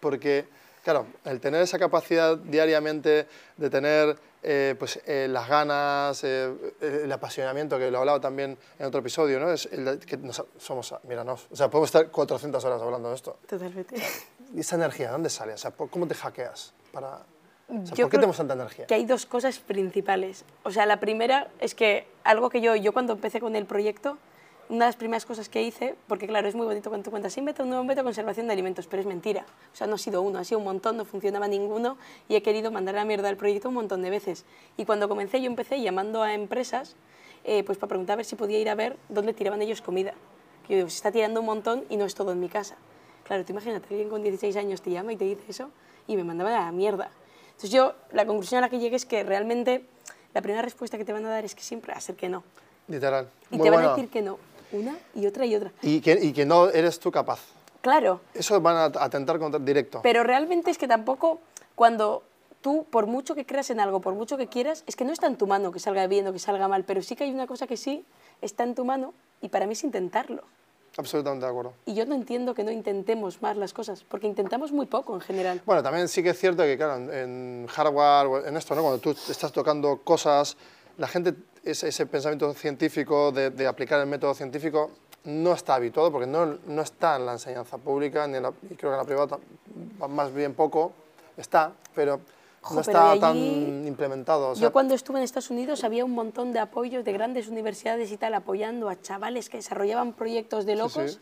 Porque, 0.00 0.46
claro, 0.84 1.06
el 1.24 1.40
tener 1.40 1.62
esa 1.62 1.78
capacidad 1.78 2.36
diariamente 2.36 3.26
de 3.56 3.70
tener 3.70 4.16
eh, 4.46 4.76
pues, 4.78 5.00
eh, 5.06 5.26
las 5.30 5.48
ganas, 5.48 6.22
eh, 6.22 6.52
el 6.82 7.10
apasionamiento, 7.10 7.78
que 7.78 7.90
lo 7.90 7.98
hablaba 8.00 8.20
también 8.20 8.58
en 8.78 8.86
otro 8.86 9.00
episodio, 9.00 9.40
¿no? 9.40 9.50
Es 9.50 9.66
el 9.72 9.98
que 10.00 10.18
nos- 10.18 10.44
somos, 10.58 10.94
míranos, 11.04 11.46
o 11.50 11.56
sea, 11.56 11.70
podemos 11.70 11.88
estar 11.88 12.10
400 12.10 12.62
horas 12.64 12.82
hablando 12.82 13.08
de 13.08 13.14
esto. 13.14 13.38
Totalmente. 13.48 13.96
¿Y 14.54 14.60
esa 14.60 14.76
energía, 14.76 15.10
dónde 15.10 15.30
sale? 15.30 15.54
O 15.54 15.58
sea, 15.58 15.70
¿por- 15.70 15.88
¿cómo 15.88 16.06
te 16.06 16.14
hackeas? 16.14 16.74
Para, 16.92 17.14
o 17.16 17.86
sea, 17.86 17.94
Yo 17.96 18.04
¿Por 18.04 18.10
qué 18.10 18.16
tenemos 18.18 18.36
tanta 18.36 18.52
energía? 18.52 18.86
que 18.86 18.94
hay 18.94 19.06
dos 19.06 19.24
cosas 19.24 19.58
principales. 19.60 20.44
O 20.62 20.70
sea, 20.70 20.84
la 20.84 21.00
primera 21.00 21.48
es 21.58 21.74
que 21.74 22.06
algo 22.22 22.50
que 22.50 22.60
yo, 22.60 22.76
yo 22.76 22.92
cuando 22.92 23.14
empecé 23.14 23.40
con 23.40 23.56
el 23.56 23.64
proyecto, 23.64 24.18
una 24.68 24.86
de 24.86 24.88
las 24.88 24.96
primeras 24.96 25.26
cosas 25.26 25.48
que 25.48 25.62
hice, 25.62 25.94
porque 26.06 26.26
claro, 26.26 26.48
es 26.48 26.54
muy 26.54 26.66
bonito 26.66 26.90
cuando 26.90 27.04
tú 27.04 27.10
cuentas, 27.10 27.36
método, 27.38 27.64
un 27.64 27.70
nuevo 27.70 27.84
método 27.84 28.02
de 28.02 28.06
conservación 28.06 28.46
de 28.46 28.52
alimentos, 28.52 28.86
pero 28.86 29.00
es 29.00 29.06
mentira. 29.06 29.44
O 29.72 29.76
sea, 29.76 29.86
no 29.86 29.94
ha 29.94 29.98
sido 29.98 30.22
uno, 30.22 30.38
ha 30.38 30.44
sido 30.44 30.58
un 30.58 30.64
montón, 30.64 30.96
no 30.96 31.04
funcionaba 31.04 31.48
ninguno 31.48 31.96
y 32.28 32.36
he 32.36 32.42
querido 32.42 32.70
mandar 32.70 32.96
a 32.96 32.98
la 33.00 33.04
mierda 33.04 33.28
el 33.28 33.36
proyecto 33.36 33.68
un 33.68 33.74
montón 33.74 34.02
de 34.02 34.10
veces. 34.10 34.44
Y 34.76 34.84
cuando 34.84 35.08
comencé, 35.08 35.40
yo 35.40 35.46
empecé 35.46 35.80
llamando 35.80 36.22
a 36.22 36.34
empresas 36.34 36.96
eh, 37.44 37.62
pues 37.64 37.76
para 37.78 37.88
preguntar 37.88 38.14
a 38.14 38.16
ver 38.16 38.24
si 38.24 38.36
podía 38.36 38.58
ir 38.58 38.70
a 38.70 38.74
ver 38.74 38.96
dónde 39.08 39.34
tiraban 39.34 39.60
ellos 39.60 39.82
comida. 39.82 40.14
Que 40.66 40.72
yo 40.72 40.76
digo, 40.76 40.88
se 40.88 40.96
está 40.96 41.12
tirando 41.12 41.40
un 41.40 41.46
montón 41.46 41.84
y 41.90 41.96
no 41.96 42.06
es 42.06 42.14
todo 42.14 42.32
en 42.32 42.40
mi 42.40 42.48
casa. 42.48 42.76
Claro, 43.24 43.44
tú 43.44 43.52
imagínate, 43.52 43.86
alguien 43.90 44.08
con 44.08 44.22
16 44.22 44.56
años 44.56 44.82
te 44.82 44.90
llama 44.90 45.12
y 45.12 45.16
te 45.16 45.24
dice 45.24 45.44
eso 45.48 45.70
y 46.06 46.16
me 46.16 46.24
mandaba 46.24 46.50
a 46.56 46.64
la 46.66 46.72
mierda. 46.72 47.10
Entonces 47.48 47.70
yo, 47.70 47.94
la 48.12 48.26
conclusión 48.26 48.58
a 48.58 48.62
la 48.62 48.68
que 48.70 48.78
llegué 48.78 48.96
es 48.96 49.06
que 49.06 49.22
realmente 49.22 49.84
la 50.32 50.42
primera 50.42 50.62
respuesta 50.62 50.98
que 50.98 51.04
te 51.04 51.12
van 51.12 51.24
a 51.26 51.28
dar 51.28 51.44
es 51.44 51.54
que 51.54 51.62
siempre 51.62 51.92
va 51.92 51.98
a 51.98 52.00
ser 52.00 52.16
que 52.16 52.28
no. 52.28 52.42
Literal. 52.88 53.30
Y 53.50 53.56
Muy 53.56 53.64
te 53.64 53.70
van 53.70 53.80
bueno. 53.80 53.92
a 53.92 53.96
decir 53.96 54.10
que 54.10 54.20
no, 54.20 54.38
una 54.74 54.96
y 55.14 55.26
otra 55.26 55.46
y 55.46 55.54
otra. 55.56 55.72
Y 55.82 56.00
que, 56.00 56.12
y 56.20 56.32
que 56.32 56.44
no 56.44 56.68
eres 56.68 56.98
tú 56.98 57.10
capaz. 57.10 57.40
Claro, 57.80 58.20
Eso 58.32 58.60
van 58.60 58.76
a 58.76 58.84
atentar 58.84 59.38
contra 59.38 59.60
directo. 59.60 60.00
pero 60.02 60.22
realmente 60.24 60.70
es 60.70 60.78
que 60.78 60.88
tampoco 60.88 61.40
cuando 61.74 62.22
tú, 62.62 62.86
por 62.90 63.06
mucho 63.06 63.34
que 63.34 63.44
creas 63.44 63.68
en 63.70 63.78
algo, 63.80 64.00
por 64.00 64.14
mucho 64.14 64.36
que 64.38 64.46
quieras, 64.46 64.84
es 64.86 64.96
que 64.96 65.04
no 65.04 65.12
está 65.12 65.26
en 65.26 65.36
tu 65.36 65.46
mano 65.46 65.70
que 65.70 65.80
salga 65.80 66.06
bien 66.06 66.26
o 66.26 66.32
que 66.32 66.38
salga 66.38 66.66
mal, 66.66 66.84
pero 66.84 67.02
sí 67.02 67.14
que 67.14 67.24
hay 67.24 67.30
una 67.32 67.46
cosa 67.46 67.66
que 67.66 67.76
sí 67.76 68.04
está 68.40 68.64
en 68.64 68.74
tu 68.74 68.84
mano 68.86 69.12
y 69.42 69.48
para 69.50 69.66
mí 69.66 69.72
es 69.74 69.84
intentarlo. 69.84 70.42
Absolutamente 70.96 71.44
de 71.44 71.50
acuerdo. 71.50 71.72
Y 71.86 71.94
yo 71.94 72.06
no 72.06 72.14
entiendo 72.14 72.54
que 72.54 72.62
no 72.64 72.70
intentemos 72.70 73.42
más 73.42 73.56
las 73.56 73.72
cosas, 73.72 74.04
porque 74.08 74.28
intentamos 74.28 74.70
muy 74.72 74.86
poco 74.86 75.12
en 75.14 75.20
general. 75.20 75.60
Bueno, 75.66 75.82
también 75.82 76.06
sí 76.08 76.22
que 76.22 76.30
es 76.30 76.38
cierto 76.38 76.62
que, 76.62 76.76
claro, 76.76 76.94
en- 77.12 77.66
hardware, 77.68 78.46
en 78.46 78.56
esto, 78.56 78.74
¿no? 78.76 78.82
cuando 78.82 78.98
tú 79.00 79.10
estás 79.10 79.50
tocando 79.52 79.98
cosas, 80.04 80.56
la 80.98 81.08
gente, 81.08 81.34
ese, 81.64 81.88
ese 81.88 82.06
pensamiento 82.06 82.52
científico 82.54 83.32
de, 83.32 83.50
de 83.50 83.66
aplicar 83.66 84.00
el 84.00 84.06
método 84.06 84.34
científico 84.34 84.90
no 85.24 85.52
está 85.54 85.76
habituado 85.76 86.12
porque 86.12 86.26
no, 86.26 86.58
no 86.66 86.82
está 86.82 87.16
en 87.16 87.26
la 87.26 87.32
enseñanza 87.32 87.78
pública, 87.78 88.26
ni 88.26 88.36
en 88.36 88.42
la, 88.42 88.52
y 88.70 88.74
creo 88.74 88.90
que 88.90 88.94
en 88.94 88.98
la 88.98 89.04
privada 89.04 89.38
más 90.08 90.32
bien 90.34 90.52
poco 90.54 90.92
está, 91.36 91.72
pero 91.94 92.20
no 92.70 92.80
está 92.80 93.10
allí- 93.12 93.20
tan 93.20 93.86
implementado. 93.86 94.50
o 94.50 94.54
sea, 94.54 94.62
Yo 94.62 94.72
cuando 94.72 94.94
estuve 94.94 95.18
en 95.18 95.24
Estados 95.24 95.50
Unidos 95.50 95.82
había 95.84 96.04
un 96.04 96.12
montón 96.12 96.52
de 96.52 96.58
apoyos 96.60 97.04
de 97.04 97.12
grandes 97.12 97.48
universidades 97.48 98.12
y 98.12 98.16
tal 98.18 98.34
apoyando 98.34 98.88
a 98.88 99.00
chavales 99.00 99.48
que 99.48 99.56
desarrollaban 99.58 100.12
proyectos 100.12 100.66
de 100.66 100.76
locos 100.76 101.12
sí. 101.12 101.18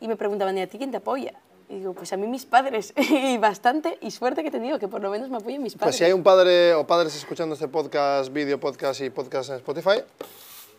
y 0.00 0.08
me 0.08 0.16
preguntaban, 0.16 0.56
¿y 0.58 0.62
a 0.62 0.66
ti 0.68 0.78
quién 0.78 0.90
te 0.92 0.96
apoya? 0.98 1.34
Y 1.72 1.78
digo, 1.78 1.94
pues 1.94 2.12
a 2.12 2.18
mí 2.18 2.26
mis 2.26 2.44
padres 2.44 2.92
y 2.96 3.38
bastante 3.38 3.96
y 4.02 4.10
suerte 4.10 4.42
que 4.42 4.48
he 4.48 4.50
tenido 4.50 4.78
que 4.78 4.88
por 4.88 5.00
lo 5.00 5.08
menos 5.08 5.30
me 5.30 5.38
apoyen 5.38 5.62
mis 5.62 5.72
padres. 5.72 5.86
Pues 5.86 5.96
si 5.96 6.04
hay 6.04 6.12
un 6.12 6.22
padre 6.22 6.74
o 6.74 6.86
padres 6.86 7.16
escuchando 7.16 7.54
este 7.54 7.66
podcast, 7.66 8.30
vídeo 8.30 8.60
podcast 8.60 9.00
y 9.00 9.08
podcast 9.08 9.48
en 9.48 9.56
Spotify, 9.56 10.02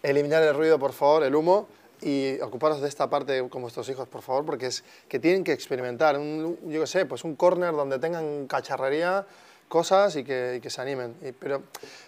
eliminar 0.03 0.43
el 0.43 0.53
ruido, 0.53 0.77
por 0.77 0.93
favor, 0.93 1.23
el 1.23 1.33
humo 1.33 1.67
y 1.99 2.39
ocuparos 2.41 2.79
de 2.79 2.89
esta 2.89 3.09
parte 3.09 3.49
con 3.49 3.63
vuestros 3.63 3.89
hijos, 3.89 4.07
por 4.07 4.21
favor, 4.21 4.45
porque 4.45 4.67
es 4.67 4.83
que 5.07 5.17
tienen 5.17 5.43
que 5.43 5.51
experimentar, 5.51 6.15
un, 6.19 6.59
yo 6.67 6.81
qué 6.81 6.87
sé, 6.87 7.07
pues 7.07 7.23
un 7.23 7.35
corner 7.35 7.71
donde 7.71 7.97
tengan 7.97 8.45
cacharrería, 8.45 9.25
cosas 9.67 10.15
y 10.15 10.23
que, 10.23 10.57
y 10.57 10.61
que 10.61 10.69
se 10.69 10.79
animen. 10.79 11.15
Y- 11.23 11.31
pero, 11.31 11.63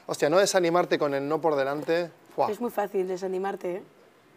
hostia, 0.06 0.30
no 0.30 0.38
desanimarte 0.38 1.00
con 1.00 1.16
el 1.16 1.28
no 1.28 1.42
por 1.42 1.56
delante. 1.56 2.12
¡buah! 2.38 2.52
Es 2.52 2.62
muy 2.62 2.70
fácil 2.70 3.08
desanimarte, 3.08 3.78
¿eh? 3.78 3.84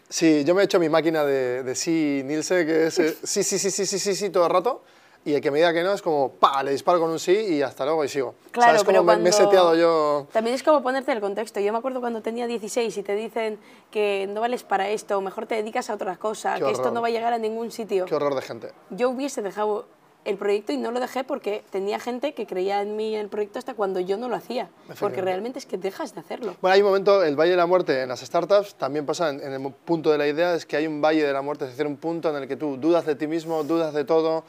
Sí, 0.09 0.45
yo 0.45 0.55
me 0.55 0.63
he 0.63 0.65
hecho 0.65 0.81
mi 0.81 0.89
máquina 0.89 1.25
de, 1.25 1.63
de 1.63 1.75
sí, 1.75 2.23
Nilse, 2.25 2.65
que 2.65 2.87
es 2.87 2.99
eh, 2.99 3.17
sí, 3.23 3.43
sí, 3.43 3.59
sí, 3.59 3.71
sí, 3.71 3.87
sí, 3.87 3.99
sí, 3.99 4.15
sí, 4.15 4.31
todo 4.31 4.45
el 4.47 4.51
rato. 4.51 4.83
Y 5.25 5.35
el 5.35 5.41
que 5.43 5.51
me 5.51 5.59
diga 5.59 5.75
que 5.75 5.83
no 5.83 5.93
es 5.93 6.01
como, 6.01 6.31
pa, 6.31 6.63
le 6.63 6.71
disparo 6.71 7.01
con 7.01 7.11
un 7.11 7.19
sí 7.19 7.33
y 7.33 7.61
hasta 7.61 7.85
luego 7.85 8.03
y 8.05 8.09
sigo. 8.09 8.35
Claro, 8.51 8.71
¿Sabes 8.71 8.85
pero 8.85 9.01
cómo 9.01 9.13
me, 9.13 9.19
me 9.19 9.29
he 9.29 9.33
seteado 9.33 9.75
yo? 9.75 10.27
También 10.33 10.55
es 10.55 10.63
como 10.63 10.83
ponerte 10.83 11.13
el 11.13 11.21
contexto. 11.21 11.61
Yo 11.61 11.73
me 11.73 11.79
acuerdo 11.79 12.01
cuando 12.01 12.23
tenía 12.23 12.47
16 12.47 12.97
y 12.97 13.03
te 13.03 13.15
dicen 13.15 13.59
que 13.91 14.27
no 14.31 14.41
vales 14.41 14.63
para 14.63 14.89
esto, 14.89 15.21
mejor 15.21 15.47
te 15.47 15.57
dedicas 15.57 15.91
a 15.91 15.95
otra 15.95 16.17
cosa, 16.17 16.55
Qué 16.55 16.65
que 16.65 16.71
esto 16.71 16.91
no 16.93 17.03
va 17.03 17.09
a 17.09 17.11
llegar 17.11 17.33
a 17.35 17.39
ningún 17.39 17.71
sitio. 17.71 18.07
Qué 18.07 18.15
horror 18.15 18.35
de 18.37 18.43
gente. 18.43 18.73
yo 18.91 19.11
hubiese 19.11 19.43
dejado 19.43 19.87
el 20.29 20.37
proyecto 20.37 20.73
y 20.73 20.77
no 20.77 20.91
lo 20.91 21.01
dejé 21.01 21.25
porque 21.25 21.65
tenía 21.71 21.99
gente 21.99 22.35
que 22.35 22.47
creía 22.47 22.83
en 22.83 22.97
mí 22.97 23.15
en 23.15 23.21
el 23.23 23.29
proyecto 23.29 23.59
hasta 23.59 23.75
cuando 23.75 23.99
yo 24.01 24.17
no 24.19 24.29
lo 24.29 24.37
hacía. 24.37 24.69
Porque 25.01 25.21
realmente 25.23 25.59
es 25.59 25.67
que 25.67 25.79
dejas 25.79 26.15
de 26.15 26.21
hacerlo. 26.21 26.55
Bueno, 26.61 26.75
hay 26.75 26.81
un 26.83 26.89
momento, 26.89 27.23
el 27.25 27.35
Valle 27.35 27.53
de 27.53 27.57
la 27.57 27.67
Muerte 27.67 28.03
en 28.03 28.09
las 28.09 28.21
startups 28.21 28.75
también 28.75 29.07
pasa 29.07 29.31
en, 29.31 29.41
en 29.41 29.53
el 29.55 29.73
punto 29.73 30.11
de 30.13 30.19
la 30.19 30.27
idea, 30.29 30.55
es 30.55 30.67
que 30.67 30.77
hay 30.77 30.87
un 30.87 31.01
Valle 31.01 31.25
de 31.27 31.33
la 31.33 31.41
Muerte, 31.43 31.65
es 31.65 31.71
decir, 31.71 31.87
un 31.87 31.97
punto 31.97 32.29
en 32.31 32.43
el 32.43 32.49
que 32.49 32.57
tú 32.57 32.77
dudas 32.77 33.07
de 33.07 33.15
ti 33.15 33.27
mismo, 33.27 33.65
dudas 33.65 33.95
de 33.95 34.05
todo. 34.05 34.45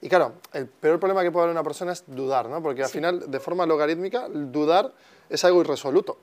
Y 0.00 0.08
claro, 0.08 0.32
el 0.52 0.66
peor 0.66 0.98
problema 0.98 1.22
que 1.22 1.30
puede 1.30 1.44
haber 1.44 1.54
una 1.54 1.62
persona 1.64 1.92
es 1.92 2.04
dudar, 2.06 2.48
¿no? 2.48 2.62
Porque 2.62 2.82
al 2.82 2.90
final, 2.90 3.30
de 3.30 3.40
forma 3.40 3.64
logarítmica, 3.66 4.28
dudar 4.28 4.92
es 5.30 5.44
algo 5.44 5.60
irresoluto. 5.62 6.18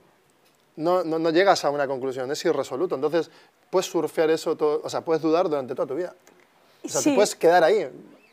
No, 0.75 1.03
no, 1.03 1.17
no 1.17 1.29
llegas 1.31 1.65
a 1.65 1.69
una 1.71 1.87
conclusión, 1.87 2.29
es 2.31 2.43
irresoluto. 2.45 2.95
Entonces, 2.95 3.31
puedes 3.69 3.85
surfear 3.87 4.29
eso, 4.29 4.55
todo, 4.55 4.81
o 4.83 4.89
sea, 4.89 5.01
puedes 5.01 5.21
dudar 5.21 5.49
durante 5.49 5.73
toda 5.75 5.87
tu 5.87 5.95
vida. 5.95 6.13
O 6.83 6.87
sea, 6.89 7.01
Sí. 7.01 7.09
te 7.09 7.15
puedes 7.15 7.35
quedar 7.35 7.63
ahí. 7.63 7.89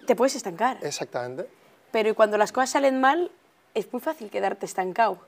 Te 0.07 0.17
puedes 0.17 0.35
estancar. 0.37 0.79
Exactamente. 0.83 1.49
Pero 1.91 2.15
cuando 2.15 2.39
las 2.39 2.53
cosas 2.53 2.71
salen 2.71 3.01
mal, 3.01 3.31
es 3.75 3.93
muy 3.93 4.01
fácil 4.01 4.31
quedarte 4.31 4.67
estancado. 4.67 5.19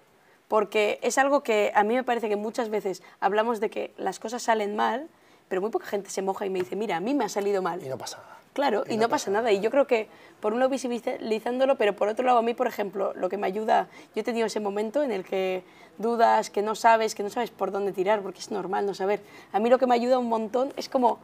Porque 0.48 0.98
es 1.02 1.18
algo 1.18 1.42
que 1.42 1.72
a 1.74 1.84
mí 1.84 1.94
me 1.94 2.04
parece 2.04 2.28
que 2.28 2.36
muchas 2.36 2.70
veces 2.70 3.02
hablamos 3.20 3.60
de 3.60 3.68
que 3.68 3.92
las 3.98 4.18
cosas 4.18 4.42
salen 4.42 4.74
mal, 4.76 5.08
pero 5.48 5.60
muy 5.60 5.70
poca 5.70 5.86
gente 5.86 6.08
se 6.10 6.22
moja 6.22 6.46
y 6.46 6.50
me 6.50 6.60
dice, 6.60 6.74
mira, 6.74 6.96
a 6.96 7.00
mí 7.00 7.14
me 7.14 7.24
ha 7.24 7.28
salido 7.28 7.60
mal. 7.60 7.82
Y 7.82 7.88
no 7.88 7.98
pasa 7.98 8.18
nada. 8.18 8.38
Claro, 8.54 8.82
y, 8.88 8.96
no, 8.96 9.08
pasa 9.08 9.30
nada. 9.30 9.52
Y 9.52 9.60
yo 9.60 9.70
creo 9.70 9.86
que, 9.86 10.08
por 10.40 10.52
un 10.52 10.58
lado, 10.58 10.70
visibilizándolo, 10.70 11.76
pero 11.76 11.94
por 11.94 12.08
otro 12.08 12.24
lado, 12.24 12.38
a 12.38 12.42
mí, 12.42 12.54
por 12.54 12.66
ejemplo, 12.66 13.12
lo 13.14 13.28
que 13.28 13.36
me 13.36 13.46
ayuda, 13.46 13.88
yo 14.14 14.22
he 14.22 14.24
tenido 14.24 14.46
ese 14.46 14.58
momento 14.58 15.02
en 15.02 15.12
el 15.12 15.24
que 15.24 15.62
dudas, 15.98 16.50
que 16.50 16.62
no 16.62 16.74
sabes, 16.74 17.14
que 17.14 17.22
no 17.22 17.30
sabes 17.30 17.50
por 17.50 17.70
dónde 17.70 17.92
tirar, 17.92 18.20
porque 18.20 18.40
es 18.40 18.50
normal 18.50 18.84
no 18.84 18.94
saber. 18.94 19.20
A 19.52 19.60
mí 19.60 19.70
lo 19.70 19.78
que 19.78 19.86
me 19.86 19.94
ayuda 19.94 20.18
un 20.18 20.28
montón 20.28 20.72
es 20.76 20.88
como 20.88 21.20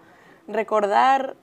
recordar 0.46 1.34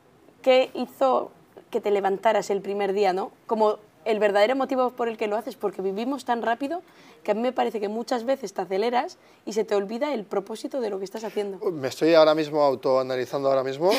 qué 0.41 0.71
hizo 0.73 1.31
que 1.71 1.81
te 1.81 1.89
levantaras 1.89 2.49
el 2.49 2.61
primer 2.61 2.93
día, 2.93 3.13
¿no? 3.13 3.31
Como 3.47 3.79
el 4.05 4.19
verdadero 4.19 4.55
motivo 4.55 4.91
por 4.91 5.07
el 5.07 5.17
que 5.17 5.27
lo 5.27 5.35
haces, 5.35 5.55
porque 5.55 5.81
vivimos 5.81 6.25
tan 6.25 6.41
rápido 6.41 6.81
que 7.23 7.31
a 7.31 7.33
mí 7.33 7.41
me 7.41 7.51
parece 7.51 7.79
que 7.79 7.87
muchas 7.87 8.23
veces 8.23 8.53
te 8.53 8.61
aceleras 8.61 9.17
y 9.45 9.53
se 9.53 9.63
te 9.63 9.75
olvida 9.75 10.13
el 10.13 10.23
propósito 10.25 10.81
de 10.81 10.89
lo 10.89 10.97
que 10.97 11.05
estás 11.05 11.23
haciendo. 11.23 11.59
Me 11.71 11.87
estoy 11.87 12.13
ahora 12.13 12.33
mismo 12.33 12.61
autoanalizando 12.61 13.49
ahora 13.49 13.63
mismo 13.63 13.91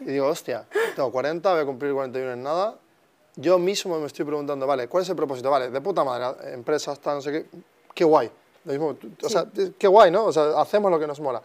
y 0.00 0.04
digo, 0.04 0.28
hostia, 0.28 0.64
tengo 0.94 1.10
40, 1.10 1.52
voy 1.52 1.60
a 1.60 1.66
cumplir 1.66 1.92
41 1.92 2.32
en 2.32 2.42
nada. 2.42 2.76
Yo 3.34 3.58
mismo 3.58 3.98
me 3.98 4.06
estoy 4.06 4.24
preguntando, 4.24 4.66
vale, 4.66 4.88
¿cuál 4.88 5.02
es 5.02 5.08
el 5.08 5.16
propósito? 5.16 5.50
Vale, 5.50 5.70
de 5.70 5.80
puta 5.80 6.04
madre, 6.04 6.52
empresas, 6.52 7.00
tal, 7.00 7.16
no 7.16 7.22
sé 7.22 7.32
qué, 7.32 7.46
qué 7.94 8.04
guay. 8.04 8.30
mismo, 8.64 8.96
o 9.22 9.28
sea, 9.28 9.46
qué 9.78 9.88
guay, 9.88 10.10
¿no? 10.10 10.26
O 10.26 10.32
sea, 10.32 10.60
hacemos 10.60 10.90
lo 10.90 11.00
que 11.00 11.06
nos 11.06 11.18
mola. 11.18 11.42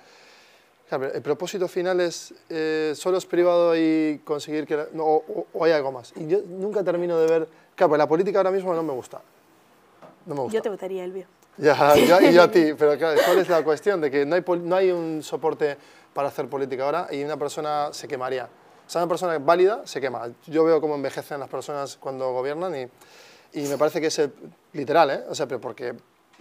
El 0.89 1.21
propósito 1.21 1.67
final 1.67 2.00
es 2.00 2.34
eh, 2.50 2.93
solo 2.95 3.17
es 3.17 3.26
privado 3.26 3.76
y 3.76 4.21
conseguir 4.23 4.65
que... 4.65 4.76
o, 4.97 5.47
o, 5.54 5.65
hay 5.65 5.71
algo 5.71 5.91
más. 5.91 6.13
Y 6.15 6.28
yo 6.28 6.39
nunca 6.47 6.84
termino 6.84 7.17
de 7.19 7.28
ver... 7.28 7.47
Claro, 7.76 7.89
pues 7.89 8.00
la 8.00 8.08
política 8.08 8.39
ahora 8.39 8.52
mismo 8.52 8.73
no 8.73 8.84
me 8.84 8.93
gusta. 8.93 9.21
Yo 10.50 10.62
te 10.62 10.69
votaría, 10.69 11.04
Elvio. 11.04 11.26
Ya, 11.58 11.95
ya, 11.95 12.21
y 12.21 12.34
yo 12.34 12.43
a 12.43 12.52
ti, 12.52 12.73
pero 12.78 12.97
claro, 12.97 13.19
¿cuál 13.26 13.39
es 13.39 13.50
la 13.50 13.63
cuestión? 13.63 14.00
De 14.02 14.12
que 14.12 14.26
no 14.26 14.36
hay, 14.36 14.43
no 14.62 14.76
hay 14.76 14.91
un 14.91 15.23
soporte 15.23 15.78
para 16.13 16.28
hacer 16.28 16.47
política 16.47 16.86
ahora 16.86 17.08
y 17.12 17.23
una 17.23 17.38
persona 17.38 17.89
se 17.91 18.08
quemaría. 18.08 18.47
O 18.86 18.89
sea, 18.89 19.02
una 19.02 19.10
persona 19.10 19.38
válida 19.39 19.82
se 19.86 20.00
quema. 20.00 20.30
Yo 20.45 20.63
veo 20.63 20.80
cómo 20.80 20.95
envejecen 20.95 21.39
las 21.39 21.50
personas 21.50 21.97
cuando 21.97 22.32
gobiernan 22.32 22.73
y, 22.76 23.60
y 23.60 23.67
me 23.67 23.78
parece 23.78 24.00
que 24.00 24.08
es 24.08 24.21
literal, 24.73 25.10
¿eh? 25.12 25.23
O 25.30 25.36
sea, 25.36 25.47
pero 25.47 25.60
porque 25.60 25.93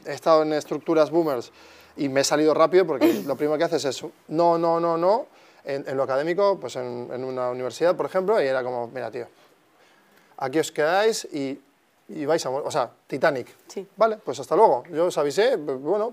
he 0.05 0.13
estado 0.13 0.43
en 0.43 0.53
estructuras 0.53 1.11
boomers 1.11 1.51
y 1.97 2.09
me 2.09 2.21
he 2.21 2.25
salido 2.25 2.55
rápido 2.55 2.87
porque 2.87 3.23
lo 3.27 3.37
primero 3.37 3.59
que 3.59 3.65
haces 3.65 3.85
es 3.85 4.05
no, 4.29 4.59
no, 4.59 4.81
no, 4.81 4.97
no, 4.97 5.27
en, 5.65 5.85
en 5.89 5.97
lo 5.97 6.03
académico, 6.03 6.59
pues 6.61 6.77
en, 6.77 7.09
en, 7.13 7.25
una 7.25 7.51
universidad, 7.51 7.97
por 7.97 8.07
ejemplo, 8.07 8.41
y 8.43 8.47
era 8.47 8.63
como, 8.63 8.89
mira, 8.89 9.11
tío, 9.11 9.27
aquí 10.39 10.59
os 10.59 10.71
quedáis 10.71 11.25
y 11.33 11.61
y 12.09 12.25
vais 12.25 12.45
a 12.47 12.51
morir, 12.51 12.67
o 12.67 12.71
sea, 12.71 12.91
Titanic. 13.07 13.49
Sí. 13.67 13.87
Vale, 13.97 14.19
pues 14.19 14.39
hasta 14.39 14.55
luego. 14.55 14.85
Yo 14.93 15.07
os 15.07 15.19
avisé, 15.19 15.57
bueno, 15.57 16.13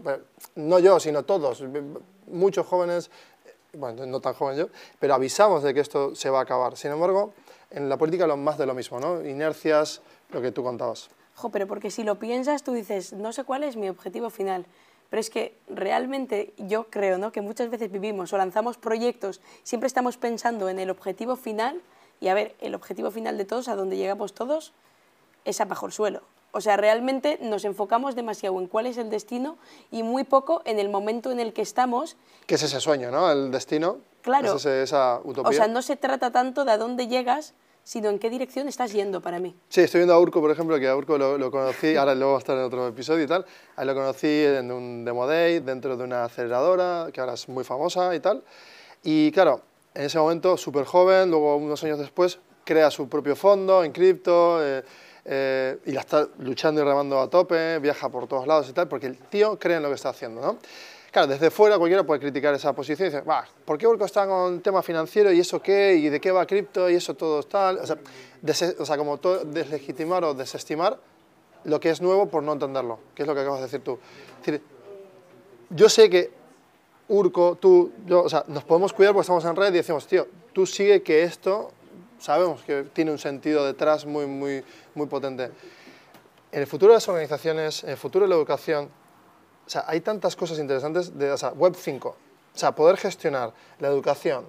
no 0.56 0.80
yo, 0.80 1.00
sino 1.00 1.24
todos, 1.24 1.63
muchos 2.28 2.65
jóvenes, 2.65 3.12
bueno, 3.74 4.06
no 4.06 4.19
tan 4.19 4.34
joven 4.34 4.58
yo, 4.58 4.69
pero 5.00 5.13
avisamos 5.13 5.63
de 5.63 5.74
que 5.74 5.80
esto 5.80 6.15
se 6.15 6.30
va 6.30 6.39
a 6.39 6.43
acabar. 6.43 6.78
Sin 6.78 6.91
embargo, 6.91 7.34
en 7.69 7.89
la 7.89 7.98
política 7.98 8.26
lo 8.26 8.38
más 8.38 8.58
de 8.58 8.65
lo 8.65 8.74
mismo, 8.74 9.00
¿no? 9.00 9.24
Inercias, 9.26 10.02
lo 10.32 10.41
que 10.41 10.52
tú 10.52 10.63
contabas. 10.63 11.10
Jo, 11.36 11.50
pero 11.50 11.67
porque 11.67 11.91
si 11.91 12.04
lo 12.04 12.19
piensas, 12.19 12.63
tú 12.63 12.74
dices, 12.74 13.13
no 13.13 13.34
sé 13.34 13.43
cuál 13.43 13.63
es 13.63 13.76
mi 13.76 13.89
objetivo 13.89 14.30
final. 14.30 14.65
Pero 15.10 15.20
es 15.20 15.30
que 15.30 15.56
realmente 15.68 16.54
yo 16.58 16.86
creo 16.89 17.18
¿no? 17.18 17.32
que 17.32 17.42
muchas 17.42 17.70
veces 17.70 17.92
vivimos 17.92 18.34
o 18.34 18.38
lanzamos 18.38 18.78
proyectos, 18.78 19.42
siempre 19.63 19.88
estamos 19.88 20.18
pensando 20.18 20.70
en 20.70 20.80
el 20.80 20.89
objetivo 20.89 21.36
final 21.36 21.82
y 22.20 22.30
a 22.30 22.34
ver, 22.34 22.56
el 22.62 22.74
objetivo 22.74 23.12
final 23.12 23.38
de 23.38 23.46
todos, 23.46 23.68
a 23.68 23.76
donde 23.76 23.98
llegamos 23.98 24.34
todos, 24.34 24.74
es 25.46 25.60
bajo 25.68 25.86
el 25.86 25.92
suelo. 25.92 26.22
O 26.56 26.62
sea, 26.62 26.78
realmente 26.78 27.39
nos 27.42 27.66
enfocamos 27.66 28.16
demasiado 28.16 28.60
en 28.60 28.68
cuál 28.68 28.86
es 28.86 28.98
el 28.98 29.10
destino 29.10 29.58
y 29.92 30.04
muy 30.04 30.24
poco 30.24 30.62
en 30.66 30.80
el 30.80 30.88
momento 30.88 31.32
en 31.32 31.39
el 31.39 31.52
que 31.52 31.63
estamos. 31.63 32.16
Que 32.46 32.56
es 32.56 32.63
ese 32.63 32.80
sueño, 32.80 33.10
¿no? 33.12 33.30
El 33.32 33.52
destino. 33.52 33.98
Claro. 34.22 34.56
Es 34.56 34.66
esa 34.66 35.20
utopía. 35.24 35.50
O 35.50 35.52
sea, 35.52 35.68
no 35.68 35.82
se 35.82 35.98
trata 35.98 36.32
tanto 36.32 36.63
de 36.63 36.72
a 36.72 36.78
dónde 36.78 37.08
llegas, 37.08 37.56
sino 37.84 38.10
en 38.10 38.19
qué 38.19 38.30
dirección 38.30 38.67
estás 38.67 38.93
yendo 38.93 39.22
para 39.22 39.39
mí. 39.39 39.56
Sí, 39.69 39.82
estoy 39.82 40.00
viendo 40.00 40.13
a 40.13 40.19
Urco, 40.19 40.39
por 40.39 40.52
ejemplo, 40.52 40.80
que 40.80 40.88
a 40.88 40.96
Urco 40.96 41.17
lo, 41.17 41.52
conocí, 41.52 41.96
ahora 41.96 42.15
luego 42.15 42.32
va 42.32 42.38
a 42.38 42.39
estar 42.39 42.58
en 42.58 42.63
otro 42.63 42.88
episodio 42.88 43.24
y 43.24 43.28
tal, 43.28 43.46
ahí 43.76 43.86
lo 43.86 43.93
conocí 43.93 44.28
en 44.28 44.72
un 44.72 45.04
Demo 45.06 45.28
Day, 45.28 45.60
dentro 45.60 45.98
de 45.98 46.04
una 46.04 46.26
aceleradora, 46.26 47.10
que 47.13 47.19
ahora 47.19 47.34
es 47.34 47.48
muy 47.50 47.63
famosa 47.63 48.15
y 48.15 48.19
tal. 48.19 48.43
Y 49.04 49.32
claro, 49.32 49.62
en 49.93 50.04
ese 50.04 50.17
momento, 50.17 50.58
súper 50.58 50.86
joven, 50.86 51.30
luego 51.30 51.58
unos 51.58 51.84
años 51.84 52.00
después, 52.00 52.39
crea 52.63 52.89
su 52.89 53.10
propio 53.10 53.36
fondo 53.36 53.84
en 53.84 53.91
cripto, 53.91 54.63
eh, 54.63 54.84
eh, 55.26 55.78
y 55.86 55.91
la 55.91 56.02
está 56.02 56.28
luchando 56.39 56.82
y 56.82 56.84
remando 56.84 57.19
a 57.19 57.30
tope, 57.30 57.80
viaja 57.80 58.10
por 58.10 58.28
todos 58.28 58.48
lados 58.48 58.69
y 58.69 58.74
tal, 58.74 58.88
porque 58.88 59.08
el 59.08 59.17
tío 59.17 59.58
cree 59.60 59.78
en 59.78 59.84
lo 59.84 59.89
que 59.89 59.96
está 59.96 60.10
haciendo, 60.10 60.41
¿no? 60.41 60.58
Claro, 61.13 61.28
desde 61.28 61.52
fuera 61.52 61.78
cualquiera 61.78 62.04
puede 62.04 62.19
criticar 62.19 62.56
esa 62.56 62.73
posición 62.73 63.08
y 63.08 63.12
decir, 63.12 63.30
va, 63.30 63.45
¿por 63.65 63.78
qué 63.78 63.86
Urco 63.86 64.04
está 64.04 64.26
con 64.26 64.62
tema 64.62 64.82
financiero 64.82 65.32
y 65.32 65.39
eso 65.39 65.62
qué? 65.62 65.93
¿Y 65.93 66.10
de 66.10 66.19
qué 66.19 66.32
va 66.32 66.43
cripto? 66.47 66.89
¿Y 66.89 66.95
eso 66.95 67.13
todo 67.13 67.43
tal? 67.43 67.78
O 67.78 67.86
sea, 67.86 67.97
o 68.80 68.84
sea 68.84 68.97
como 68.97 69.17
deslegitimar 69.17 70.23
o 70.23 70.34
desestimar 70.34 70.97
lo 71.65 71.80
que 71.80 71.91
es 71.91 72.02
nuevo 72.02 72.26
por 72.26 72.41
no 72.41 72.54
entenderlo, 72.54 72.97
que 73.13 73.21
es 73.21 73.28
lo 73.28 73.36
que 73.36 73.41
acabas 73.41 73.60
de 73.60 73.65
decir 73.67 73.82
tú. 73.84 73.99
Es 74.39 74.45
decir, 74.47 74.63
yo 75.69 75.88
sé 75.88 76.10
que 76.10 76.32
Urco, 77.10 77.60
tú, 77.62 77.91
yo, 78.08 78.23
o 78.23 78.30
sea, 78.30 78.43
nos 78.47 78.63
podemos 78.63 78.91
cuidar 78.91 79.13
porque 79.13 79.21
estamos 79.21 79.45
en 79.45 79.56
red 79.56 79.71
y 79.71 79.78
decimos, 79.78 80.08
tío, 80.08 80.26
tú 80.52 80.65
sigue 80.65 81.04
que 81.04 81.21
esto 81.21 81.71
sabemos 82.17 82.63
que 82.63 82.86
tiene 82.91 83.12
un 83.12 83.19
sentido 83.19 83.63
detrás 83.67 84.08
muy, 84.08 84.26
muy, 84.26 84.63
muy 84.95 85.06
potente. 85.06 85.52
En 86.52 86.62
el 86.62 86.65
futuro 86.65 86.91
de 86.91 86.95
las 86.95 87.08
organizaciones, 87.08 87.84
en 87.84 87.91
el 87.91 87.97
futuro 87.97 88.26
de 88.26 88.30
la 88.30 88.36
educación, 88.36 88.89
o 89.65 89.69
sea, 89.69 89.86
hay 89.88 90.02
tantas 90.02 90.36
cosas 90.36 90.60
interesantes 90.60 91.17
de 91.17 91.32
o 91.32 91.38
sea, 91.38 91.49
Web 91.49 91.76
5. 91.76 92.10
O 92.10 92.58
sea, 92.58 92.73
poder 92.73 92.97
gestionar 92.97 93.54
la 93.80 93.88
educación 93.88 94.45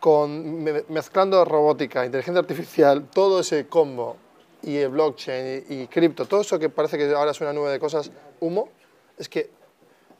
con, 0.00 0.62
mezclando 0.88 1.44
robótica, 1.44 2.04
inteligencia 2.04 2.40
artificial, 2.40 3.08
todo 3.08 3.40
ese 3.40 3.68
combo, 3.68 4.16
y 4.62 4.84
blockchain 4.84 5.64
y, 5.68 5.86
cripto, 5.86 6.26
todo 6.26 6.40
eso 6.40 6.58
que 6.58 6.68
parece 6.68 6.98
que 6.98 7.12
ahora 7.14 7.30
es 7.30 7.40
una 7.40 7.52
nube 7.52 7.70
de 7.70 7.78
cosas, 7.78 8.10
humo, 8.40 8.68
es 9.16 9.28
que 9.28 9.50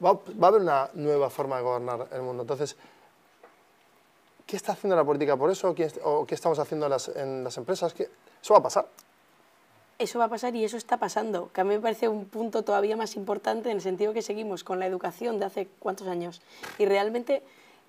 va, 0.04 0.12
va 0.12 0.46
a 0.46 0.46
haber 0.46 0.62
una 0.62 0.90
nueva 0.94 1.28
forma 1.28 1.56
de 1.56 1.62
gobernar 1.62 2.08
el 2.12 2.22
mundo. 2.22 2.42
Entonces, 2.42 2.76
¿qué 4.46 4.56
está 4.56 4.72
haciendo 4.72 4.96
la 4.96 5.04
política 5.04 5.36
por 5.36 5.50
eso? 5.50 5.74
¿O 6.04 6.26
qué 6.26 6.34
estamos 6.34 6.58
haciendo 6.58 6.86
en 6.86 7.44
las, 7.44 7.56
empresas? 7.58 7.94
Eso 7.98 8.54
va 8.54 8.60
a 8.60 8.62
pasar. 8.62 8.88
Eso 9.98 10.20
va 10.20 10.26
a 10.26 10.28
pasar 10.28 10.54
y 10.54 10.64
eso 10.64 10.76
está 10.76 10.96
pasando, 10.98 11.50
que 11.52 11.60
a 11.60 11.64
mí 11.64 11.74
me 11.74 11.80
parece 11.80 12.06
un 12.06 12.26
punto 12.26 12.62
todavía 12.62 12.96
más 12.96 13.16
importante 13.16 13.68
en 13.70 13.76
el 13.76 13.82
sentido 13.82 14.12
que 14.12 14.22
seguimos 14.22 14.62
con 14.62 14.78
la 14.78 14.86
educación 14.86 15.40
de 15.40 15.46
hace 15.46 15.68
cuántos 15.80 16.06
años. 16.06 16.40
Y 16.78 16.86
realmente 16.86 17.42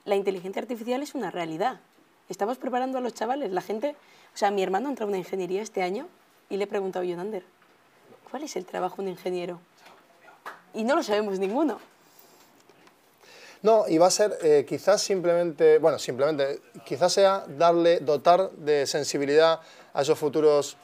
la 0.06 0.16
inteligencia 0.16 0.60
artificial 0.60 1.04
es 1.04 1.14
una 1.14 1.30
realidad. 1.30 1.80
Estamos 2.28 2.58
preparando 2.58 2.98
a 2.98 3.02
los 3.02 3.14
chavales, 3.14 3.52
la 3.52 3.62
gente... 3.62 3.96
O 4.34 4.38
sea, 4.38 4.52
mi 4.52 4.64
hermano 4.64 4.90
entró 4.90 5.06
en 5.06 5.10
una 5.10 5.18
ingeniería 5.18 5.62
este 5.62 5.82
año 5.82 6.08
y 6.50 6.58
le 6.58 6.64
he 6.64 6.68
preguntado 6.68 7.04
yo, 7.04 7.16
Nander, 7.16 7.44
¿cuál 8.30 8.44
es 8.44 8.56
el 8.56 8.66
trabajo 8.66 8.98
de 8.98 9.04
un 9.04 9.08
ingeniero? 9.10 9.60
Y 10.74 10.84
no 10.84 10.96
lo 10.96 11.04
sabemos 11.04 11.40
ninguno. 11.40 11.80
No, 13.62 13.88
y 13.88 13.98
va 13.98 14.08
a 14.08 14.12
ser 14.12 14.38
eh, 14.42 14.66
quizás 14.68 15.02
simplemente, 15.02 15.80
bueno, 15.80 16.00
simplemente, 16.00 16.62
quizás 16.86 17.12
sea 17.12 17.46
darle, 17.48 18.00
dotar 18.00 18.52
de 18.52 18.88
sensibilidad 18.88 19.60
a 19.94 20.02
esos 20.02 20.18
futuros 20.18 20.78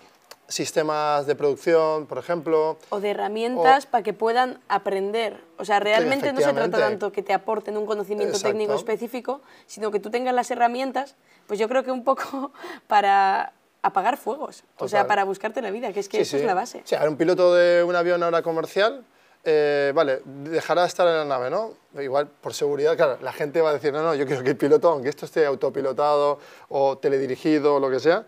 sistemas 0.47 1.25
de 1.25 1.36
producción, 1.36 2.05
por 2.05 2.17
ejemplo. 2.17 2.77
O 2.89 2.99
de 2.99 3.12
herramientas 3.12 3.86
para 3.86 4.03
que 4.03 4.13
puedan 4.13 4.60
aprender. 4.67 5.41
O 5.58 5.65
sea, 5.65 5.79
realmente 5.79 6.34
no 6.34 6.41
se 6.41 6.53
trata 6.53 6.77
tanto 6.77 7.12
que 7.12 7.23
te 7.23 7.34
aporten 7.34 7.77
un 7.77 7.86
conocimiento 7.86 8.39
técnico 8.39 8.73
específico, 8.73 9.41
sino 9.65 9.91
que 9.91 9.99
tú 9.99 10.10
tengas 10.10 10.34
las 10.34 10.51
herramientas, 10.51 11.15
pues 11.47 11.60
yo 11.60 11.67
creo 11.67 11.84
que 11.84 11.91
un 11.91 12.03
poco 12.03 12.51
para 12.88 13.53
apagar 13.81 14.17
fuegos, 14.17 14.63
o 14.79 14.88
sea, 14.88 15.05
para 15.05 15.25
buscarte 15.25 15.62
la 15.62 15.69
vida, 15.69 15.93
que 15.93 15.99
es 15.99 16.10
que 16.10 16.21
eso 16.21 16.38
es 16.38 16.43
la 16.43 16.55
base. 16.55 16.81
Sí, 16.86 16.95
un 16.95 17.17
piloto 17.17 17.53
de 17.53 17.84
un 17.84 17.95
avión 17.95 18.23
ahora 18.23 18.41
comercial 18.41 19.05
eh, 19.47 19.91
vale, 19.93 20.21
dejará 20.25 20.81
de 20.81 20.88
estar 20.88 21.08
en 21.08 21.13
la 21.13 21.25
nave, 21.25 21.51
¿no? 21.51 21.73
Igual, 22.01 22.27
por 22.27 22.55
seguridad, 22.55 22.95
claro, 22.95 23.19
la 23.21 23.31
gente 23.31 23.62
va 23.62 23.69
a 23.69 23.73
decir, 23.73 23.93
no, 23.93 24.01
no, 24.01 24.15
yo 24.15 24.25
quiero 24.25 24.41
que 24.41 24.49
el 24.49 24.58
piloto, 24.58 24.89
aunque 24.89 25.10
esto 25.10 25.27
esté 25.27 25.45
autopilotado 25.45 26.39
o 26.67 26.97
teledirigido 26.97 27.75
o 27.75 27.79
lo 27.79 27.91
que 27.91 27.99
sea, 27.99 28.25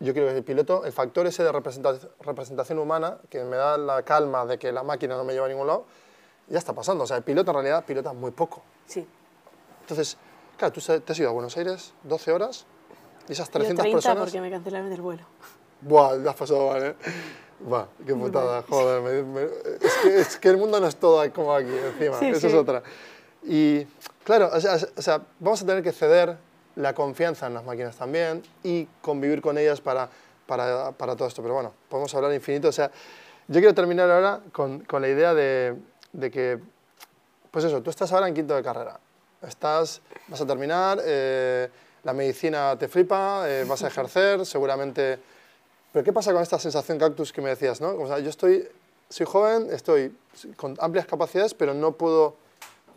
yo 0.00 0.14
quiero 0.14 0.28
que 0.28 0.36
el 0.38 0.44
piloto, 0.44 0.84
el 0.84 0.92
factor 0.92 1.26
ese 1.26 1.44
de 1.44 1.52
representación 1.52 2.78
humana, 2.78 3.18
que 3.28 3.44
me 3.44 3.56
da 3.56 3.76
la 3.76 4.02
calma 4.02 4.46
de 4.46 4.58
que 4.58 4.72
la 4.72 4.82
máquina 4.82 5.16
no 5.16 5.24
me 5.24 5.34
lleva 5.34 5.46
a 5.46 5.48
ningún 5.48 5.66
lado, 5.66 5.84
ya 6.48 6.58
está 6.58 6.72
pasando. 6.72 7.04
O 7.04 7.06
sea, 7.06 7.18
el 7.18 7.22
piloto 7.22 7.50
en 7.50 7.56
realidad 7.56 7.84
pilota 7.84 8.12
muy 8.12 8.30
poco. 8.30 8.62
Sí. 8.86 9.06
Entonces, 9.82 10.16
claro, 10.56 10.72
tú 10.72 10.80
te 10.80 11.12
has 11.12 11.18
ido 11.18 11.28
a 11.28 11.32
Buenos 11.32 11.56
Aires 11.56 11.92
12 12.04 12.32
horas 12.32 12.66
y 13.28 13.32
esas 13.32 13.50
300 13.50 13.76
yo 13.76 13.82
30 13.82 13.96
personas... 13.96 14.24
porque 14.24 14.40
me 14.40 14.50
cancelaron 14.50 14.90
el 14.90 15.00
vuelo. 15.02 15.22
Buah, 15.82 16.16
te 16.22 16.28
has 16.28 16.34
pasado 16.34 16.70
mal, 16.70 16.82
¿eh? 16.82 16.96
Va, 17.70 17.88
qué 18.06 18.14
putada, 18.14 18.62
joder. 18.62 19.26
es, 19.82 19.94
que, 20.02 20.20
es, 20.20 20.36
que, 20.38 20.48
el 20.48 20.56
mundo 20.56 20.80
no 20.80 20.86
es 20.86 20.96
todo 20.96 21.30
como 21.32 21.54
aquí, 21.54 21.70
encima. 21.70 22.18
Eso 22.20 22.46
es 22.46 22.54
otra. 22.54 22.82
Y 23.42 23.84
claro, 24.24 24.50
o 24.50 24.60
sea, 24.60 24.78
o 24.96 25.02
sea, 25.02 25.20
vamos 25.38 25.62
a 25.62 25.66
tener 25.66 25.82
que 25.82 25.92
ceder 25.92 26.38
la 26.76 26.94
confianza 26.94 27.46
en 27.46 27.54
las 27.54 27.64
máquinas 27.64 27.96
también 27.96 28.42
y 28.62 28.86
convivir 29.02 29.40
con 29.42 29.58
ellas 29.58 29.80
para, 29.80 30.08
para, 30.46 30.92
para 30.92 31.16
todo 31.16 31.28
esto. 31.28 31.42
Pero 31.42 31.54
bueno, 31.54 31.72
podemos 31.88 32.14
hablar 32.14 32.32
infinito. 32.32 32.68
O 32.68 32.72
sea, 32.72 32.90
yo 33.48 33.60
quiero 33.60 33.74
terminar 33.74 34.10
ahora 34.10 34.40
con, 34.52 34.80
con 34.80 35.02
la 35.02 35.08
idea 35.08 35.34
de, 35.34 35.76
de, 36.12 36.30
que, 36.30 36.58
pues 37.50 37.64
eso, 37.64 37.82
tú 37.82 37.90
estás 37.90 38.12
ahora 38.12 38.28
en 38.28 38.34
quinto 38.34 38.54
de 38.54 38.62
carrera. 38.62 38.98
Estás, 39.42 40.00
vas 40.28 40.40
a 40.40 40.46
terminar, 40.46 41.00
eh, 41.04 41.68
la 42.04 42.12
medicina 42.12 42.76
te 42.78 42.88
flipa, 42.88 43.44
eh, 43.48 43.64
vas 43.68 43.82
a 43.82 43.88
ejercer, 43.88 44.46
seguramente... 44.46 45.18
Pero 45.92 46.04
¿qué 46.04 46.12
pasa 46.12 46.32
con 46.32 46.40
esta 46.40 46.56
sensación 46.60 46.98
cactus 46.98 47.32
que 47.32 47.40
me 47.40 47.48
decías? 47.48 47.80
¿no? 47.80 47.96
O 47.96 48.06
sea, 48.06 48.20
yo 48.20 48.30
estoy, 48.30 48.68
soy 49.08 49.26
joven, 49.26 49.66
estoy 49.72 50.16
con 50.56 50.76
amplias 50.78 51.04
capacidades, 51.04 51.52
pero 51.52 51.74
no 51.74 51.92
puedo 51.92 52.36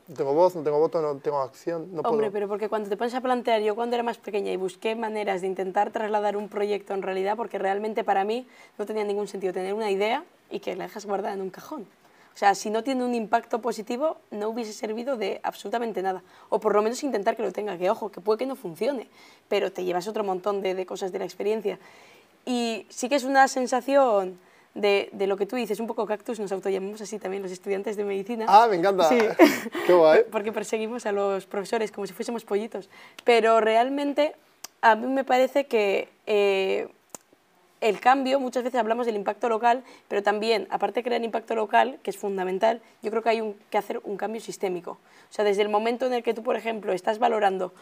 no 0.08 0.16
tengo 0.16 0.34
voz, 0.34 0.56
no 0.56 0.64
tengo 0.64 0.80
voto, 0.80 1.01
no 1.01 1.16
tengo 1.18 1.39
acción, 1.39 1.84
Hombre, 1.84 2.04
puedo... 2.04 2.32
pero 2.32 2.47
porque 2.47 2.70
cuando 2.70 2.89
te 2.89 2.97
pones 2.97 3.14
a 3.14 3.22
plantear, 3.22 3.62
yo 3.62 3.76
cuando 3.76 3.95
era 3.95 4.04
más 4.04 4.18
pequeña 4.18 4.51
y 4.51 4.58
busqué 4.58 4.95
maneras 4.95 5.41
de 5.41 5.47
intentar 5.47 5.91
trasladar 5.91 6.36
un 6.36 6.49
proyecto 6.49 6.93
en 6.93 7.01
realidad, 7.01 7.38
porque 7.38 7.58
realmente 7.58 8.04
para 8.04 8.26
mí 8.26 8.45
no 8.78 8.86
tenía 8.86 9.04
ningún 9.04 9.28
sentido 9.28 9.54
tener 9.54 9.74
una 9.74 9.89
idea 9.91 10.24
y 10.49 10.60
que 10.60 10.76
la 10.76 10.86
dejas 10.86 11.06
guardada 11.06 11.34
en 11.34 11.41
un 11.41 11.49
cajón. 11.49 11.88
O 12.34 12.38
sea, 12.38 12.56
si 12.56 12.72
no 12.72 12.84
tiene 12.84 13.06
un 13.06 13.14
impacto 13.14 13.62
positivo, 13.62 14.18
no 14.32 14.49
hubiese 14.49 14.74
servido 14.74 15.18
de 15.18 15.39
absolutamente 15.43 16.01
nada. 16.01 16.24
O 16.49 16.60
por 16.60 16.74
lo 16.74 16.82
menos 16.82 17.04
intentar 17.04 17.36
que 17.36 17.43
lo 17.43 17.51
tenga, 17.51 17.78
que 17.78 17.91
ojo, 17.91 18.12
que 18.12 18.22
puede 18.22 18.39
que 18.39 18.45
no 18.47 18.56
funcione, 18.56 19.08
pero 19.47 19.72
te 19.72 19.84
llevas 19.84 20.08
otro 20.08 20.24
montón 20.24 20.62
de, 20.62 20.74
de 20.74 20.86
cosas 20.86 21.12
de 21.12 21.20
la 21.20 21.26
experiencia. 21.26 21.78
Y 22.45 22.88
sí 22.89 23.08
que 23.08 23.16
es 23.16 23.24
una 23.24 23.47
sensación 23.47 24.39
de, 24.74 25.09
de, 25.11 25.28
lo 25.28 25.38
que 25.38 25.45
tú 25.45 25.55
dices, 25.55 25.80
un 25.80 25.88
poco 25.88 26.05
cactus, 26.05 26.39
nos 26.39 26.51
autollamamos 26.51 27.01
así 27.01 27.19
también 27.19 27.43
los 27.43 27.51
estudiantes 27.51 27.95
de 27.95 28.03
medicina. 28.03 28.45
Ah, 28.47 28.67
me 28.69 28.78
encanta. 28.78 29.07
Sí. 29.09 29.17
Qué 29.88 29.93
guay. 29.93 30.21
Porque 30.32 30.51
perseguimos 30.51 31.05
a 31.05 31.11
los 31.11 31.45
profesores 31.45 31.91
como 31.91 32.07
si 32.07 32.13
fuésemos 32.13 32.43
pollitos. 32.43 32.89
Pero 33.24 33.59
realmente 33.61 34.36
a 34.82 34.95
mí 34.95 35.07
me 35.07 35.24
parece 35.24 35.65
que 35.65 36.09
eh, 36.26 36.88
el 37.84 37.99
cambio, 37.99 38.39
muchas 38.39 38.63
veces 38.63 38.80
hablamos 38.80 39.05
del 39.05 39.15
impacto 39.15 39.49
local, 39.49 39.84
pero 40.07 40.24
también, 40.24 40.67
aparte 40.69 41.01
de 41.01 41.03
crear 41.03 41.24
impacto 41.24 41.53
local, 41.53 41.99
que 42.01 42.11
es 42.11 42.17
fundamental, 42.17 42.82
yo 43.01 43.11
creo 43.11 43.21
que 43.21 43.30
hay 43.30 43.41
un, 43.41 43.55
que 43.69 43.78
hacer 43.78 43.99
un 44.03 44.17
cambio 44.17 44.39
sistémico. 44.39 44.91
O 44.91 45.34
sea, 45.34 45.43
desde 45.43 45.61
el 45.61 45.69
momento 45.69 46.05
en 46.05 46.13
el 46.13 46.24
que 46.24 46.34
tú, 46.34 46.43
por 46.43 46.55
ejemplo, 46.55 46.93
estás 46.93 47.19
valorando 47.19 47.74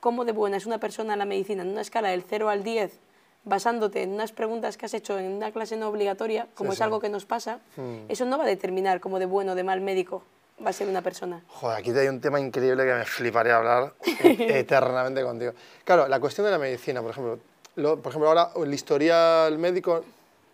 cómo 0.00 0.24
de 0.24 0.32
buena 0.32 0.56
es 0.56 0.66
una 0.66 0.78
persona 0.78 1.12
en 1.12 1.20
la 1.20 1.24
medicina 1.24 1.62
en 1.62 1.70
una 1.70 1.80
escala 1.80 2.08
del 2.08 2.24
0 2.28 2.48
al 2.50 2.64
10, 2.64 2.98
basándote 3.44 4.02
en 4.02 4.12
unas 4.12 4.32
preguntas 4.32 4.76
que 4.76 4.86
has 4.86 4.94
hecho 4.94 5.18
en 5.18 5.32
una 5.32 5.52
clase 5.52 5.76
no 5.76 5.88
obligatoria, 5.88 6.48
como 6.54 6.70
Sí, 6.70 6.74
es 6.74 6.78
sí. 6.78 6.82
algo 6.84 7.00
que 7.00 7.08
nos 7.08 7.26
pasa, 7.26 7.60
Mm. 7.76 8.06
eso 8.08 8.24
no 8.24 8.38
va 8.38 8.44
a 8.44 8.46
determinar 8.46 9.00
cómo 9.00 9.18
de 9.18 9.26
bueno 9.26 9.52
o 9.52 9.54
de 9.54 9.64
mal 9.64 9.80
médico 9.80 10.22
va 10.64 10.70
a 10.70 10.72
ser 10.72 10.88
una 10.88 11.02
persona. 11.02 11.42
Joder, 11.48 11.78
aquí 11.78 11.90
hay 11.90 12.08
un 12.08 12.20
tema 12.20 12.40
increíble 12.40 12.84
que 12.84 12.94
me 12.94 13.04
fliparía 13.04 13.56
hablar 13.56 13.92
e- 14.22 14.58
eternamente 14.60 15.22
contigo. 15.22 15.52
Claro, 15.84 16.08
la 16.08 16.20
cuestión 16.20 16.44
de 16.46 16.52
la 16.52 16.58
medicina, 16.58 17.02
por 17.02 17.10
ejemplo. 17.10 17.38
Lo- 17.76 18.00
por 18.00 18.10
ejemplo, 18.10 18.28
ahora 18.28 18.50
el 18.56 18.72
historial 18.72 19.58
médico 19.58 20.04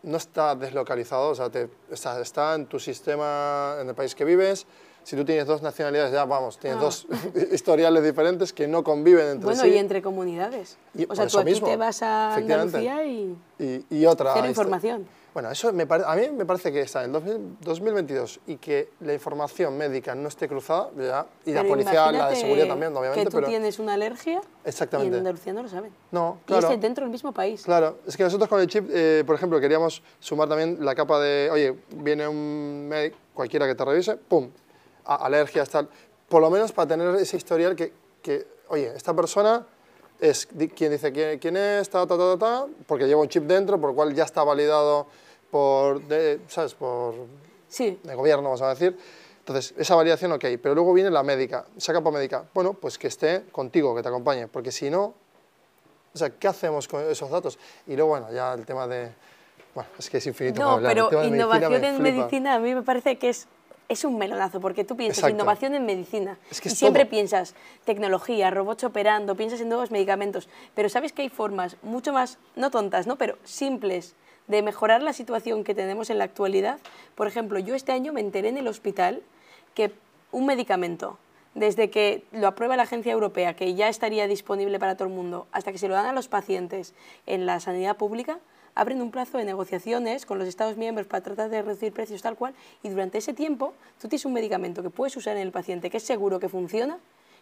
no 0.02 0.16
está 0.16 0.54
deslocalizado, 0.54 1.28
o 1.28 1.34
sea, 1.34 1.50
te- 1.50 1.68
está, 1.90 2.18
está 2.20 2.54
en 2.54 2.64
tu 2.66 2.80
sistema, 2.80 3.76
en 3.80 3.88
el 3.90 3.94
país 3.94 4.14
que 4.14 4.24
vives. 4.24 4.66
Si 5.02 5.16
tú 5.16 5.24
tienes 5.24 5.46
dos 5.46 5.62
nacionalidades, 5.62 6.12
ya 6.12 6.24
vamos, 6.24 6.58
tienes 6.58 6.78
Ah. 6.78 6.82
dos 6.82 7.06
historiales 7.52 8.02
diferentes 8.04 8.52
que 8.52 8.68
no 8.68 8.84
conviven 8.84 9.26
entre 9.26 9.44
Bueno, 9.46 9.62
sí. 9.62 9.68
y 9.68 9.78
entre 9.78 10.02
comunidades. 10.02 10.76
Y 10.94 11.06
o 11.08 11.14
sea, 11.14 11.26
tú 11.26 11.38
aquí 11.38 11.50
mismo, 11.50 11.66
te 11.66 11.76
vas 11.76 12.02
a. 12.02 12.34
Andalucía 12.34 13.04
y 13.04 13.36
y, 13.58 13.84
y 13.90 14.06
otra. 14.06 14.32
cero 14.34 14.46
información. 14.48 15.06
Bueno, 15.32 15.48
eso 15.48 15.72
me 15.72 15.86
a 15.88 16.16
mí 16.16 16.22
me 16.36 16.44
parece 16.44 16.72
que 16.72 16.80
está 16.80 17.04
en 17.04 17.12
2000 17.12 17.58
2022 17.60 18.40
y 18.48 18.56
que 18.56 18.88
la 18.98 19.14
información 19.14 19.76
médica 19.78 20.12
no 20.16 20.26
esté 20.26 20.48
cruzada, 20.48 20.90
ya, 20.98 21.24
y 21.46 21.52
la 21.52 21.62
policía, 21.62 22.10
la 22.10 22.30
de 22.30 22.36
seguridad 22.36 22.66
también, 22.66 22.96
obviamente, 22.96 23.20
que 23.26 23.30
tú 23.30 23.36
pero... 23.36 23.46
tienes 23.46 23.78
una 23.78 23.94
alergia 23.94 24.40
y 24.64 24.68
Exactamente. 24.68 25.12
en 25.14 25.18
Andalucía 25.20 25.52
no 25.52 25.62
lo 25.62 25.68
saben. 25.68 25.92
No, 26.10 26.38
Y 26.42 26.46
claro. 26.46 26.66
es 26.66 26.74
que 26.74 26.80
dentro 26.80 27.04
del 27.04 27.12
mismo 27.12 27.30
país. 27.30 27.62
Claro, 27.62 27.98
es 28.08 28.16
que 28.16 28.24
nosotros 28.24 28.48
con 28.48 28.60
el 28.60 28.66
chip, 28.66 28.88
eh, 28.92 29.22
por 29.24 29.36
ejemplo, 29.36 29.60
queríamos 29.60 30.02
sumar 30.18 30.48
también 30.48 30.78
la 30.84 30.96
capa 30.96 31.20
de, 31.20 31.48
oye, 31.52 31.76
viene 31.94 32.26
un 32.26 32.88
médico, 32.88 33.16
cualquiera 33.32 33.68
que 33.68 33.76
te 33.76 33.84
revise, 33.84 34.16
pum, 34.16 34.50
a- 35.04 35.16
alergias, 35.26 35.68
tal. 35.68 35.88
Por 36.28 36.40
lo 36.40 36.50
menos 36.50 36.72
para 36.72 36.88
tener 36.88 37.14
ese 37.16 37.36
historial 37.36 37.74
que, 37.76 37.92
que 38.22 38.46
oye, 38.68 38.92
esta 38.94 39.14
persona 39.14 39.66
es 40.20 40.46
quien 40.46 40.92
dice 40.92 41.12
quién, 41.12 41.38
quién 41.38 41.56
es, 41.56 41.88
ta, 41.90 42.06
ta, 42.06 42.16
ta, 42.16 42.38
ta, 42.38 42.66
porque 42.86 43.06
lleva 43.06 43.20
un 43.22 43.28
chip 43.28 43.44
dentro, 43.44 43.80
por 43.80 43.90
el 43.90 43.96
cual 43.96 44.14
ya 44.14 44.24
está 44.24 44.44
validado 44.44 45.06
por, 45.50 46.00
de- 46.02 46.40
¿sabes? 46.48 46.74
Por 46.74 47.14
Sí, 47.68 48.00
de 48.02 48.14
gobierno, 48.14 48.42
vamos 48.44 48.62
a 48.62 48.68
decir. 48.70 48.96
Entonces, 49.38 49.74
esa 49.78 49.94
validación, 49.94 50.32
ok, 50.32 50.44
pero 50.62 50.74
luego 50.74 50.92
viene 50.92 51.08
la 51.10 51.22
médica, 51.22 51.64
esa 51.76 51.92
capa 51.92 52.10
médica. 52.10 52.44
Bueno, 52.52 52.74
pues 52.74 52.98
que 52.98 53.06
esté 53.06 53.44
contigo, 53.50 53.94
que 53.94 54.02
te 54.02 54.08
acompañe, 54.08 54.46
porque 54.48 54.70
si 54.72 54.90
no, 54.90 55.14
o 56.12 56.18
sea, 56.18 56.30
¿qué 56.30 56.48
hacemos 56.48 56.86
con 56.88 57.00
esos 57.08 57.30
datos? 57.30 57.58
Y 57.86 57.94
luego, 57.94 58.10
bueno, 58.10 58.30
ya 58.32 58.52
el 58.54 58.66
tema 58.66 58.86
de, 58.86 59.10
bueno, 59.74 59.88
es 59.98 60.10
que 60.10 60.18
es 60.18 60.26
infinito 60.26 60.56
para 60.56 60.66
no, 60.70 60.76
hablar. 60.76 60.90
El 60.92 60.96
pero 60.96 61.08
tema 61.08 61.22
de 61.22 61.30
medicina 61.30 61.56
innovación 61.56 61.80
me 61.80 61.88
en 61.88 62.02
medicina 62.02 62.54
a 62.54 62.58
mí 62.58 62.74
me 62.74 62.82
parece 62.82 63.18
que 63.18 63.28
es, 63.30 63.46
es 63.90 64.04
un 64.04 64.16
melonazo, 64.18 64.60
porque 64.60 64.84
tú 64.84 64.96
piensas 64.96 65.18
Exacto. 65.18 65.34
innovación 65.34 65.74
en 65.74 65.84
medicina 65.84 66.38
Es 66.48 66.60
que 66.60 66.68
y 66.68 66.72
es 66.72 66.78
siempre 66.78 67.04
todo. 67.04 67.10
piensas 67.10 67.54
tecnología, 67.84 68.48
robots 68.50 68.84
operando, 68.84 69.34
piensas 69.34 69.60
en 69.60 69.68
nuevos 69.68 69.90
medicamentos, 69.90 70.48
pero 70.76 70.88
sabes 70.88 71.12
que 71.12 71.22
hay 71.22 71.28
formas 71.28 71.76
mucho 71.82 72.12
más, 72.12 72.38
no 72.54 72.70
tontas, 72.70 73.08
¿no? 73.08 73.16
pero 73.16 73.36
simples 73.42 74.14
de 74.46 74.62
mejorar 74.62 75.02
la 75.02 75.12
situación 75.12 75.64
que 75.64 75.74
tenemos 75.74 76.08
en 76.08 76.18
la 76.18 76.24
actualidad. 76.24 76.78
Por 77.16 77.26
ejemplo, 77.26 77.58
yo 77.58 77.74
este 77.74 77.90
año 77.90 78.12
me 78.12 78.20
enteré 78.20 78.48
en 78.48 78.58
el 78.58 78.68
hospital 78.68 79.22
que 79.74 79.92
un 80.30 80.46
medicamento, 80.46 81.18
desde 81.56 81.90
que 81.90 82.22
lo 82.30 82.46
aprueba 82.46 82.76
la 82.76 82.84
agencia 82.84 83.10
europea, 83.10 83.54
que 83.56 83.74
ya 83.74 83.88
estaría 83.88 84.28
disponible 84.28 84.78
para 84.78 84.94
todo 84.96 85.08
el 85.08 85.14
mundo, 85.14 85.48
hasta 85.50 85.72
que 85.72 85.78
se 85.78 85.88
lo 85.88 85.94
dan 85.94 86.06
a 86.06 86.12
los 86.12 86.28
pacientes 86.28 86.94
en 87.26 87.44
la 87.44 87.58
sanidad 87.58 87.96
pública, 87.96 88.38
abren 88.74 89.02
un 89.02 89.10
plazo 89.10 89.38
de 89.38 89.44
negociaciones 89.44 90.26
con 90.26 90.38
los 90.38 90.48
Estados 90.48 90.76
miembros 90.76 91.06
para 91.06 91.22
tratar 91.22 91.50
de 91.50 91.62
reducir 91.62 91.92
precios 91.92 92.22
tal 92.22 92.36
cual, 92.36 92.54
y 92.82 92.88
durante 92.88 93.18
ese 93.18 93.32
tiempo 93.34 93.74
tú 94.00 94.08
tienes 94.08 94.24
un 94.24 94.32
medicamento 94.32 94.82
que 94.82 94.90
puedes 94.90 95.16
usar 95.16 95.36
en 95.36 95.42
el 95.42 95.52
paciente, 95.52 95.90
que 95.90 95.96
es 95.98 96.02
seguro, 96.04 96.38
que 96.40 96.48
funciona, 96.48 96.98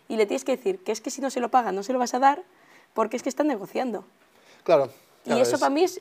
y 0.09 0.17
le 0.17 0.27
tienes 0.27 0.45
que 0.45 0.57
decir 0.57 0.83
que 0.83 0.93
es 0.93 1.01
que 1.01 1.11
si 1.11 1.21
no 1.21 1.31
se 1.31 1.41
lo 1.41 1.51
pagan 1.51 1.75
no 1.75 1.83
se 1.83 1.93
lo 1.93 1.99
vas 1.99 2.15
a 2.15 2.19
dar, 2.19 2.43
porque 2.95 3.17
es 3.17 3.23
que 3.23 3.29
están 3.29 3.47
negociando. 3.47 4.05
Claro. 4.65 4.91
y 5.25 5.33
eso 5.41 5.55
es- 5.55 5.61
para 5.61 5.71
mí 5.71 5.83
es 5.85 6.01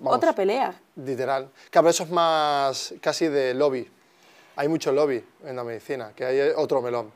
vamos, 0.00 0.16
otra 0.16 0.34
pelea. 0.34 0.74
Literal. 0.96 1.48
Claro, 1.70 1.84
pero 1.84 1.90
eso 1.90 2.04
es 2.04 2.10
más 2.10 2.94
casi 3.00 3.28
de 3.28 3.54
lobby. 3.54 3.88
Hay 4.56 4.68
mucho 4.68 4.92
lobby 4.92 5.24
en 5.44 5.56
la 5.56 5.64
medicina, 5.64 6.12
que 6.14 6.24
hay 6.24 6.52
otro 6.56 6.82
melón. 6.82 7.10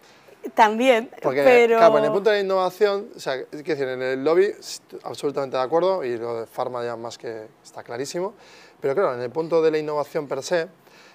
También, 0.55 1.11
Porque, 1.23 1.43
pero... 1.43 1.79
claro, 1.79 1.99
en 1.99 2.05
el 2.05 2.13
punto 2.13 2.31
de 2.31 2.37
la 2.37 2.43
innovación, 2.43 3.09
o 3.17 3.21
sea, 3.21 3.35
es 3.37 3.51
decir, 3.65 3.89
en 3.89 4.03
el 4.03 4.23
lobby, 4.25 4.53
absolutamente 5.03 5.57
de 5.57 5.63
acuerdo, 5.63 6.05
y 6.05 6.17
lo 6.17 6.41
de 6.41 6.47
Pharma 6.47 6.85
ya 6.85 6.97
más 6.97 7.19
que 7.19 7.47
está 7.65 7.83
clarísimo, 7.83 8.35
pero 8.81 8.95
claro, 8.95 9.15
en 9.15 9.21
el 9.23 9.31
punto 9.31 9.63
de 9.63 9.71
la 9.71 9.79
innovación 9.79 10.29
per 10.29 10.43
se, 10.43 10.65
o 10.65 10.69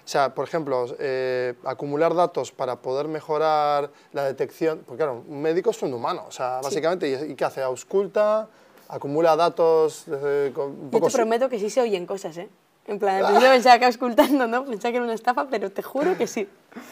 sea, 0.04 0.34
por 0.34 0.46
ejemplo, 0.46 0.86
eh, 0.98 1.54
acumular 1.64 2.14
datos 2.14 2.50
para 2.52 2.76
poder 2.76 3.06
mejorar 3.08 3.90
la 4.12 4.24
detección, 4.24 4.82
porque 4.86 4.98
claro, 5.04 5.22
un 5.28 5.40
médico 5.40 5.70
es 5.70 5.80
un 5.82 5.94
humano, 5.94 6.24
o 6.28 6.32
sea, 6.32 6.58
Sí. 6.60 6.64
básicamente, 6.64 7.08
¿y, 7.08 7.32
y 7.32 7.34
qué 7.36 7.44
hace? 7.44 7.62
Ausculta, 7.62 8.48
acumula 8.88 9.36
datos, 9.36 10.04
eh, 10.08 10.50
con 10.54 10.70
un 10.70 10.84
Yo 10.86 10.90
poco... 10.90 11.06
te 11.06 11.10
su- 11.12 11.16
prometo 11.18 11.48
que 11.48 11.58
sí 11.58 11.70
se 11.70 11.80
oyen 11.80 12.04
cosas, 12.06 12.36
¿eh? 12.36 12.48
En 12.88 12.98
plan, 12.98 13.20
principio 13.24 13.48
pensaba 13.50 13.78
que 13.78 13.86
ocultando, 13.86 14.46
¿no? 14.48 14.64
Pensaba 14.64 14.90
que 14.90 14.96
era 14.96 15.04
una 15.04 15.14
estafa, 15.14 15.46
pero 15.48 15.70
te 15.70 15.82
juro 15.82 16.18
que 16.18 16.26
sí. 16.26 16.48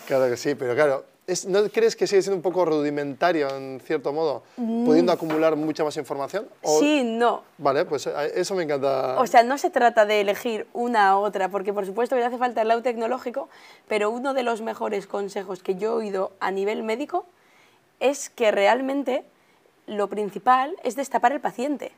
Claro 0.07 0.31
que 0.31 0.37
sí, 0.37 0.55
pero 0.55 0.75
claro, 0.77 1.05
es- 1.31 1.47
¿no 1.47 1.69
crees 1.71 1.97
que 1.97 2.07
sigue 2.07 2.23
siendo 2.23 2.37
un 2.37 2.43
poco 2.43 2.65
rudimentario 2.65 3.49
en 3.57 3.81
cierto 3.81 4.13
modo, 4.13 4.43
pudiendo 4.57 5.13
acumular 5.13 5.57
mucha 5.57 5.85
más 5.85 5.97
información? 5.97 6.49
O- 6.63 6.77
Mm. 6.77 6.81
Sí, 6.81 7.03
no. 7.05 7.43
Vale, 7.59 7.85
pues 7.85 8.07
eh, 8.07 8.13
eso 8.35 8.55
me 8.55 8.65
encanta. 8.65 9.19
O 9.21 9.27
sea, 9.27 9.43
no 9.43 9.57
se 9.59 9.71
trata 9.71 10.07
de 10.07 10.21
elegir 10.21 10.67
una 10.73 11.17
u 11.19 11.23
otra, 11.23 11.49
porque 11.49 11.73
por 11.73 11.87
supuesto 11.87 12.17
que 12.17 12.25
hace 12.25 12.39
falta 12.39 12.63
el 12.63 12.69
lado 12.69 12.83
tecnológico, 12.83 13.49
pero 13.89 14.11
uno 14.11 14.35
de 14.35 14.43
los 14.43 14.61
mejores 14.63 15.07
consejos 15.07 15.63
que 15.63 15.75
yo 15.77 15.93
he 15.93 15.95
oído 15.95 16.33
a 16.41 16.51
nivel 16.51 16.83
médico 16.83 17.25
es 18.01 18.31
que 18.31 18.51
realmente 18.51 19.25
lo 19.87 20.09
principal 20.09 20.77
es 20.85 20.97
destapar 20.97 21.33
el 21.33 21.41
paciente 21.41 21.93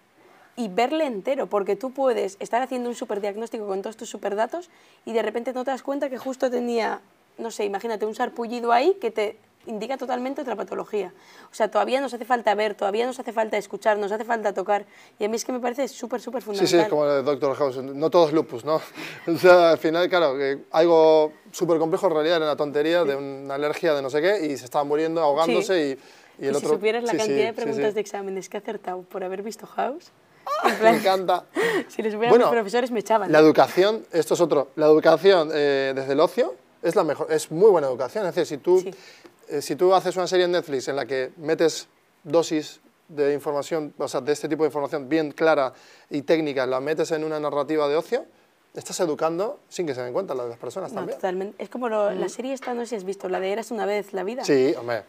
y 0.56 0.68
verle 0.68 1.06
entero, 1.06 1.46
porque 1.46 1.76
tú 1.76 1.92
puedes 1.92 2.36
estar 2.40 2.60
haciendo 2.62 2.88
un 2.88 2.94
superdiagnóstico 2.94 3.66
con 3.66 3.80
todos 3.82 3.96
tus 3.96 4.10
superdatos 4.10 4.68
y 5.06 5.12
de 5.12 5.22
repente 5.22 5.52
no 5.52 5.64
te 5.64 5.70
das 5.70 5.82
cuenta 5.82 6.10
que 6.10 6.18
justo 6.18 6.50
tenía, 6.50 7.00
no 7.42 7.50
sé, 7.50 7.64
imagínate 7.64 8.06
un 8.06 8.14
sarpullido 8.14 8.72
ahí 8.72 8.96
que 9.00 9.10
te 9.10 9.36
indica 9.66 9.96
totalmente 9.96 10.40
otra 10.40 10.56
patología. 10.56 11.12
O 11.50 11.54
sea, 11.54 11.70
todavía 11.70 12.00
nos 12.00 12.12
hace 12.14 12.24
falta 12.24 12.54
ver, 12.54 12.74
todavía 12.74 13.06
nos 13.06 13.18
hace 13.18 13.32
falta 13.32 13.56
escuchar, 13.56 13.98
nos 13.98 14.10
hace 14.10 14.24
falta 14.24 14.52
tocar 14.52 14.86
y 15.18 15.24
a 15.24 15.28
mí 15.28 15.36
es 15.36 15.44
que 15.44 15.52
me 15.52 15.60
parece 15.60 15.88
súper, 15.88 16.20
súper 16.20 16.42
sí, 16.42 16.46
fundamental. 16.46 16.80
sí, 16.80 16.84
es 16.84 16.88
como 16.88 17.06
el 17.06 17.24
Doctor 17.24 17.54
House, 17.56 17.76
no 17.76 18.10
todo 18.10 18.28
es 18.28 18.32
lupus, 18.32 18.64
¿no? 18.64 18.80
O 19.26 19.36
sea, 19.36 19.70
al 19.70 19.78
final, 19.78 20.08
claro, 20.08 20.36
que 20.36 20.64
algo 20.70 21.32
súper 21.50 21.78
complejo 21.78 22.06
en 22.06 22.12
realidad 22.14 22.36
era 22.36 22.46
una 22.46 22.56
tontería 22.56 23.04
de 23.04 23.16
una 23.16 23.54
alergia 23.54 23.94
de 23.94 24.02
no 24.02 24.10
sé 24.10 24.20
qué 24.20 24.46
y 24.46 24.56
se 24.56 24.64
estaba 24.64 24.84
muriendo, 24.84 25.20
ahogándose 25.20 25.98
y, 26.38 26.44
y 26.44 26.46
el 26.46 26.54
y 26.54 26.56
otro... 26.56 26.60
si 26.60 26.74
supieras 26.74 27.04
la 27.04 27.12
sí, 27.12 27.18
sí, 27.18 27.26
cantidad 27.26 27.46
de 27.46 27.50
sí, 27.50 27.56
preguntas 27.56 27.88
sí. 27.88 27.94
de 27.94 28.00
exámenes 28.00 28.48
que 28.48 28.56
he 28.56 28.60
acertado 28.60 29.02
por 29.02 29.22
haber 29.22 29.42
visto 29.42 29.66
House, 29.66 30.10
en 30.64 30.82
Me 30.82 30.90
encanta. 30.96 31.44
si 31.88 32.02
les 32.02 32.12
supieran 32.12 32.30
Bueno, 32.30 32.46
los 32.46 32.52
profesores 32.52 32.90
me 32.90 33.00
echaban. 33.00 33.30
La 33.30 33.38
educación, 33.38 34.04
esto 34.10 34.34
es 34.34 34.40
otro, 34.40 34.68
la 34.74 34.86
educación 34.86 35.50
eh, 35.52 35.92
desde 35.94 36.14
el 36.14 36.20
ocio 36.20 36.54
es 36.82 36.96
la 36.96 37.04
mejor, 37.04 37.30
es 37.30 37.50
muy 37.50 37.70
buena 37.70 37.86
educación. 37.86 38.26
Es 38.26 38.34
decir, 38.34 38.58
si 38.58 38.62
tú, 38.62 38.80
Sí. 38.80 38.90
eh, 39.48 39.62
si 39.62 39.76
tú 39.76 39.94
haces 39.94 40.16
una 40.16 40.26
serie 40.26 40.44
en 40.46 40.52
Netflix 40.52 40.88
en 40.88 40.96
la 40.96 41.06
que 41.06 41.32
metes 41.36 41.88
dosis 42.24 42.80
de 43.08 43.34
información, 43.34 43.92
o 43.98 44.08
sea, 44.08 44.20
de 44.20 44.32
este 44.32 44.48
tipo 44.48 44.62
de 44.64 44.68
información 44.68 45.08
bien 45.08 45.32
clara 45.32 45.72
y 46.10 46.22
técnica, 46.22 46.66
la 46.66 46.80
metes 46.80 47.10
en 47.12 47.24
una 47.24 47.38
narrativa 47.38 47.88
de 47.88 47.96
ocio, 47.96 48.24
estás 48.74 48.98
educando 49.00 49.60
sin 49.68 49.86
que 49.86 49.94
se 49.94 50.02
den 50.02 50.12
cuenta 50.14 50.34
las 50.34 50.56
personas 50.56 50.92
No, 50.92 51.00
también. 51.00 51.18
totalmente. 51.18 51.62
Es 51.62 51.68
como 51.68 51.88
lo- 51.88 52.10
la 52.12 52.28
serie 52.28 52.54
esta, 52.54 52.72
no 52.74 52.80
sé 52.82 52.86
si 52.88 52.96
has 52.96 53.04
visto, 53.04 53.28
la 53.28 53.38
de 53.38 53.52
Eras 53.52 53.70
una 53.70 53.84
vez 53.86 54.12
la 54.14 54.24
vida. 54.24 54.44
Sí, 54.44 54.74
hombre. 54.78 55.02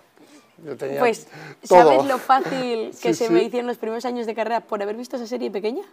Yo 0.63 0.77
tenía 0.77 0.99
Pues, 0.99 1.27
todo. 1.67 1.79
¿sabes 1.79 2.05
lo 2.05 2.17
fácil 2.19 2.91
que 3.01 3.13
Sí, 3.13 3.25
se 3.25 3.29
me 3.29 3.39
sí. 3.39 3.45
hicieron 3.47 3.67
los 3.67 3.77
primeros 3.77 4.05
años 4.05 4.25
de 4.27 4.35
carrera 4.35 4.61
por 4.61 4.81
haber 4.81 4.95
visto 4.95 5.15
esa 5.15 5.25
serie 5.27 5.49
pequeña? 5.49 5.83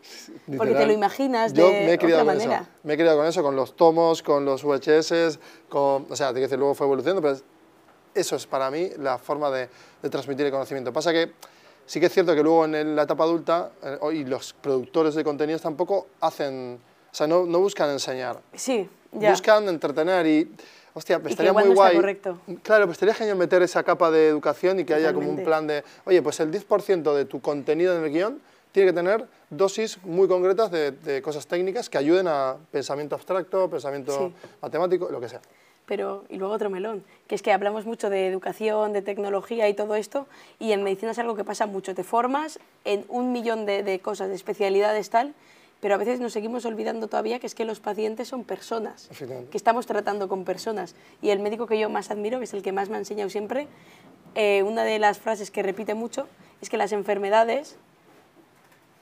Porque 0.46 0.50
Literal. 0.52 0.76
te 0.76 0.86
lo 0.86 0.92
imaginas 0.92 1.52
Yo 1.54 1.66
de 1.66 1.72
me 1.72 1.92
he 1.92 1.94
otra 1.94 2.24
manera. 2.24 2.56
eso. 2.60 2.68
Me 2.82 2.94
he 2.94 2.96
criado 2.96 3.16
con 3.18 3.26
eso, 3.26 3.42
con 3.42 3.56
los 3.56 3.74
tomos, 3.76 4.22
con 4.22 4.44
los 4.44 4.62
VHS, 4.64 5.38
con, 5.68 6.06
o 6.10 6.16
sea, 6.16 6.32
te 6.34 6.40
decir, 6.40 6.58
luego 6.58 6.74
fue 6.74 6.86
evolucionando, 6.86 7.22
pero 7.22 7.34
es- 7.34 7.44
eso 8.14 8.36
es 8.36 8.46
para 8.46 8.70
mí 8.70 8.90
la 8.98 9.18
forma 9.18 9.50
de, 9.50 9.68
de 10.02 10.10
transmitir 10.10 10.44
el 10.46 10.52
conocimiento. 10.52 10.92
Pasa 10.92 11.12
que 11.12 11.32
sí 11.86 11.98
que 12.00 12.06
es 12.06 12.12
cierto 12.12 12.34
que 12.34 12.42
luego 12.42 12.64
en 12.66 12.94
la 12.96 13.02
etapa 13.02 13.24
adulta, 13.24 13.70
eh, 13.82 13.98
y 14.12 14.24
los 14.24 14.52
productores 14.52 15.14
de 15.14 15.24
contenidos 15.24 15.62
tampoco 15.62 16.08
hacen, 16.20 16.78
o 17.10 17.14
sea, 17.14 17.26
no, 17.26 17.46
no 17.46 17.60
buscan 17.60 17.88
enseñar, 17.90 18.40
Sí, 18.54 18.88
ya. 19.12 19.30
buscan 19.30 19.68
entretener 19.68 20.26
y, 20.26 20.52
hostia, 20.94 21.20
estaría 21.26 21.52
muy 21.52 21.64
no 21.64 21.74
guay. 21.74 21.96
correcto. 21.96 22.38
Claro, 22.62 22.86
pues 22.86 22.96
estaría 22.96 23.14
genial 23.14 23.36
meter 23.36 23.62
esa 23.62 23.82
capa 23.82 24.10
de 24.10 24.28
educación 24.28 24.80
y 24.80 24.84
que 24.84 24.94
haya 24.94 25.12
como 25.12 25.28
un 25.30 25.42
plan 25.42 25.66
de, 25.66 25.84
oye, 26.04 26.22
pues 26.22 26.40
el 26.40 26.50
10% 26.50 27.14
de 27.14 27.24
tu 27.24 27.40
contenido 27.40 27.96
en 27.96 28.04
el 28.04 28.10
guion 28.10 28.40
tiene 28.72 28.90
que 28.90 28.94
tener 28.94 29.26
dosis 29.50 29.98
muy 30.04 30.28
concretas 30.28 30.70
de, 30.70 30.92
de 30.92 31.22
cosas 31.22 31.46
técnicas 31.46 31.88
que 31.90 31.98
ayuden 31.98 32.28
a 32.28 32.56
pensamiento 32.70 33.14
abstracto, 33.16 33.68
pensamiento 33.68 34.12
Sí. 34.16 34.34
matemático, 34.62 35.08
lo 35.10 35.20
que 35.20 35.28
sea. 35.28 35.40
Pero, 35.86 36.22
y 36.28 36.36
luego 36.36 36.54
otro 36.54 36.70
melón, 36.70 37.02
que 37.26 37.34
es 37.34 37.42
que 37.42 37.52
hablamos 37.52 37.84
mucho 37.84 38.10
de 38.10 38.28
educación, 38.28 38.92
de 38.92 39.02
tecnología 39.02 39.68
y 39.68 39.74
todo 39.74 39.96
esto, 39.96 40.28
y 40.60 40.70
en 40.70 40.84
medicina 40.84 41.10
es 41.10 41.18
algo 41.18 41.34
que 41.34 41.42
pasa 41.42 41.66
mucho. 41.66 41.96
Te 41.96 42.04
formas 42.04 42.60
en 42.84 43.04
un 43.08 43.32
millón 43.32 43.66
de, 43.66 43.82
de 43.82 43.98
cosas, 43.98 44.28
de 44.28 44.36
especialidades 44.36 45.10
tal, 45.10 45.34
pero 45.80 45.94
a 45.94 45.98
veces 45.98 46.20
nos 46.20 46.32
seguimos 46.32 46.64
olvidando 46.66 47.08
todavía 47.08 47.38
que 47.38 47.46
es 47.46 47.54
que 47.54 47.64
los 47.64 47.80
pacientes 47.80 48.28
son 48.28 48.44
personas, 48.44 49.08
que 49.50 49.56
estamos 49.56 49.86
tratando 49.86 50.28
con 50.28 50.44
personas. 50.44 50.94
Y 51.22 51.30
el 51.30 51.40
médico 51.40 51.66
que 51.66 51.78
yo 51.78 51.88
más 51.88 52.10
admiro, 52.10 52.38
que 52.38 52.44
es 52.44 52.54
el 52.54 52.62
que 52.62 52.72
más 52.72 52.88
me 52.90 52.96
ha 52.96 52.98
enseñado 52.98 53.30
siempre, 53.30 53.66
eh, 54.34 54.62
una 54.62 54.84
de 54.84 54.98
las 54.98 55.18
frases 55.18 55.50
que 55.50 55.62
repite 55.62 55.94
mucho 55.94 56.28
es 56.60 56.68
que 56.68 56.76
las 56.76 56.92
enfermedades 56.92 57.76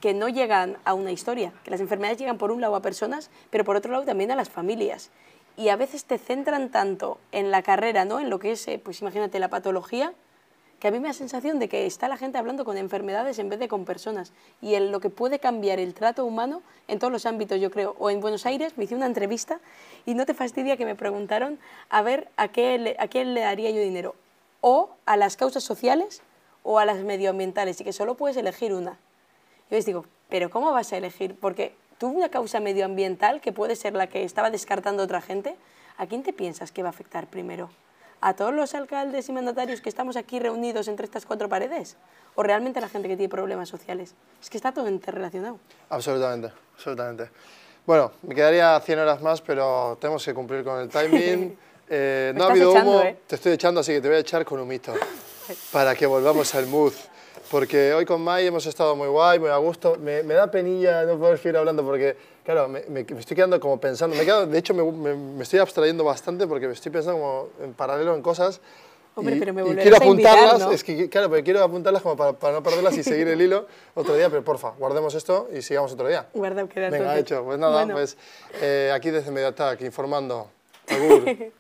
que 0.01 0.15
no 0.15 0.29
llegan 0.29 0.79
a 0.85 0.95
una 0.95 1.11
historia, 1.11 1.53
que 1.65 1.71
las 1.71 1.81
enfermedades 1.81 2.19
llegan 2.19 2.39
por 2.39 2.53
un 2.53 2.61
lado 2.61 2.77
a 2.77 2.83
personas, 2.83 3.31
pero 3.51 3.65
por 3.65 3.77
otro 3.77 3.91
lado 3.91 4.05
también 4.05 4.31
a 4.31 4.37
las 4.37 4.49
familias. 4.49 5.11
Y 5.57 5.71
a 5.71 5.77
veces 5.77 6.05
te 6.05 6.19
centran 6.19 6.71
tanto 6.71 7.19
en 7.33 7.51
la 7.51 7.63
carrera, 7.63 8.05
¿no? 8.05 8.21
en 8.21 8.31
lo 8.31 8.39
que 8.39 8.53
es, 8.53 8.69
eh, 8.69 8.81
pues 8.83 9.03
imagínate, 9.03 9.41
la 9.41 9.49
patología, 9.49 10.13
que 10.79 10.89
a 10.89 10.91
mí 10.91 11.01
me 11.01 11.09
da 11.09 11.15
sensación 11.15 11.59
de 11.59 11.69
que 11.69 11.87
está 11.87 12.09
la 12.09 12.17
gente 12.17 12.39
hablando 12.39 12.65
con 12.65 12.77
enfermedades 12.77 13.39
en 13.39 13.49
vez 13.49 13.59
de 13.59 13.69
con 13.69 13.85
personas. 13.85 14.33
Y 14.61 14.75
en 14.75 14.93
lo 14.93 15.01
que 15.01 15.11
puede 15.11 15.39
cambiar 15.39 15.81
el 15.81 15.95
trato 15.95 16.25
humano 16.25 16.63
en 16.87 16.99
todos 16.99 17.13
los 17.13 17.27
ámbitos, 17.27 17.61
yo 17.61 17.71
creo. 17.71 17.97
O 17.99 18.11
en 18.11 18.21
Buenos 18.21 18.47
Aires 18.47 18.79
me 18.79 18.85
hice 18.85 18.95
una 18.95 19.07
entrevista 19.07 19.61
y 20.07 20.15
no 20.15 20.25
te 20.25 20.35
fastidia 20.35 20.77
que 20.77 20.85
me 20.85 20.95
preguntaron 20.95 21.59
a 21.89 22.03
ver 22.03 22.29
a 22.37 22.49
qué 22.49 22.97
a 22.99 23.09
quién 23.09 23.35
le 23.35 23.41
daría 23.41 23.71
yo 23.71 23.81
dinero. 23.81 24.15
O 24.61 24.91
a 25.07 25.17
las 25.17 25.37
causas 25.37 25.65
sociales 25.65 26.23
o 26.63 26.79
a 26.79 26.85
las 26.85 26.99
medioambientales 26.99 27.81
y 27.81 27.85
que 27.85 27.93
solo 27.93 28.17
puedes 28.17 28.37
elegir 28.37 28.73
una. 28.73 28.99
Yo 29.71 29.77
les 29.77 29.87
digo, 29.87 30.07
pero 30.29 30.51
¿cómo 30.51 30.73
vas 30.73 30.93
a 30.93 30.97
elegir? 30.97 31.35
Porque 31.35 31.75
tú 31.99 32.09
una 32.09 32.29
causa 32.29 32.61
medioambiental, 32.61 33.41
que 33.41 33.53
puede 33.53 33.77
ser 33.77 33.95
la 33.95 34.07
que 34.07 34.25
estaba 34.25 34.51
descartando 34.51 35.03
otra 35.03 35.21
gente, 35.21 35.57
¿a 35.97 36.07
quién 36.07 36.23
te 36.23 36.33
piensas 36.33 36.73
que 36.73 36.83
va 36.83 36.89
a 36.89 36.91
afectar 36.91 37.27
primero? 37.27 37.71
¿A 38.21 38.35
todos 38.35 38.53
los 38.53 38.75
alcaldes 38.75 39.29
y 39.29 39.33
mandatarios 39.33 39.81
que 39.81 39.89
estamos 39.89 40.17
aquí 40.17 40.41
reunidos 40.41 40.89
entre 40.89 41.05
estas 41.05 41.25
cuatro 41.25 41.49
paredes? 41.49 41.97
¿O 42.35 42.43
realmente 42.43 42.81
a 42.81 42.83
la 42.83 42.89
gente 42.89 43.07
que 43.07 43.17
tiene 43.17 43.31
problemas 43.31 43.69
sociales? 43.69 44.15
Es 44.43 44.51
que 44.51 44.57
está 44.57 44.73
todo 44.73 44.89
interrelacionado. 44.89 45.59
Absolutamente, 45.89 46.53
absolutamente. 46.75 47.31
Bueno, 47.87 48.13
me 48.23 48.35
quedaría 48.35 48.79
100 48.81 48.99
horas 48.99 49.23
más, 49.23 49.41
pero 49.41 49.97
tenemos 50.01 50.25
que 50.25 50.35
cumplir 50.35 50.65
con 50.65 50.81
el 50.81 50.89
timing. 50.89 51.57
Eh, 51.91 52.35
no 52.37 52.45
ha 52.45 52.51
habido 52.51 52.73
echando, 52.73 52.91
humo, 52.91 53.01
¿eh? 53.01 53.19
te 53.27 53.37
estoy 53.37 53.53
echando, 53.53 53.81
así 53.81 53.95
que 53.95 54.03
te 54.03 54.09
voy 54.09 54.19
a 54.19 54.21
echar 54.21 54.45
con 54.45 54.61
humito 54.61 54.93
para 55.73 55.95
que 55.95 56.05
volvamos 56.05 56.55
al 56.55 56.67
mood. 56.67 56.93
Porque 57.51 57.95
hoy 57.95 58.05
con 58.05 58.21
Mai 58.23 58.47
hemos 58.47 58.67
estado 58.67 58.95
muy 58.95 59.09
guay, 59.09 59.39
muy 59.39 59.49
a 59.49 59.57
gusto. 59.57 59.97
Me, 59.99 60.23
me 60.23 60.35
da 60.35 60.51
penilla 60.51 61.05
no 61.05 61.19
poder 61.19 61.39
seguir 61.39 61.57
hablando 61.57 61.83
porque, 61.83 62.15
claro, 62.45 62.69
me, 62.69 62.83
me- 62.89 63.05
me 63.05 63.21
estoy 63.21 63.35
quedando 63.37 63.59
como 63.59 63.81
pensando. 63.81 64.15
Me 64.15 64.23
he 64.23 64.25
quedado- 64.27 64.47
de 64.47 64.59
hecho, 64.59 64.75
me, 64.75 65.43
estoy 65.43 65.59
abstrayendo 65.59 66.05
bastante 66.05 66.47
porque 66.47 66.67
me 66.67 66.75
estoy 66.75 66.93
pensando 66.93 67.19
como 67.19 67.49
en 67.65 67.73
paralelo 67.73 68.15
en 68.15 68.21
cosas. 68.23 68.61
Hombre, 69.15 69.37
y, 69.37 69.39
pero 69.41 69.53
me 69.55 69.63
y 69.63 69.75
quiero 69.77 69.97
a 70.01 70.05
invitar, 70.05 70.33
apuntarlas, 70.39 70.61
¿no? 70.69 70.73
es 70.73 70.85
que 70.85 71.09
claro, 71.09 71.29
pero 71.29 71.43
quiero 71.43 71.65
apuntarlas 71.65 72.03
como 72.03 72.17
para, 72.17 72.35
para 72.35 72.53
no 72.55 72.63
perderlas 72.63 72.97
y 72.99 73.03
seguir 73.03 73.27
el 73.27 73.41
hilo 73.43 73.67
otro 73.95 74.15
día, 74.15 74.31
pero 74.31 74.45
porfa, 74.45 74.75
guardemos 74.79 75.13
esto 75.15 75.49
y 75.53 75.61
sigamos 75.63 75.93
otro 75.93 76.07
día. 76.07 76.27
Guarda, 76.35 76.69
queda 76.69 76.89
Venga, 76.91 77.19
hecho. 77.19 77.43
Pues 77.45 77.59
nada, 77.59 77.73
Bueno, 77.79 77.95
pues 77.95 78.17
eh, 78.61 78.93
aquí 78.95 79.11
desde 79.11 79.33
Mediatac, 79.33 79.81
informando. 79.81 80.49
Agur. 80.89 81.51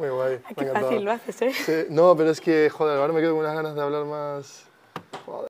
Muy 0.00 0.08
guay. 0.08 0.40
Ah, 0.46 0.54
qué 0.56 0.64
fácil 0.64 1.04
lo 1.04 1.12
haces, 1.12 1.42
¿eh? 1.42 1.86
No, 1.90 2.16
pero 2.16 2.30
es 2.30 2.40
que, 2.40 2.70
joder, 2.70 2.98
ahora 2.98 3.12
me 3.12 3.20
quedo 3.20 3.32
con 3.32 3.40
unas 3.40 3.54
ganas 3.54 3.74
de 3.74 3.82
hablar 3.82 4.06
más. 4.06 4.64